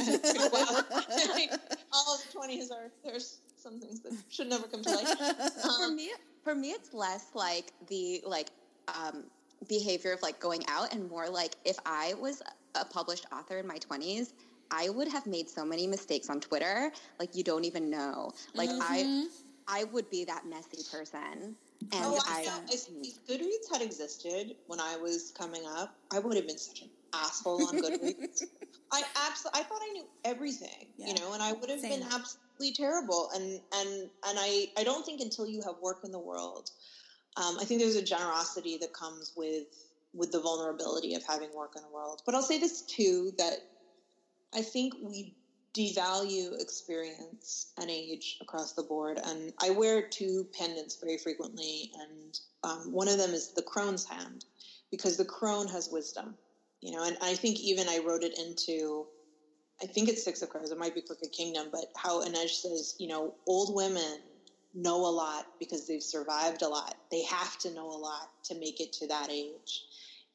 [1.92, 5.06] all of 20s are there's some things that should never come to light.
[5.20, 6.10] Um, for me,
[6.42, 8.48] for me, it's less like the like
[8.88, 9.24] um,
[9.68, 12.42] behavior of like going out and more like if I was
[12.74, 14.32] a published author in my 20s,
[14.70, 18.32] I would have made so many mistakes on Twitter, like you don't even know.
[18.54, 18.80] Like mm-hmm.
[18.82, 19.26] I
[19.80, 21.56] I would be that messy person.
[21.92, 26.18] And oh, I, I if, if Goodreads had existed when I was coming up, I
[26.18, 28.42] would have been such an asshole on Goodreads.
[28.92, 31.08] I absolutely I thought I knew everything, yeah.
[31.08, 32.00] you know, and I would have Same.
[32.00, 33.30] been absolutely terrible.
[33.34, 36.70] And and and I I don't think until you have work in the world
[37.38, 39.66] um, I think there's a generosity that comes with
[40.14, 42.22] with the vulnerability of having work in the world.
[42.26, 43.58] But I'll say this too that
[44.58, 45.36] I think we
[45.72, 49.20] devalue experience and age across the board.
[49.24, 54.04] And I wear two pendants very frequently, and um, one of them is the crone's
[54.04, 54.46] hand
[54.90, 56.34] because the crone has wisdom,
[56.80, 57.04] you know.
[57.04, 59.06] And I think even I wrote it into.
[59.80, 60.72] I think it's Six of Crows.
[60.72, 64.18] It might be Crooked Kingdom, but how Inej says, you know, old women
[64.74, 66.96] know a lot because they've survived a lot.
[67.12, 69.84] They have to know a lot to make it to that age.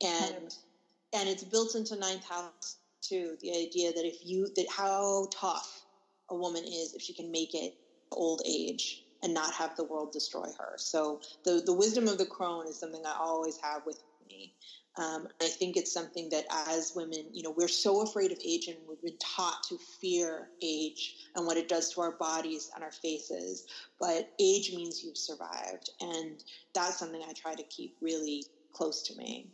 [0.01, 1.19] And mm-hmm.
[1.19, 5.85] and it's built into ninth house too, the idea that if you that how tough
[6.29, 7.75] a woman is if she can make it
[8.11, 10.73] old age and not have the world destroy her.
[10.77, 14.53] So the the wisdom of the crone is something I always have with me.
[14.95, 18.67] Um, I think it's something that as women, you know, we're so afraid of age
[18.67, 22.83] and we've been taught to fear age and what it does to our bodies and
[22.83, 23.65] our faces.
[23.99, 25.89] But age means you've survived.
[25.99, 26.43] And
[26.75, 29.47] that's something I try to keep really close to me.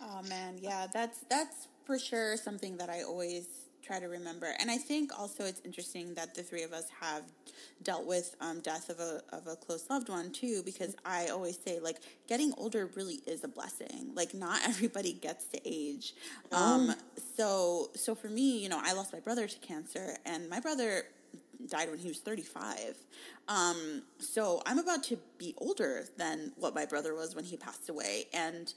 [0.00, 3.48] Oh man, yeah, that's that's for sure something that I always
[3.82, 4.52] try to remember.
[4.60, 7.22] And I think also it's interesting that the three of us have
[7.82, 11.58] dealt with um, death of a of a close loved one too, because I always
[11.58, 11.96] say like
[12.28, 14.10] getting older really is a blessing.
[14.14, 16.12] Like not everybody gets to age.
[16.52, 16.94] Um,
[17.38, 21.04] so so for me, you know, I lost my brother to cancer, and my brother
[21.68, 22.96] died when he was 35.
[23.48, 27.88] Um, so I'm about to be older than what my brother was when he passed
[27.88, 28.74] away, and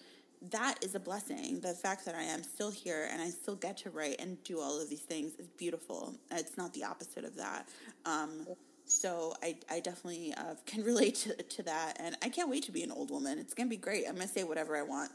[0.49, 1.59] that is a blessing.
[1.59, 4.59] The fact that I am still here and I still get to write and do
[4.59, 6.15] all of these things is beautiful.
[6.31, 7.67] It's not the opposite of that.
[8.05, 8.47] Um,
[8.91, 12.71] so I, I definitely uh, can relate to, to that, and I can't wait to
[12.71, 13.39] be an old woman.
[13.39, 14.05] It's gonna be great.
[14.07, 15.11] I'm gonna say whatever I want.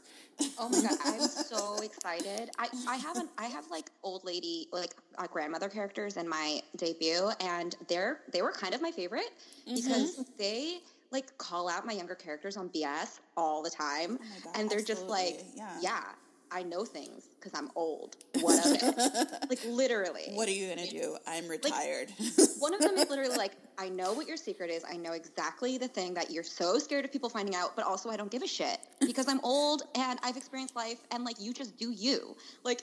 [0.57, 2.49] Oh my god, I'm so excited!
[2.57, 7.29] I I haven't I have like old lady like uh, grandmother characters in my debut,
[7.39, 9.29] and they're they were kind of my favorite
[9.67, 9.75] mm-hmm.
[9.75, 10.79] because they
[11.11, 14.79] like call out my younger characters on BS all the time, oh God, and they're
[14.79, 14.83] absolutely.
[14.83, 15.77] just like, yeah.
[15.81, 16.03] yeah.
[16.49, 18.15] I know things because I'm old.
[18.39, 19.27] What of it?
[19.49, 20.31] like literally.
[20.33, 21.17] What are you gonna do?
[21.27, 22.13] I'm retired.
[22.19, 24.83] Like, one of them is literally like, I know what your secret is.
[24.89, 28.09] I know exactly the thing that you're so scared of people finding out, but also
[28.09, 31.53] I don't give a shit because I'm old and I've experienced life, and like you
[31.53, 32.35] just do you.
[32.63, 32.81] Like,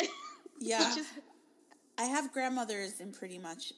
[0.60, 0.92] yeah.
[0.94, 1.10] Just,
[1.98, 3.72] I have grandmothers in pretty much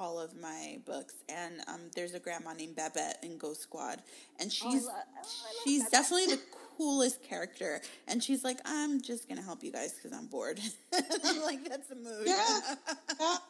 [0.00, 4.02] all of my books, and um, there's a grandma named Babette in Ghost Squad,
[4.40, 5.28] and oh, she's oh, oh,
[5.62, 5.92] she's Babette.
[5.92, 6.40] definitely the
[6.78, 7.82] coolest character.
[8.08, 10.58] And she's like, "I'm just gonna help you guys because I'm bored."
[11.24, 12.60] I'm like, "That's a mood." Yeah.
[13.20, 13.36] yeah.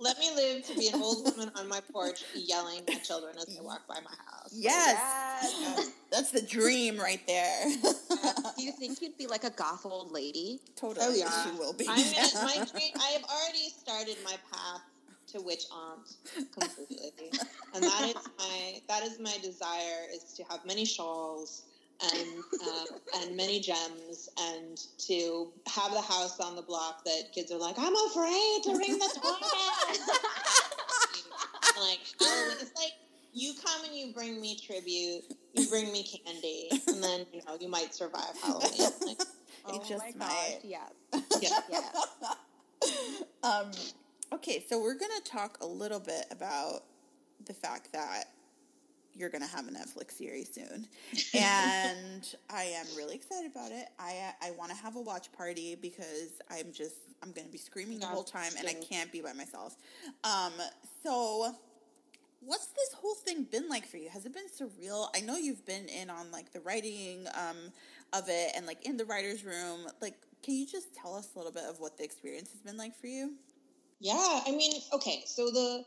[0.00, 3.46] Let me live to be an old woman on my porch yelling at children as
[3.46, 4.52] they walk by my house.
[4.52, 4.96] Yes.
[5.42, 5.90] yes.
[6.12, 7.64] That's the dream right there.
[8.56, 10.60] Do you think you'd be like a goth old lady?
[10.76, 11.04] Totally.
[11.04, 11.42] Oh, yeah.
[11.42, 11.84] She will be.
[11.88, 14.82] I'm gonna, my dream, I have already started my path
[15.32, 16.14] to witch aunt
[16.52, 17.32] completely,
[17.74, 21.64] and that is my that is my desire is to have many shawls
[22.02, 22.28] and
[22.62, 22.84] uh,
[23.20, 27.76] and many gems, and to have the house on the block that kids are like,
[27.78, 29.40] I'm afraid to ring the doorbell.
[31.80, 32.92] like it's like
[33.32, 35.24] you come and you bring me tribute,
[35.54, 38.90] you bring me candy, and then you know you might survive Halloween.
[39.06, 39.22] Like,
[39.66, 40.58] oh it just my might.
[40.62, 40.92] Gosh, yes.
[41.40, 41.60] Yeah.
[41.70, 41.90] yeah.
[43.42, 43.70] um,
[44.32, 46.84] Okay, so we're going to talk a little bit about
[47.46, 48.24] the fact that
[49.14, 50.86] you're going to have a Netflix series soon.
[51.34, 53.88] And I am really excited about it.
[53.98, 57.58] I I want to have a watch party because I'm just I'm going to be
[57.58, 59.76] screaming the whole time and I can't be by myself.
[60.24, 60.52] Um
[61.04, 61.54] so
[62.40, 64.08] what's this whole thing been like for you?
[64.08, 65.08] Has it been surreal?
[65.14, 67.56] I know you've been in on like the writing um
[68.12, 69.86] of it and like in the writers room.
[70.00, 72.76] Like can you just tell us a little bit of what the experience has been
[72.76, 73.34] like for you?
[74.00, 75.84] Yeah, I mean, okay, so the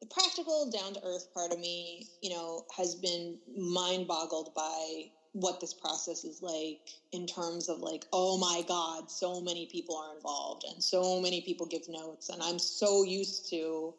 [0.00, 5.10] the practical down to earth part of me, you know, has been mind boggled by
[5.32, 6.80] what this process is like
[7.12, 11.42] in terms of like oh my god so many people are involved and so many
[11.42, 13.94] people give notes and i'm so used to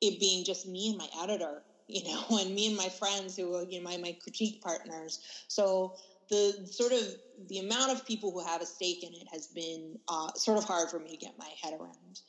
[0.00, 3.54] it being just me and my editor you know and me and my friends who
[3.54, 5.18] are you know my, my critique partners.
[5.48, 5.94] So
[6.30, 7.02] the sort of
[7.48, 10.64] the amount of people who have a stake in it has been uh, sort of
[10.64, 12.20] hard for me to get my head around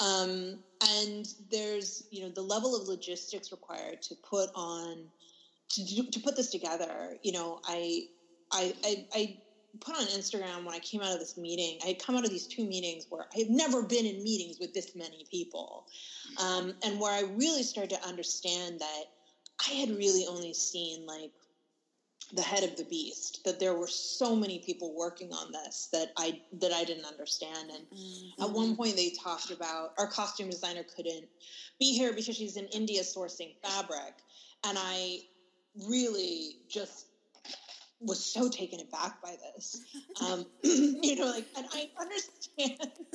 [0.00, 0.58] um,
[0.98, 5.10] and there's you know the level of logistics required to put on
[5.70, 8.02] to, to put this together, you know, I,
[8.52, 9.38] I, I, I
[9.80, 11.78] put on Instagram when I came out of this meeting.
[11.84, 14.58] I had come out of these two meetings where I had never been in meetings
[14.60, 15.86] with this many people,
[16.42, 19.04] um, and where I really started to understand that
[19.68, 21.30] I had really only seen like
[22.32, 23.42] the head of the beast.
[23.44, 27.70] That there were so many people working on this that I that I didn't understand.
[27.70, 28.42] And mm-hmm.
[28.42, 31.26] at one point, they talked about our costume designer couldn't
[31.78, 34.14] be here because she's in India sourcing fabric,
[34.64, 35.20] and I
[35.88, 37.06] really just
[38.00, 39.80] was so taken aback by this.
[40.20, 42.92] Um, you know, like, and I understand.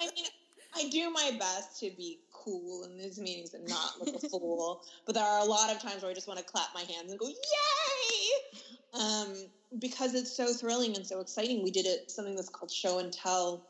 [0.00, 0.26] I mean,
[0.74, 4.82] I do my best to be cool in these meetings and not look a fool,
[5.06, 7.10] but there are a lot of times where I just want to clap my hands
[7.10, 8.60] and go, "Yay!"
[8.92, 9.34] Um,
[9.78, 11.62] because it's so thrilling and so exciting.
[11.62, 13.66] We did it something that's called show and tell,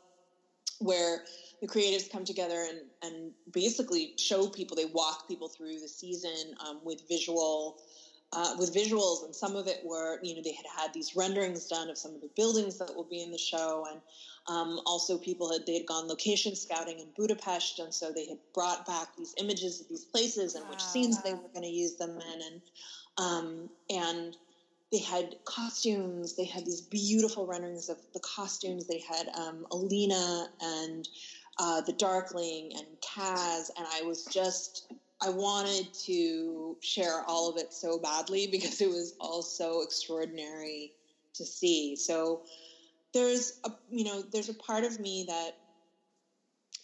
[0.79, 1.23] where
[1.61, 6.55] the creatives come together and, and basically show people, they walk people through the season
[6.65, 7.77] um, with visual
[8.33, 11.67] uh, with visuals, and some of it were, you know, they had had these renderings
[11.67, 13.99] done of some of the buildings that will be in the show, and
[14.47, 18.39] um, also people had they had gone location scouting in Budapest, and so they had
[18.53, 20.71] brought back these images of these places and wow.
[20.71, 22.61] which scenes they were going to use them in, and
[23.17, 24.35] um, and
[24.91, 26.35] they had costumes.
[26.35, 28.87] They had these beautiful renderings of the costumes.
[28.87, 31.07] They had um, Alina and
[31.59, 34.91] uh, the Darkling and Kaz, and I was just
[35.21, 40.93] I wanted to share all of it so badly because it was all so extraordinary
[41.35, 41.95] to see.
[41.95, 42.41] So
[43.13, 45.51] there's a you know there's a part of me that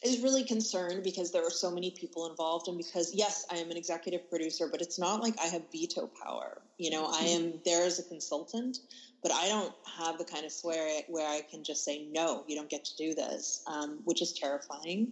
[0.04, 3.72] is really concerned because there are so many people involved and because yes i am
[3.72, 6.62] an executive producer but it's not like i have veto power.
[6.78, 8.78] You know i am there as a consultant
[9.24, 12.56] but i don't have the kind of swear where i can just say no you
[12.56, 15.12] don't get to do this um, which is terrifying.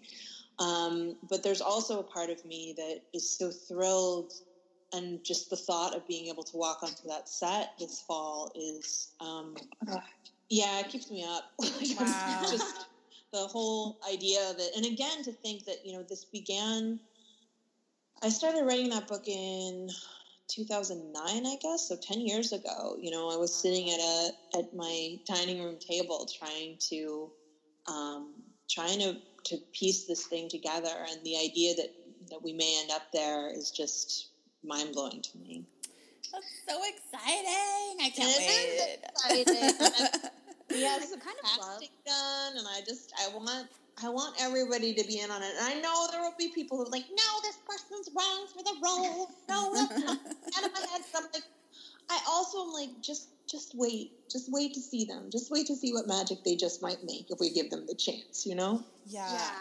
[0.60, 4.32] Um, but there's also a part of me that is so thrilled,
[4.94, 9.12] and just the thought of being able to walk onto that set this fall is,
[9.20, 9.56] um,
[10.50, 11.44] yeah, it keeps me up.
[11.60, 12.46] wow.
[12.50, 12.88] just
[13.34, 17.00] the whole idea of it, and again to think that you know this began.
[18.24, 19.90] I started writing that book in
[20.48, 22.96] 2009, I guess, so 10 years ago.
[22.98, 27.32] You know, I was sitting at a at my dining room table trying to
[27.88, 28.34] um,
[28.70, 31.06] trying to to piece this thing together.
[31.10, 31.90] And the idea that,
[32.30, 34.30] that we may end up there is just
[34.64, 35.66] mind blowing to me.
[36.32, 37.98] That's so exciting!
[38.02, 39.46] I can't it wait.
[39.46, 40.32] exciting.
[40.70, 43.68] yes, kind of casting done, and I just I want
[44.04, 45.52] I want everybody to be in on it.
[45.58, 48.64] And I know there will be people who are like, no, this person's wrong for
[48.64, 49.30] the role.
[49.48, 50.18] No, that's not
[50.58, 51.02] out of my head.
[51.12, 51.44] So I'm like,
[52.10, 55.30] I also am like, just just wait, just wait to see them.
[55.32, 57.96] Just wait to see what magic they just might make if we give them the
[57.96, 58.46] chance.
[58.46, 58.84] You know?
[59.06, 59.52] Yeah, yeah,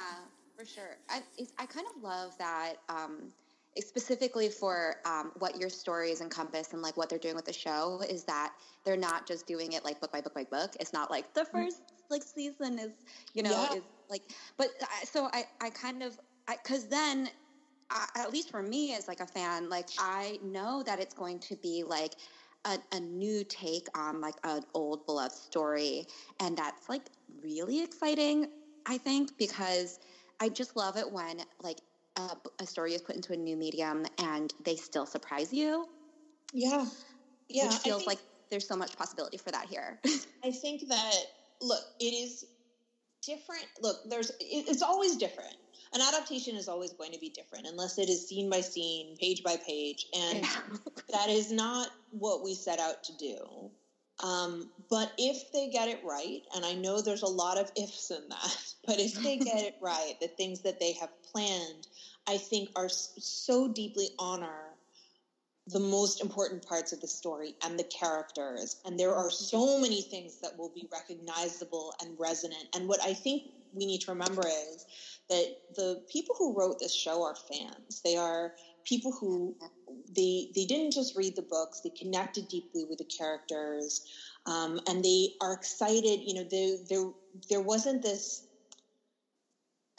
[0.57, 0.97] for sure.
[1.09, 1.23] I
[1.59, 2.75] I kind of love that.
[2.89, 3.33] Um,
[3.79, 8.01] specifically for um, what your stories encompass and like what they're doing with the show
[8.09, 8.53] is that
[8.85, 10.77] they're not just doing it like book by book by book.
[10.79, 11.53] It's not like the mm.
[11.53, 12.93] first like season is
[13.35, 13.79] you know yeah.
[13.79, 14.23] is like.
[14.57, 14.69] But
[15.05, 17.29] so I I kind of because then
[17.91, 21.39] I, at least for me as like a fan, like I know that it's going
[21.41, 22.15] to be like
[22.65, 26.07] a, a new take on like an old beloved story.
[26.41, 27.03] And that's like
[27.43, 28.49] really exciting,
[28.87, 30.01] I think, because
[30.41, 31.79] I just love it when like
[32.17, 35.87] a, a story is put into a new medium and they still surprise you.
[36.53, 36.87] Yeah.
[37.49, 37.69] Yeah.
[37.69, 38.19] Which feels think, like
[38.51, 40.01] there's so much possibility for that here.
[40.45, 41.15] I think that,
[41.61, 42.45] look, it is
[43.27, 43.67] different.
[43.81, 45.57] Look, there's, it's always different
[45.95, 49.43] an adaptation is always going to be different unless it is scene by scene, page
[49.45, 50.45] by page, and
[51.13, 53.71] that is not what we set out to do.
[54.23, 58.11] Um, but if they get it right, and I know there's a lot of ifs
[58.11, 61.87] in that, but if they get it right, the things that they have planned,
[62.29, 64.77] I think are so deeply honor
[65.69, 68.77] the most important parts of the story and the characters.
[68.85, 72.69] And there are so many things that will be recognizable and resonant.
[72.75, 74.87] And what I think we need to remember is
[75.31, 78.03] that the people who wrote this show are fans.
[78.05, 78.53] They are
[78.85, 79.57] people who
[80.15, 84.03] they they didn't just read the books; they connected deeply with the characters,
[84.47, 86.21] um, and they are excited.
[86.23, 87.11] You know, there there
[87.49, 88.45] there wasn't this.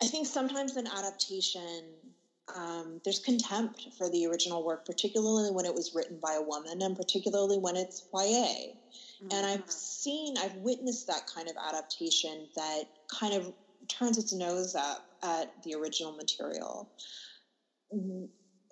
[0.02, 2.05] I think sometimes an adaptation
[2.54, 6.82] um, there's contempt for the original work, particularly when it was written by a woman,
[6.82, 8.20] and particularly when it's YA.
[8.20, 9.28] Mm-hmm.
[9.32, 13.52] And I've seen, I've witnessed that kind of adaptation that kind of
[13.88, 16.90] turns its nose up at the original material.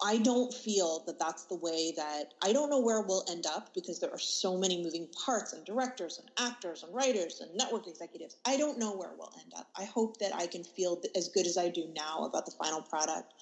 [0.05, 3.73] I don't feel that that's the way that I don't know where we'll end up
[3.73, 7.87] because there are so many moving parts and directors and actors and writers and network
[7.87, 8.35] executives.
[8.45, 9.69] I don't know where we'll end up.
[9.77, 12.81] I hope that I can feel as good as I do now about the final
[12.81, 13.33] product.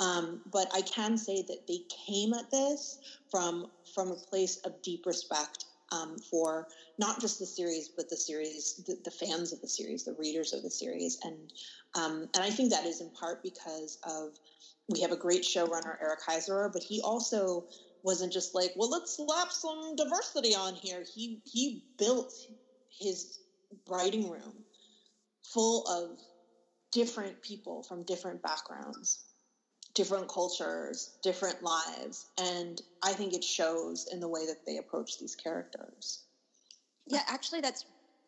[0.00, 2.98] Um, but I can say that they came at this
[3.30, 6.68] from from a place of deep respect um, for
[6.98, 10.52] not just the series, but the series, the, the, fans of the series, the readers
[10.52, 11.52] of the series, and
[11.94, 14.38] um, and I think that is in part because of
[14.90, 17.66] we have a great showrunner, Eric Heisserer, but he also
[18.02, 21.04] wasn't just like, well, let's slap some diversity on here.
[21.14, 22.32] He he built
[22.98, 23.38] his
[23.88, 24.64] writing room
[25.44, 26.18] full of
[26.92, 29.24] different people from different backgrounds,
[29.94, 35.18] different cultures, different lives, and I think it shows in the way that they approach
[35.18, 36.24] these characters.
[37.06, 37.84] Yeah, actually, that's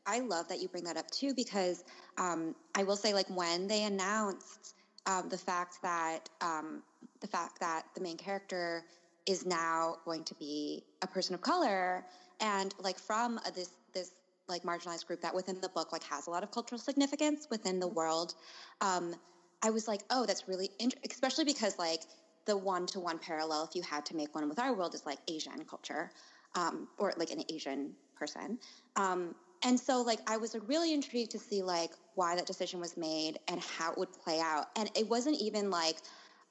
[0.06, 1.82] I love that you bring that up too because
[2.18, 4.74] um, I will say, like, when they announced
[5.06, 6.82] um, the fact that um,
[7.20, 8.84] the fact that the main character
[9.26, 12.04] is now going to be a person of color
[12.40, 14.12] and like from a, this this
[14.48, 17.78] like marginalized group that within the book like has a lot of cultural significance within
[17.78, 18.34] the world
[18.80, 19.14] um,
[19.62, 22.00] i was like oh that's really interesting especially because like
[22.44, 25.64] the one-to-one parallel if you had to make one with our world is like asian
[25.64, 26.10] culture
[26.54, 28.58] um, or like an asian person
[28.96, 29.34] um,
[29.64, 33.38] and so like I was really intrigued to see like why that decision was made
[33.48, 34.66] and how it would play out.
[34.76, 35.96] And it wasn't even like,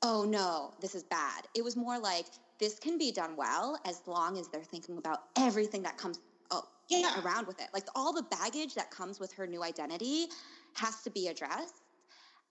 [0.01, 1.45] oh no, this is bad.
[1.55, 2.25] It was more like
[2.59, 6.19] this can be done well as long as they're thinking about everything that comes
[6.51, 7.21] oh, yeah.
[7.23, 7.67] around with it.
[7.73, 10.27] Like all the baggage that comes with her new identity
[10.73, 11.81] has to be addressed.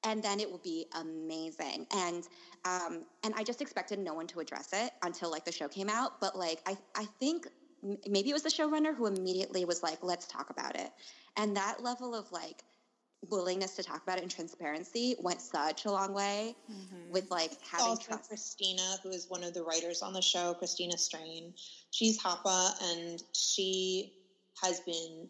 [0.02, 1.86] And then it will be amazing.
[1.94, 2.26] And
[2.64, 5.90] um, and I just expected no one to address it until like the show came
[5.90, 6.20] out.
[6.20, 7.46] But like I I think
[8.08, 10.90] maybe it was the showrunner who immediately was like, let's talk about it.
[11.36, 12.62] And that level of like
[13.28, 17.12] willingness to talk about it and transparency went such a long way mm-hmm.
[17.12, 18.28] with like having also trust.
[18.28, 21.52] Christina, who is one of the writers on the show, Christina Strain,
[21.90, 24.14] she's Hapa and she
[24.62, 25.28] has been,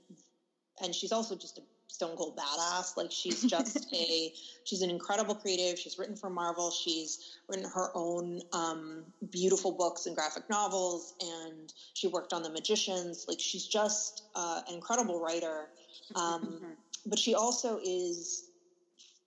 [0.82, 2.96] and she's also just a stone cold badass.
[2.96, 4.32] Like she's just a
[4.64, 5.78] she's an incredible creative.
[5.78, 6.70] She's written for Marvel.
[6.70, 12.50] She's written her own um, beautiful books and graphic novels, and she worked on The
[12.50, 13.26] Magicians.
[13.28, 15.68] Like she's just uh, an incredible writer.
[16.14, 16.76] Um,
[17.06, 18.50] but she also is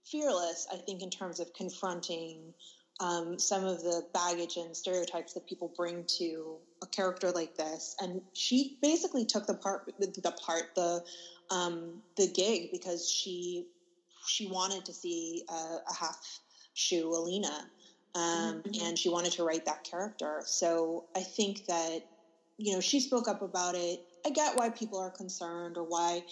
[0.05, 2.53] fearless, I think, in terms of confronting
[2.99, 7.95] um, some of the baggage and stereotypes that people bring to a character like this.
[7.99, 11.03] And she basically took the part, the part, the
[11.53, 13.65] um, the gig because she
[14.25, 16.39] she wanted to see a, a half
[16.73, 17.69] Shu Alina,
[18.15, 18.21] um,
[18.61, 18.85] mm-hmm.
[18.85, 20.41] and she wanted to write that character.
[20.45, 21.99] So I think that
[22.57, 24.01] you know she spoke up about it.
[24.25, 26.23] I get why people are concerned or why,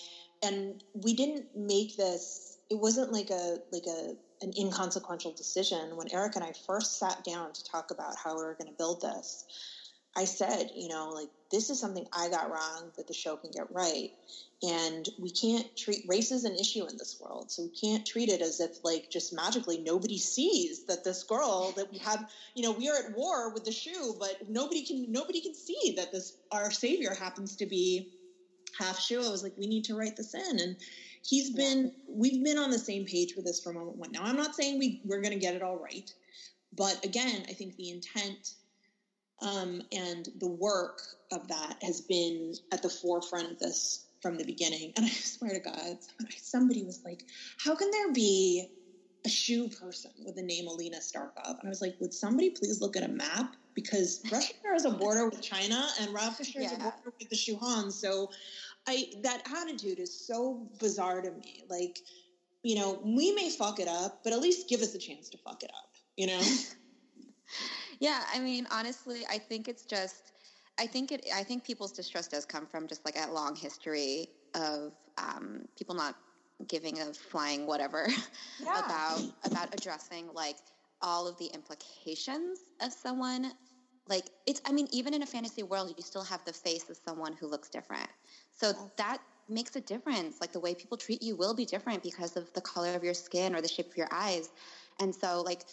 [0.41, 2.57] and we didn't make this.
[2.69, 7.23] It wasn't like a like a an inconsequential decision when Eric and I first sat
[7.23, 9.45] down to talk about how we were going to build this.
[10.18, 13.51] I said, you know, like this is something I got wrong that the show can
[13.51, 14.09] get right.
[14.63, 17.51] And we can't treat race as an issue in this world.
[17.51, 21.71] So we can't treat it as if like just magically nobody sees that this girl
[21.75, 25.11] that we have, you know, we are at war with the Shu, but nobody can
[25.11, 28.11] nobody can see that this our savior happens to be
[28.77, 29.21] half Shu.
[29.21, 30.59] I was like, we need to write this in.
[30.59, 30.75] And
[31.23, 34.11] he's been we've been on the same page with this for a moment one.
[34.11, 36.09] Now I'm not saying we, we're gonna get it all right.
[36.73, 38.53] But again, I think the intent
[39.41, 41.01] um, and the work
[41.31, 44.93] of that has been at the forefront of this from the beginning.
[44.95, 45.97] And I swear to God,
[46.38, 47.23] somebody was like,
[47.63, 48.68] How can there be
[49.26, 51.59] a Shu person with the name Alina Starkov?
[51.59, 53.55] And I was like, Would somebody please look at a map?
[53.73, 56.65] Because Russia has a border with China and yeah.
[56.65, 57.91] is a border with the Shu Han.
[57.91, 58.30] So
[58.88, 61.63] I that attitude is so bizarre to me.
[61.69, 61.99] Like,
[62.63, 65.38] you know, we may fuck it up, but at least give us a chance to
[65.38, 66.41] fuck it up, you know?
[68.01, 70.33] Yeah, I mean, honestly, I think it's just,
[70.79, 74.27] I think it, I think people's distrust does come from just like a long history
[74.55, 76.15] of um, people not
[76.67, 78.07] giving a flying whatever
[78.63, 78.79] yeah.
[78.85, 80.57] about about addressing like
[81.01, 83.51] all of the implications of someone
[84.07, 86.97] like it's i mean even in a fantasy world you still have the face of
[86.97, 88.07] someone who looks different.
[88.51, 89.17] So that
[89.49, 92.61] makes a difference like the way people treat you will be different because of the
[92.61, 94.49] color of your skin or the shape of your eyes.
[94.99, 95.65] And so like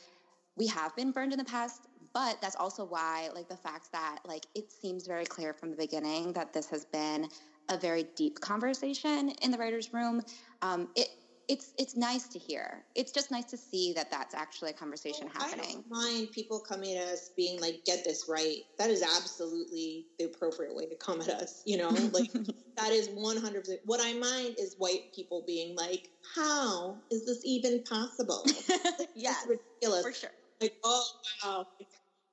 [0.56, 1.86] we have been burned in the past
[2.19, 5.77] but that's also why like the fact that like it seems very clear from the
[5.77, 7.28] beginning that this has been
[7.69, 10.20] a very deep conversation in the writers room
[10.62, 11.09] um, it
[11.47, 12.85] it's it's nice to hear.
[12.95, 15.65] It's just nice to see that that's actually a conversation oh, happening.
[15.66, 20.05] I don't mind people coming at us being like, "Get this right." That is absolutely
[20.19, 21.62] the appropriate way to come at us.
[21.65, 22.31] You know, like
[22.77, 23.81] that is one hundred percent.
[23.86, 28.45] What I mind is white people being like, "How is this even possible?"
[29.15, 30.35] yeah, ridiculous for sure.
[30.61, 31.05] Like, oh
[31.45, 31.65] wow,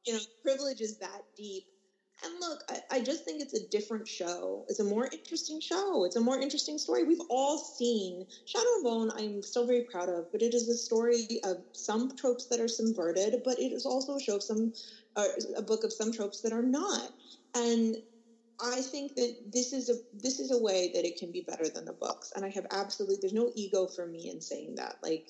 [0.05, 1.65] you know, privilege is that deep
[2.23, 4.65] and look, I, I, just think it's a different show.
[4.69, 6.05] It's a more interesting show.
[6.05, 7.03] It's a more interesting story.
[7.03, 10.77] We've all seen Shadow and Bone, I'm still very proud of, but it is a
[10.77, 14.71] story of some tropes that are subverted, but it is also a show of some,
[15.15, 15.27] uh,
[15.57, 17.11] a book of some tropes that are not.
[17.53, 17.97] And
[18.61, 21.67] I think that this is a this is a way that it can be better
[21.67, 22.31] than the books.
[22.35, 24.95] And I have absolutely there's no ego for me in saying that.
[25.03, 25.27] Like,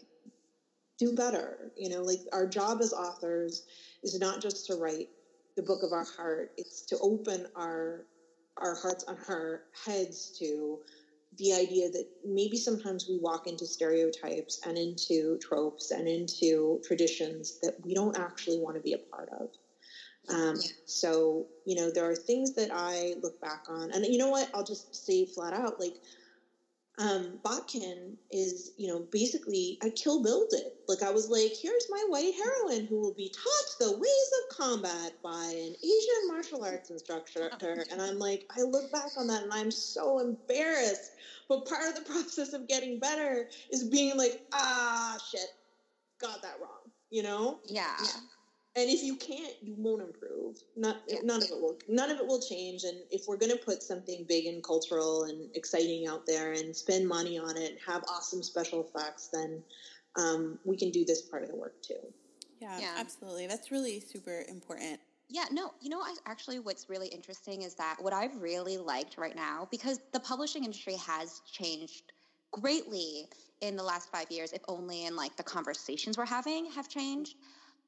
[0.99, 1.72] do better.
[1.76, 3.64] You know, like our job as authors
[4.06, 5.10] is not just to write
[5.57, 6.52] the book of our heart.
[6.57, 8.06] It's to open our
[8.57, 10.80] our hearts and our heads to
[11.38, 17.57] the idea that maybe sometimes we walk into stereotypes and into tropes and into traditions
[17.61, 19.49] that we don't actually want to be a part of.
[20.30, 20.69] Um, yeah.
[20.86, 24.49] So, you know, there are things that I look back on, and you know what?
[24.53, 25.95] I'll just say flat out like,
[26.97, 30.76] um, Botkin is, you know, basically I kill build it.
[30.88, 34.57] Like I was like, here's my white heroine who will be taught the ways of
[34.57, 37.51] combat by an Asian martial arts instructor.
[37.91, 41.11] And I'm like, I look back on that and I'm so embarrassed.
[41.49, 45.47] But part of the process of getting better is being like, ah, shit,
[46.19, 46.91] got that wrong.
[47.09, 47.59] You know?
[47.65, 47.95] Yeah.
[48.01, 48.19] yeah
[48.76, 50.57] and if you can't you won't improve.
[50.76, 51.19] Not yeah.
[51.23, 52.84] none of it will none of it will change.
[52.84, 56.76] And if we're going to put something big and cultural and exciting out there and
[56.76, 59.64] spend money on it and have awesome special effects then
[60.18, 61.99] um, we can do this part of the work too.
[62.61, 62.95] Yeah, yeah.
[62.97, 63.47] absolutely.
[63.47, 64.99] That's really super important.
[65.27, 69.18] Yeah, no, you know, I, actually, what's really interesting is that what I've really liked
[69.18, 72.14] right now, because the publishing industry has changed
[72.52, 73.27] greatly
[73.61, 77.35] in the last five years, if only in like the conversations we're having have changed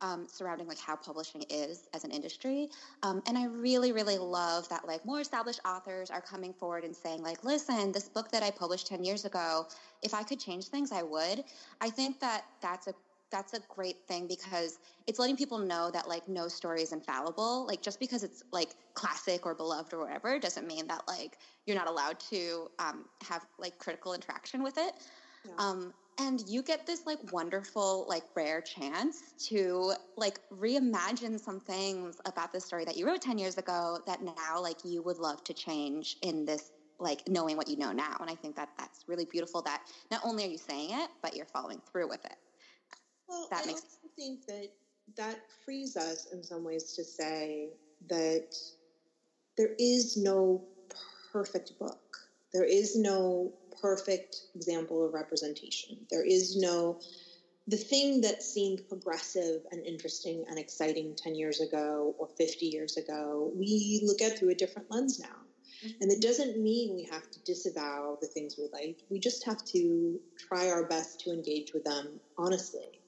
[0.02, 2.70] um, surrounding like how publishing is as an industry.
[3.04, 6.96] Um, and I really, really love that like more established authors are coming forward and
[6.96, 9.68] saying like, listen, this book that I published 10 years ago,
[10.02, 11.44] if I could change things, I would.
[11.82, 12.94] I think that that's a
[13.30, 17.66] that's a great thing because it's letting people know that like no story is infallible.
[17.68, 21.76] Like just because it's like classic or beloved or whatever doesn't mean that like you're
[21.76, 24.94] not allowed to um, have like critical interaction with it.
[25.46, 25.52] Yeah.
[26.20, 32.52] And you get this like wonderful like rare chance to like reimagine some things about
[32.52, 35.54] the story that you wrote 10 years ago that now like you would love to
[35.54, 38.18] change in this like knowing what you know now.
[38.20, 41.36] And i think that that's really beautiful that not only are you saying it but
[41.36, 42.38] you're following through with it.
[43.28, 44.70] Well that I makes also think that
[45.18, 47.70] that frees us in some ways to say
[48.10, 48.56] that
[49.58, 50.64] there is no
[51.32, 52.18] perfect book.
[52.54, 55.98] There is no perfect example of representation.
[56.10, 57.00] There is no,
[57.68, 62.98] the thing that seemed progressive and interesting and exciting 10 years ago or 50 years
[62.98, 65.28] ago, we look at through a different lens now.
[65.86, 66.02] Mm-hmm.
[66.02, 69.04] And it doesn't mean we have to disavow the things we like.
[69.10, 73.02] We just have to try our best to engage with them honestly,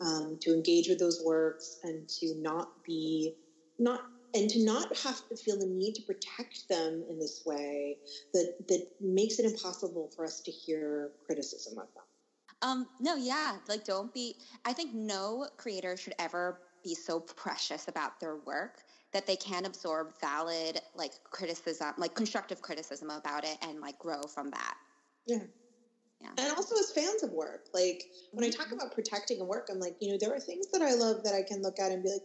[0.00, 3.34] um, to engage with those works and to not be,
[3.78, 4.02] not
[4.34, 7.96] and to not have to feel the need to protect them in this way
[8.32, 12.04] that that makes it impossible for us to hear criticism of them.
[12.62, 14.36] Um, no, yeah, like don't be.
[14.64, 18.82] I think no creator should ever be so precious about their work
[19.12, 24.22] that they can't absorb valid like criticism, like constructive criticism about it, and like grow
[24.22, 24.74] from that.
[25.26, 25.38] Yeah.
[26.20, 26.30] Yeah.
[26.38, 28.76] And also as fans of work, like when I talk mm-hmm.
[28.76, 31.34] about protecting a work, I'm like, you know, there are things that I love that
[31.34, 32.22] I can look at and be like,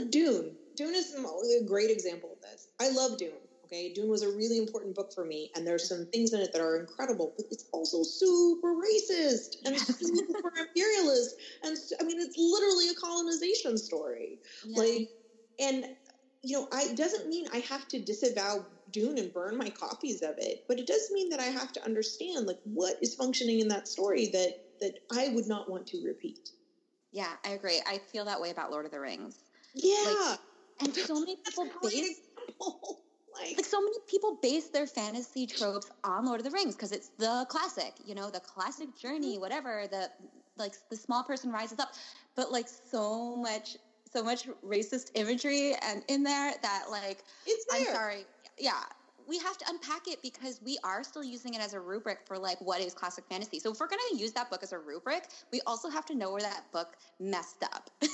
[0.00, 0.56] like Dune.
[0.80, 2.68] Dune is a great example of this.
[2.80, 3.32] I love Dune.
[3.66, 6.52] Okay, Dune was a really important book for me, and there's some things in it
[6.54, 12.36] that are incredible, but it's also super racist and super imperialist, and I mean, it's
[12.38, 14.40] literally a colonization story.
[14.64, 14.82] Yeah.
[14.82, 15.08] Like,
[15.58, 15.86] and
[16.42, 20.36] you know, I doesn't mean I have to disavow Dune and burn my copies of
[20.38, 23.68] it, but it does mean that I have to understand like what is functioning in
[23.68, 26.40] that story that that I would not want to repeat.
[27.12, 27.82] Yeah, I agree.
[27.86, 29.36] I feel that way about Lord of the Rings.
[29.74, 30.14] Yeah.
[30.30, 30.38] Like,
[30.80, 32.20] and so many people base
[32.60, 36.92] like, like so many people base their fantasy tropes on Lord of the Rings because
[36.92, 39.40] it's the classic, you know, the classic journey, mm-hmm.
[39.40, 39.86] whatever.
[39.90, 40.10] The
[40.56, 41.92] like the small person rises up,
[42.34, 43.76] but like so much,
[44.12, 47.88] so much racist imagery and in there that like it's there.
[47.88, 48.24] I'm sorry,
[48.58, 48.82] yeah.
[49.28, 52.36] We have to unpack it because we are still using it as a rubric for
[52.36, 53.60] like what is classic fantasy.
[53.60, 56.16] So if we're going to use that book as a rubric, we also have to
[56.16, 57.90] know where that book messed up.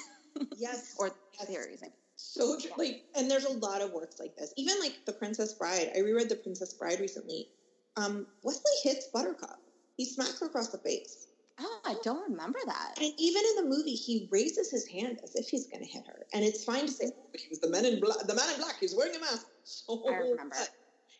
[0.58, 0.96] Yes.
[0.98, 1.48] or yes.
[1.48, 1.82] series.
[2.16, 4.52] So like, and there's a lot of works like this.
[4.56, 5.90] Even like The Princess Bride.
[5.94, 7.50] I reread The Princess Bride recently.
[7.96, 9.60] Um, Wesley hits Buttercup.
[9.96, 11.28] He smacks her across the face.
[11.58, 12.94] Oh, I don't remember that.
[13.00, 16.02] And even in the movie, he raises his hand as if he's going to hit
[16.06, 16.26] her.
[16.34, 18.26] And it's fine to say he was the man in black.
[18.26, 18.78] The man in black.
[18.78, 19.46] He was wearing a mask.
[19.64, 20.56] So I remember.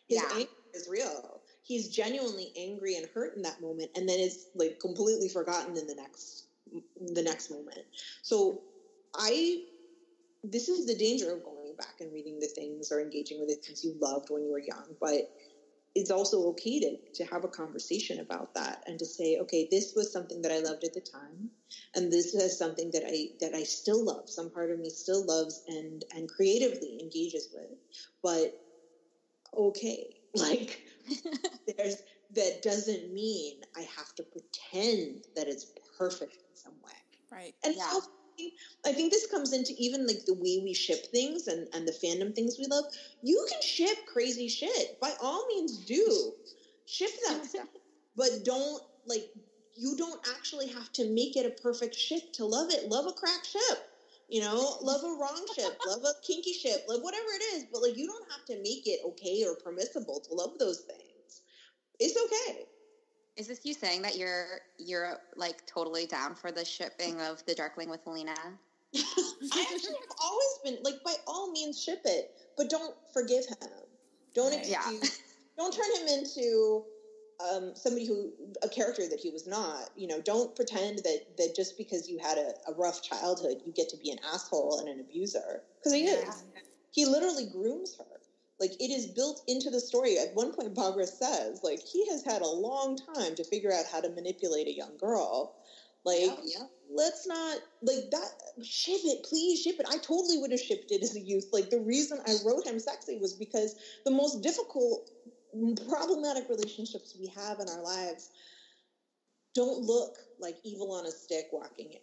[0.07, 0.29] His Yeah.
[0.31, 1.41] anger is real.
[1.63, 5.87] He's genuinely angry and hurt in that moment, and then is like completely forgotten in
[5.87, 6.45] the next
[6.97, 7.85] the next moment.
[8.21, 8.63] So
[9.15, 9.63] I
[10.43, 13.55] this is the danger of going back and reading the things or engaging with the
[13.55, 15.23] things you loved when you were young, but
[15.95, 19.93] it's also okay to, to have a conversation about that and to say, okay, this
[19.95, 21.49] was something that I loved at the time,
[21.95, 24.29] and this is something that I that I still love.
[24.29, 27.79] Some part of me still loves and and creatively engages with,
[28.21, 28.53] but
[29.55, 30.81] okay, like
[31.77, 31.95] there's
[32.31, 36.91] that doesn't mean I have to pretend that it's perfect in some way.
[37.31, 37.55] Right.
[37.63, 37.99] And Yeah.
[38.85, 41.91] I think this comes into even like the way we ship things and, and the
[41.91, 42.85] fandom things we love.
[43.21, 44.99] You can ship crazy shit.
[44.99, 46.33] By all means do.
[46.85, 47.67] Ship that stuff.
[48.15, 49.29] But don't like
[49.75, 52.87] you don't actually have to make it a perfect ship to love it.
[52.89, 53.79] Love a crack ship.
[54.29, 57.81] You know, love a wrong ship, love a kinky ship, love whatever it is, but
[57.81, 61.41] like you don't have to make it okay or permissible to love those things.
[61.99, 62.65] It's okay.
[63.37, 67.53] Is this you saying that you're you're like totally down for the shipping of the
[67.53, 68.33] Darkling with Alina?
[68.95, 73.69] I actually have always been like, by all means, ship it, but don't forgive him.
[74.33, 74.65] Don't Right.
[74.67, 74.79] Yeah.
[74.89, 75.19] excuse.
[75.57, 76.83] Don't turn him into
[77.39, 78.31] um, somebody who
[78.63, 79.89] a character that he was not.
[79.95, 83.71] You know, don't pretend that that just because you had a, a rough childhood, you
[83.71, 86.29] get to be an asshole and an abuser because he Yeah.
[86.29, 86.43] is.
[86.91, 88.16] He literally grooms her.
[88.59, 90.17] Like it is built into the story.
[90.17, 93.85] At one point, Baghra says, like he has had a long time to figure out
[93.91, 95.53] how to manipulate a young girl.
[96.05, 98.29] Like yeah let's not like that
[98.63, 101.69] ship it please ship it i totally would have shipped it as a youth like
[101.69, 103.75] the reason i wrote him sexy was because
[104.05, 105.09] the most difficult
[105.87, 108.29] problematic relationships we have in our lives
[109.55, 111.99] don't look like evil on a stick walking in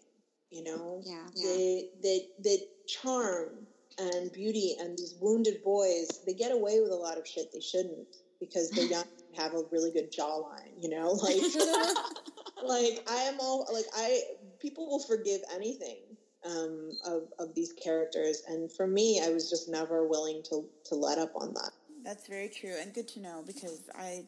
[0.50, 1.26] you know Yeah.
[1.34, 3.68] the the the charm
[3.98, 7.60] and beauty and these wounded boys they get away with a lot of shit they
[7.60, 8.06] shouldn't
[8.40, 11.18] because they're young and have a really good jawline you know?
[11.22, 11.40] Like
[12.64, 14.20] like I am all like I
[14.60, 15.98] people will forgive anything
[16.44, 20.94] um, of of these characters, and for me, I was just never willing to to
[20.94, 21.70] let up on that.
[22.04, 22.74] That's very true.
[22.80, 24.24] And good to know because I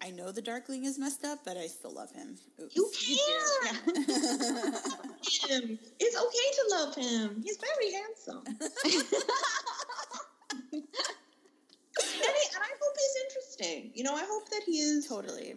[0.00, 2.36] I know the Darkling is messed up, but I still love him.
[2.60, 3.08] Oops.
[3.08, 3.18] You
[3.68, 3.84] can
[5.60, 5.78] him.
[6.00, 7.42] It's okay to love him.
[7.44, 8.56] He's very handsome, and,
[12.02, 13.90] he, and I hope he's interesting.
[13.94, 15.54] You know, I hope that he is totally.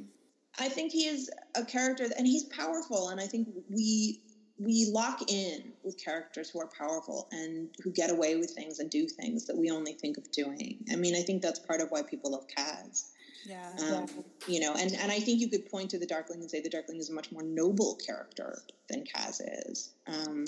[0.60, 3.10] I think he is a character, and he's powerful.
[3.10, 4.22] And I think we
[4.58, 8.90] we lock in with characters who are powerful and who get away with things and
[8.92, 10.78] do things that we only think of doing.
[10.92, 13.12] I mean, I think that's part of why people love Kaz.
[13.46, 13.70] Yeah.
[13.92, 16.62] Um, You know, and, and I think you could point to the Darkling and say
[16.62, 19.92] the Darkling is a much more noble character than Kaz is.
[20.08, 20.46] Um,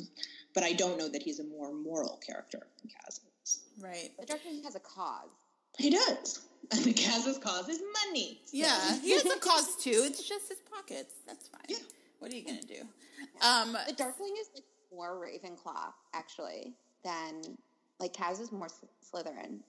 [0.53, 3.59] but I don't know that he's a more moral character than Kaz is.
[3.81, 4.11] right.
[4.19, 5.29] The Darkling has a cause.
[5.77, 6.41] He does.
[6.71, 8.39] And the Kaz's cause is money.
[8.45, 10.03] So- Yeah, he has a cause too.
[10.05, 11.13] It's just his pockets.
[11.27, 11.61] That's fine.
[11.67, 11.75] Yeah.
[12.19, 12.81] What are you gonna do?
[13.45, 14.63] Um, The Darkling is like
[14.95, 17.57] more Ravenclaw actually than
[17.99, 18.69] like Kaz is more
[19.13, 19.59] Slytherin.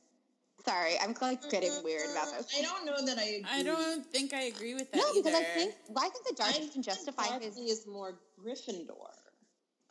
[0.65, 2.37] Sorry, I'm like getting mm-hmm, weird about mm-hmm.
[2.39, 2.57] this.
[2.59, 3.51] I don't know that I agree.
[3.51, 5.23] I don't think I agree with that No, either.
[5.23, 7.81] because I think well, I think the Darkling can justify Darkling his.
[7.81, 9.13] is more Gryffindor.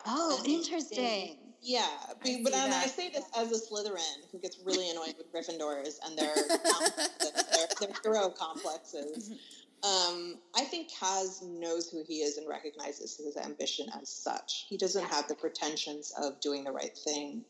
[0.06, 1.38] Oh, interesting.
[1.62, 4.90] Yeah, I but, see but I, I say this as a Slytherin who gets really
[4.90, 6.34] annoyed with Gryffindors and their
[7.20, 9.30] their, their hero complexes.
[9.30, 9.36] Mm-hmm.
[9.84, 14.66] Um, I think Kaz knows who he is and recognizes his ambition as such.
[14.70, 17.44] He doesn't have the pretensions of doing the right thing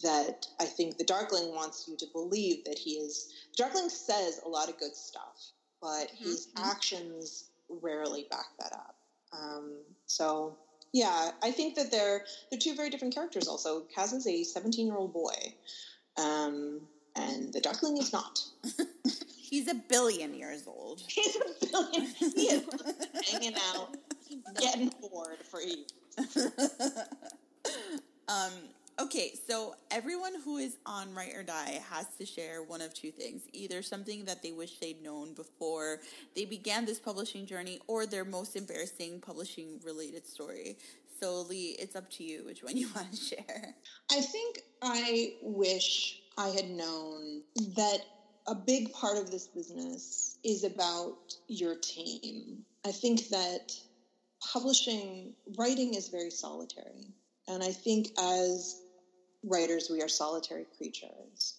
[0.00, 3.32] that I think the Darkling wants you to believe that he is.
[3.56, 5.50] The Darkling says a lot of good stuff,
[5.80, 8.96] but his actions rarely back that up.
[9.32, 10.56] Um, so
[10.92, 13.48] yeah, I think that they're they're two very different characters.
[13.48, 15.54] Also, Kaz is a seventeen year old boy,
[16.18, 16.80] um,
[17.16, 18.40] and the Darkling is not.
[19.52, 21.02] He's a billion years old.
[21.08, 22.06] He's a billion.
[22.06, 22.64] He is
[23.30, 23.96] hanging out,
[24.58, 25.88] getting bored for years.
[28.28, 28.52] um,
[28.98, 33.10] okay, so everyone who is on Write or Die has to share one of two
[33.10, 36.00] things either something that they wish they'd known before
[36.34, 40.76] they began this publishing journey, or their most embarrassing publishing related story.
[41.20, 43.74] So, Leigh, it's up to you which one you want to share.
[44.10, 47.42] I think I wish I had known
[47.76, 47.98] that
[48.46, 52.64] a big part of this business is about your team.
[52.84, 53.72] I think that
[54.52, 57.14] publishing, writing is very solitary.
[57.52, 58.80] And I think as
[59.44, 61.54] writers, we are solitary creatures.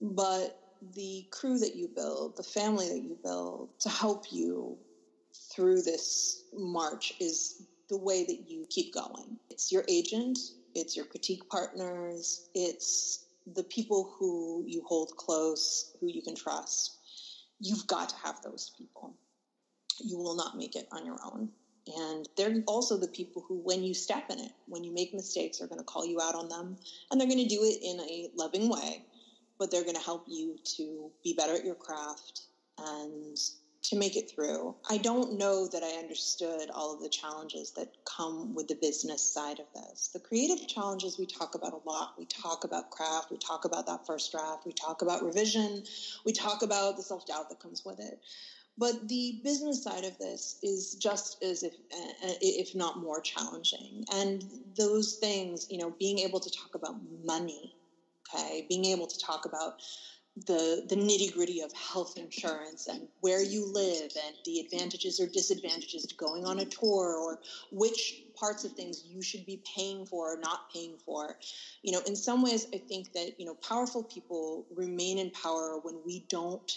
[0.00, 0.58] But
[0.94, 4.78] the crew that you build, the family that you build to help you
[5.54, 9.38] through this march is the way that you keep going.
[9.50, 10.38] It's your agent,
[10.74, 16.98] it's your critique partners, it's the people who you hold close, who you can trust.
[17.60, 19.14] You've got to have those people.
[20.00, 21.50] You will not make it on your own.
[21.86, 25.60] And they're also the people who, when you step in it, when you make mistakes,
[25.60, 26.76] are going to call you out on them.
[27.10, 29.04] And they're going to do it in a loving way,
[29.58, 32.42] but they're going to help you to be better at your craft
[32.78, 33.36] and
[33.84, 34.74] to make it through.
[34.88, 39.22] I don't know that I understood all of the challenges that come with the business
[39.22, 40.08] side of this.
[40.08, 42.14] The creative challenges we talk about a lot.
[42.18, 45.84] We talk about craft, we talk about that first draft, we talk about revision,
[46.24, 48.20] we talk about the self doubt that comes with it.
[48.76, 54.04] But the business side of this is just as if, eh, if not more challenging.
[54.12, 54.44] And
[54.76, 57.76] those things, you know, being able to talk about money,
[58.34, 59.74] okay, being able to talk about
[60.36, 65.28] the the nitty gritty of health insurance and where you live and the advantages or
[65.28, 67.38] disadvantages to going on a tour or
[67.70, 71.36] which parts of things you should be paying for or not paying for.
[71.82, 75.78] You know, in some ways, I think that you know powerful people remain in power
[75.82, 76.70] when we don't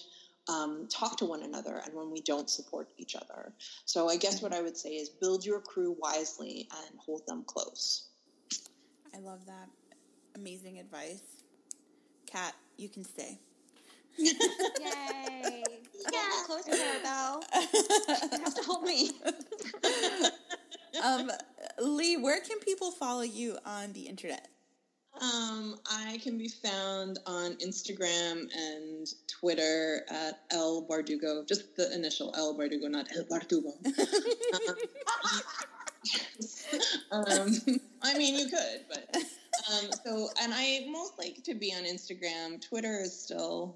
[0.49, 3.53] um, talk to one another and when we don't support each other.
[3.85, 7.43] So I guess what I would say is build your crew wisely and hold them
[7.45, 8.07] close.
[9.15, 9.69] I love that.
[10.35, 11.21] Amazing advice.
[12.31, 13.39] Kat, you can stay.
[14.17, 14.33] Yay!
[16.13, 17.41] Yeah, closer there though.
[18.31, 19.11] You have to hold me.
[21.03, 21.29] um,
[21.79, 24.47] Leigh, where can people follow you on the internet?
[25.21, 32.33] Um, I can be found on Instagram and Twitter at El Bardugo, just the initial
[32.35, 33.73] El Bardugo, not El Bardugo.
[37.11, 39.15] um, um, I mean, you could, but
[39.71, 42.61] um, so, and I most like to be on Instagram.
[42.61, 43.75] Twitter is still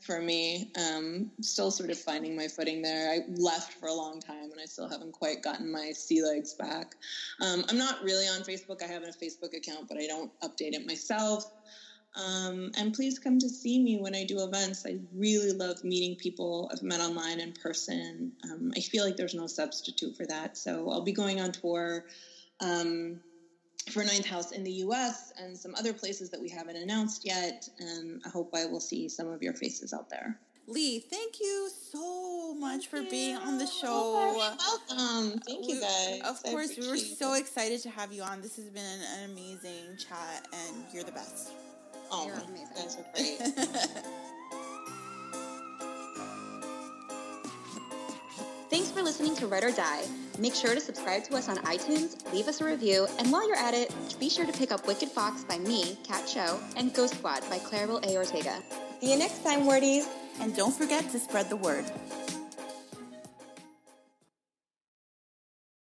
[0.00, 0.70] for me.
[0.76, 3.10] Um, still sort of finding my footing there.
[3.10, 6.54] I left for a long time, and I still haven't quite gotten my sea legs
[6.54, 6.96] back.
[7.40, 8.82] Um, I'm not really on Facebook.
[8.82, 11.50] I have a Facebook account, but I don't update it myself.
[12.16, 14.84] Um, and please come to see me when I do events.
[14.84, 18.32] I really love meeting people I've met online in person.
[18.44, 20.56] Um, I feel like there's no substitute for that.
[20.56, 22.04] So I'll be going on tour
[22.60, 23.20] um,
[23.90, 27.68] for Ninth House in the US and some other places that we haven't announced yet.
[27.78, 30.38] And I hope I will see some of your faces out there.
[30.66, 33.10] Leigh, thank you so much thank for you.
[33.10, 34.36] being on the show.
[34.36, 35.38] welcome.
[35.40, 36.20] Thank we, you guys.
[36.24, 38.42] Of course, we were so excited to have you on.
[38.42, 41.52] This has been an amazing chat, and you're the best.
[42.10, 42.66] Oh, you're amazing.
[42.76, 44.04] You guys are great.
[49.08, 50.04] listening to Write or Die.
[50.38, 53.56] Make sure to subscribe to us on iTunes, leave us a review, and while you're
[53.56, 53.90] at it,
[54.20, 57.58] be sure to pick up Wicked Fox by me, Kat Cho, and Ghost Squad by
[57.58, 58.18] Claribel A.
[58.18, 58.62] Ortega.
[59.00, 60.06] See you next time, wordies.
[60.42, 61.86] And don't forget to spread the word.